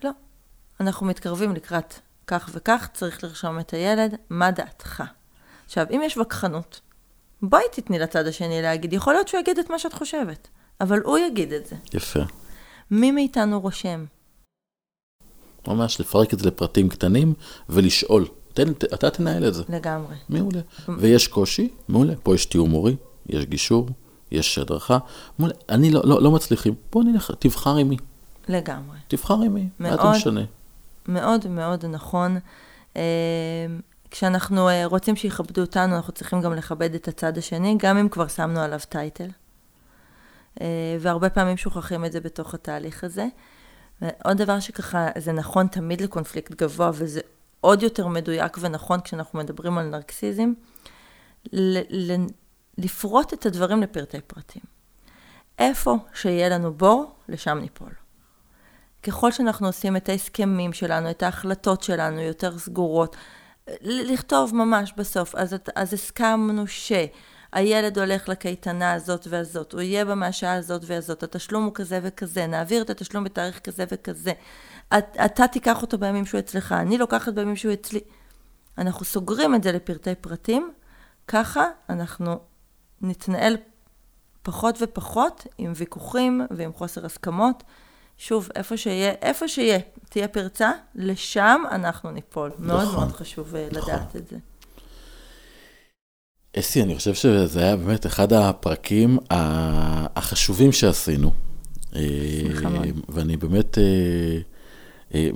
לא. 0.04 0.10
אנחנו 0.80 1.06
מתקרבים 1.06 1.56
לקראת 1.56 1.94
כך 2.28 2.50
וכך, 2.54 2.88
צריך 2.94 3.24
לרשום 3.24 3.60
את 3.60 3.74
הילד, 3.74 4.16
מה 4.30 4.52
דעתך? 4.52 5.04
עכשיו, 5.66 5.86
אם 5.92 6.02
יש 6.04 6.18
וכחנות, 6.18 6.82
בואי 7.42 7.64
תתני 7.72 8.00
לצד 8.00 8.28
השני 8.28 8.62
להגיד, 8.62 8.94
יכול 8.94 9.14
להיות 9.14 9.28
שהוא 9.28 9.40
יגיד 9.40 9.60
את 9.60 9.70
מה 9.70 9.80
שאת 9.80 9.94
חושבת, 9.94 10.48
אבל 10.82 11.00
הוא 11.00 11.18
יגיד 11.18 11.54
את 11.54 11.66
זה. 11.66 11.76
יפה. 11.94 12.20
מי 12.92 13.12
מאיתנו 13.12 13.60
רושם? 13.60 14.06
ממש, 15.68 16.00
לפרק 16.00 16.34
את 16.34 16.40
זה 16.40 16.48
לפרטים 16.48 16.90
קטנים 16.90 17.34
ולשאול. 17.70 18.28
תן, 18.54 18.74
ת, 18.74 18.94
אתה 18.94 19.10
תנהל 19.10 19.48
את 19.48 19.54
זה. 19.54 19.64
לגמרי. 19.70 20.16
מעולה. 20.30 20.62
ויש 21.00 21.28
קושי, 21.28 21.70
מעולה. 21.88 22.14
פה 22.24 22.36
יש 22.36 22.46
תיאום 22.46 22.70
מורי, 22.70 22.96
יש 23.30 23.46
גישור, 23.46 23.90
יש 24.32 24.58
הדרכה. 24.58 24.98
מעולה. 25.40 25.54
אני 25.70 25.92
לא, 25.92 26.02
לא, 26.06 26.22
לא 26.22 26.32
מצליחים, 26.32 26.76
בוא 26.92 27.04
נלך, 27.04 27.32
תבחר 27.40 27.76
עם 27.76 27.90
מי. 27.90 27.98
לגמרי. 28.48 28.98
תבחר 29.08 29.34
עם 29.34 29.54
מי, 29.54 29.70
מה 29.80 29.94
אתה 29.94 30.12
משנה? 30.12 30.42
מאוד 31.08 31.48
מאוד 31.48 31.86
נכון. 31.86 32.38
אה, 32.96 33.02
כשאנחנו 34.12 34.70
אה, 34.70 34.86
רוצים 34.86 35.16
שיכבדו 35.16 35.62
אותנו, 35.62 35.96
אנחנו 35.96 36.14
צריכים 36.14 36.42
גם 36.42 36.54
לכבד 36.54 36.96
את 36.96 37.08
הצד 37.08 37.38
השני, 37.38 37.76
גם 37.80 37.98
אם 37.98 38.10
כבר 38.10 38.28
שמנו 38.28 38.60
עליו 38.60 38.80
טייטל. 38.90 39.30
אה, 40.62 40.98
והרבה 41.00 41.30
פעמים 41.30 41.58
שוכחים 41.58 42.06
את 42.06 42.12
זה 42.12 42.20
בתוך 42.20 42.54
התהליך 42.54 43.04
הזה. 43.04 43.28
ועוד 44.02 44.38
דבר 44.38 44.60
שככה, 44.60 45.08
זה 45.18 45.32
נכון 45.32 45.68
תמיד 45.68 46.02
לקונפליקט 46.02 46.52
גבוה, 46.52 46.92
וזה 46.94 47.20
עוד 47.62 47.84
יותר 47.84 48.08
מדויק 48.08 48.58
ונכון 48.62 49.02
כשאנחנו 49.02 49.40
מדברים 49.40 49.78
על 49.78 49.86
נרקסיזם, 49.90 50.54
ל- 51.54 52.12
ל- 52.14 52.26
לפרוט 52.78 53.34
את 53.34 53.46
הדברים 53.46 53.82
לפרטי 53.82 54.22
פרטים. 54.22 54.62
איפה 55.60 55.98
שיהיה 56.14 56.50
לנו 56.50 56.74
בור, 56.74 57.16
לשם 57.30 57.58
ניפול. 57.58 57.92
ככל 59.08 59.32
שאנחנו 59.32 59.68
עושים 59.68 59.96
את 59.96 60.10
ההסכמים 60.10 60.74
שלנו, 60.74 61.10
את 61.10 61.24
ההחלטות 61.24 61.84
שלנו 61.84 62.20
יותר 62.20 62.58
סגורות, 62.58 63.16
לכתוב 63.82 64.56
ממש 64.56 64.94
בסוף, 64.98 65.36
אז, 65.36 65.56
אז 65.76 65.94
הסכמנו 65.94 66.64
שהילד 66.68 68.00
הולך 68.00 68.30
לקייטנה 68.30 68.94
הזאת 68.94 69.28
והזאת, 69.30 69.74
הוא 69.74 69.82
יהיה 69.82 70.06
בה 70.06 70.14
הזאת 70.42 70.82
והזאת, 70.86 71.24
התשלום 71.24 71.64
הוא 71.64 71.74
כזה 71.74 72.00
וכזה, 72.04 72.48
נעביר 72.48 72.82
את 72.82 72.90
התשלום 72.90 73.24
בתאריך 73.24 73.60
כזה 73.60 73.86
וכזה. 73.92 74.32
את, 74.98 75.18
אתה 75.26 75.48
תיקח 75.48 75.82
אותו 75.82 75.98
בימים 75.98 76.26
שהוא 76.26 76.40
אצלך, 76.40 76.72
אני 76.72 76.98
לוקחת 76.98 77.34
בימים 77.34 77.56
שהוא 77.56 77.74
אצלי. 77.74 78.00
אנחנו 78.78 79.06
סוגרים 79.06 79.56
את 79.56 79.64
זה 79.64 79.72
לפרטי 79.72 80.16
פרטים, 80.16 80.72
ככה 81.28 81.66
אנחנו 81.90 82.40
נתנהל 83.02 83.58
פחות 84.44 84.78
ופחות 84.82 85.48
עם 85.58 85.74
ויכוחים 85.76 86.42
ועם 86.52 86.74
חוסר 86.74 87.06
הסכמות. 87.06 87.64
שוב, 88.18 88.50
איפה 88.56 88.78
שיהיה, 88.78 89.12
איפה 89.22 89.48
שיהיה, 89.48 89.80
תהיה 90.10 90.28
פרצה, 90.28 90.72
לשם 90.96 91.62
אנחנו 91.72 92.12
ניפול. 92.12 92.52
מאוד 92.60 92.82
נכון, 92.82 92.96
מאוד 92.96 93.12
חשוב 93.12 93.56
אה, 93.56 93.68
נכון. 93.72 93.94
לדעת 93.94 94.16
את 94.16 94.28
זה. 94.28 94.38
אסי, 96.60 96.84
אני 96.84 96.96
חושב 96.96 97.14
שזה 97.14 97.60
היה 97.60 97.76
באמת 97.76 98.06
אחד 98.06 98.34
הפרקים 98.34 99.18
החשובים 99.30 100.72
שעשינו. 100.72 101.32
מאוד. 101.32 102.86
ואני 103.10 103.38
באמת 103.38 103.78
אה, 105.14 105.30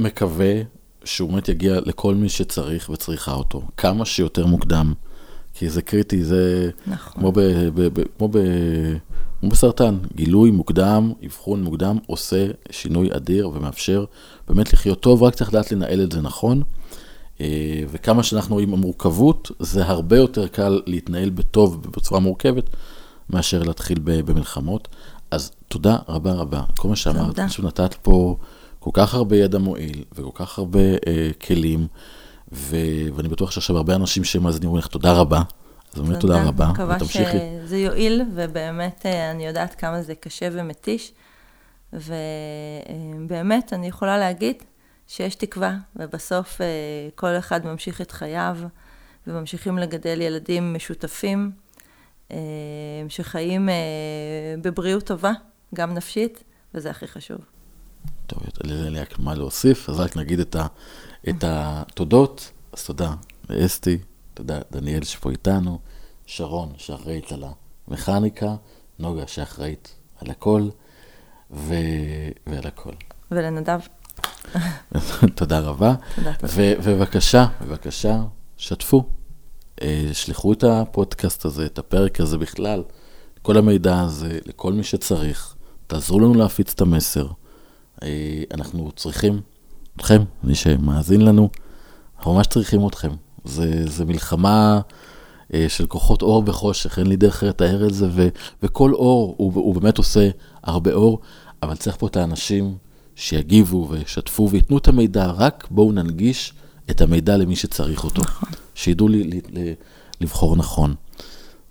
מקווה 0.00 0.52
שהוא 1.04 1.30
באמת 1.30 1.48
יגיע 1.48 1.80
לכל 1.80 2.14
מי 2.14 2.28
שצריך 2.28 2.90
וצריכה 2.90 3.32
אותו, 3.32 3.62
כמה 3.76 4.04
שיותר 4.04 4.46
מוקדם, 4.46 4.94
כי 5.54 5.70
זה 5.70 5.82
קריטי, 5.82 6.24
זה 6.24 6.70
נכון. 6.86 7.12
כמו, 7.12 7.32
ב, 7.32 7.40
ב, 7.74 8.00
ב, 8.00 8.04
כמו, 8.18 8.28
ב, 8.28 8.38
כמו 9.44 9.50
בסרטן, 9.50 9.98
גילוי 10.14 10.50
מוקדם, 10.50 11.12
אבחון 11.26 11.62
מוקדם, 11.62 11.98
עושה 12.06 12.46
שינוי 12.70 13.08
אדיר 13.16 13.48
ומאפשר 13.48 14.04
באמת 14.48 14.72
לחיות 14.72 15.00
טוב, 15.00 15.22
רק 15.22 15.34
צריך 15.34 15.50
לדעת 15.50 15.72
לנהל 15.72 16.02
את 16.02 16.12
זה 16.12 16.20
נכון. 16.20 16.62
אה, 17.40 17.82
וכמה 17.90 18.22
שאנחנו 18.22 18.54
רואים 18.54 18.72
המורכבות, 18.72 19.50
זה 19.58 19.84
הרבה 19.86 20.16
יותר 20.16 20.46
קל 20.46 20.80
להתנהל 20.86 21.30
בטוב 21.30 21.80
ובצורה 21.84 22.20
מורכבת, 22.20 22.70
מאשר 23.30 23.62
להתחיל 23.62 23.98
במלחמות. 24.04 24.88
אז 25.30 25.52
תודה 25.68 25.96
רבה 26.08 26.32
רבה. 26.32 26.62
כל 26.78 26.88
מה 26.88 26.96
שאמרת, 26.96 27.40
פשוט 27.40 27.64
נתת 27.64 27.94
פה 28.02 28.36
כל 28.80 28.90
כך 28.92 29.14
הרבה 29.14 29.36
ידע 29.36 29.58
מועיל 29.58 30.04
וכל 30.12 30.30
כך 30.44 30.58
הרבה 30.58 30.80
אה, 30.80 31.30
כלים, 31.46 31.86
ו... 32.52 32.76
ואני 33.14 33.28
בטוח 33.28 33.50
שעכשיו 33.50 33.76
הרבה 33.76 33.94
אנשים 33.94 34.24
שמאזינים 34.24 34.68
אומרים 34.68 34.78
לך 34.78 34.86
תודה 34.86 35.12
רבה. 35.12 35.42
אז 35.94 36.00
באמת 36.00 36.20
תודה 36.20 36.44
רבה, 36.44 36.70
ותמשיכי. 36.70 37.22
מקווה 37.24 37.40
שזה 37.64 37.76
יועיל, 37.76 38.22
ובאמת 38.34 39.06
אה, 39.06 39.30
אני 39.30 39.46
יודעת 39.46 39.74
כמה 39.74 40.02
זה 40.02 40.14
קשה 40.14 40.48
ומתיש, 40.52 41.12
ובאמת 41.92 43.72
אני 43.72 43.86
יכולה 43.86 44.18
להגיד 44.18 44.56
שיש 45.06 45.34
תקווה, 45.34 45.76
ובסוף 45.96 46.60
אה, 46.60 46.66
כל 47.14 47.38
אחד 47.38 47.66
ממשיך 47.66 48.00
את 48.00 48.10
חייו, 48.10 48.56
וממשיכים 49.26 49.78
לגדל 49.78 50.20
ילדים 50.20 50.74
משותפים, 50.74 51.50
אה, 52.30 52.36
שחיים 53.08 53.68
בבריאות 54.62 55.06
טובה, 55.06 55.32
גם 55.74 55.94
נפשית, 55.94 56.44
וזה 56.74 56.90
הכי 56.90 57.06
חשוב. 57.06 57.38
טוב, 58.26 58.42
אין 58.64 58.92
לי 58.92 59.00
רק 59.00 59.18
מה 59.18 59.34
להוסיף, 59.34 59.88
אז 59.88 60.00
רק 60.00 60.16
נגיד 60.16 60.40
את 61.28 61.44
התודות. 61.44 62.50
אז 62.72 62.84
תודה 62.84 63.14
לאסתי, 63.50 63.98
תודה 64.34 64.58
דניאל 64.72 65.04
שפה 65.04 65.30
איתנו, 65.30 65.78
שרון 66.26 66.72
שאחראית 66.76 67.32
על 67.32 67.44
המכניקה, 67.88 68.54
נוגה 68.98 69.26
שאחראית 69.26 69.94
על 70.20 70.30
הכל, 70.30 70.68
ו... 71.50 71.74
ועל 72.46 72.66
הכל. 72.66 72.92
ולנדב. 73.30 73.80
תודה 75.34 75.60
רבה. 75.60 75.94
תודה. 76.14 76.32
ובבקשה, 76.82 77.46
בבקשה, 77.62 78.22
שתפו. 78.56 79.04
אה, 79.82 80.10
שלחו 80.12 80.52
את 80.52 80.64
הפודקאסט 80.64 81.44
הזה, 81.44 81.66
את 81.66 81.78
הפרק 81.78 82.20
הזה 82.20 82.38
בכלל, 82.38 82.82
כל 83.42 83.58
המידע 83.58 84.00
הזה, 84.00 84.38
לכל 84.46 84.72
מי 84.72 84.84
שצריך. 84.84 85.54
תעזרו 85.86 86.20
לנו 86.20 86.34
להפיץ 86.34 86.72
את 86.72 86.80
המסר. 86.80 87.26
אה, 88.02 88.42
אנחנו 88.54 88.92
צריכים 88.92 89.40
אתכם, 89.96 90.22
מי 90.44 90.54
שמאזין 90.54 91.20
לנו, 91.20 91.48
אנחנו 92.18 92.34
ממש 92.34 92.46
צריכים 92.46 92.86
אתכם. 92.86 93.10
זה, 93.44 93.88
זה 93.88 94.04
מלחמה 94.04 94.80
אה, 95.54 95.66
של 95.68 95.86
כוחות 95.86 96.22
אור 96.22 96.42
בחושך, 96.42 96.98
אין 96.98 97.06
לי 97.06 97.16
דרך 97.16 97.42
לתאר 97.42 97.86
את 97.86 97.94
זה, 97.94 98.08
ו, 98.10 98.28
וכל 98.62 98.92
אור, 98.92 99.34
הוא, 99.38 99.52
הוא 99.54 99.74
באמת 99.74 99.98
עושה 99.98 100.30
הרבה 100.62 100.92
אור, 100.92 101.20
אבל 101.62 101.76
צריך 101.76 101.96
פה 101.96 102.06
את 102.06 102.16
האנשים 102.16 102.76
שיגיבו 103.16 103.88
וישתפו 103.90 104.48
וייתנו 104.50 104.78
את 104.78 104.88
המידע, 104.88 105.26
רק 105.26 105.66
בואו 105.70 105.92
ננגיש 105.92 106.52
את 106.90 107.00
המידע 107.00 107.36
למי 107.36 107.56
שצריך 107.56 108.04
אותו. 108.04 108.22
נכון. 108.22 108.48
שידעו 108.74 109.08
לי, 109.08 109.24
לי, 109.24 109.40
לי, 109.48 109.74
לבחור 110.20 110.56
נכון. 110.56 110.94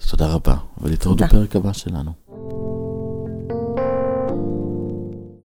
אז 0.01 0.09
תודה 0.09 0.27
רבה, 0.27 0.55
ולהתראות 0.81 1.21
בפרק 1.21 1.55
הבא 1.55 1.73
שלנו. 1.73 2.82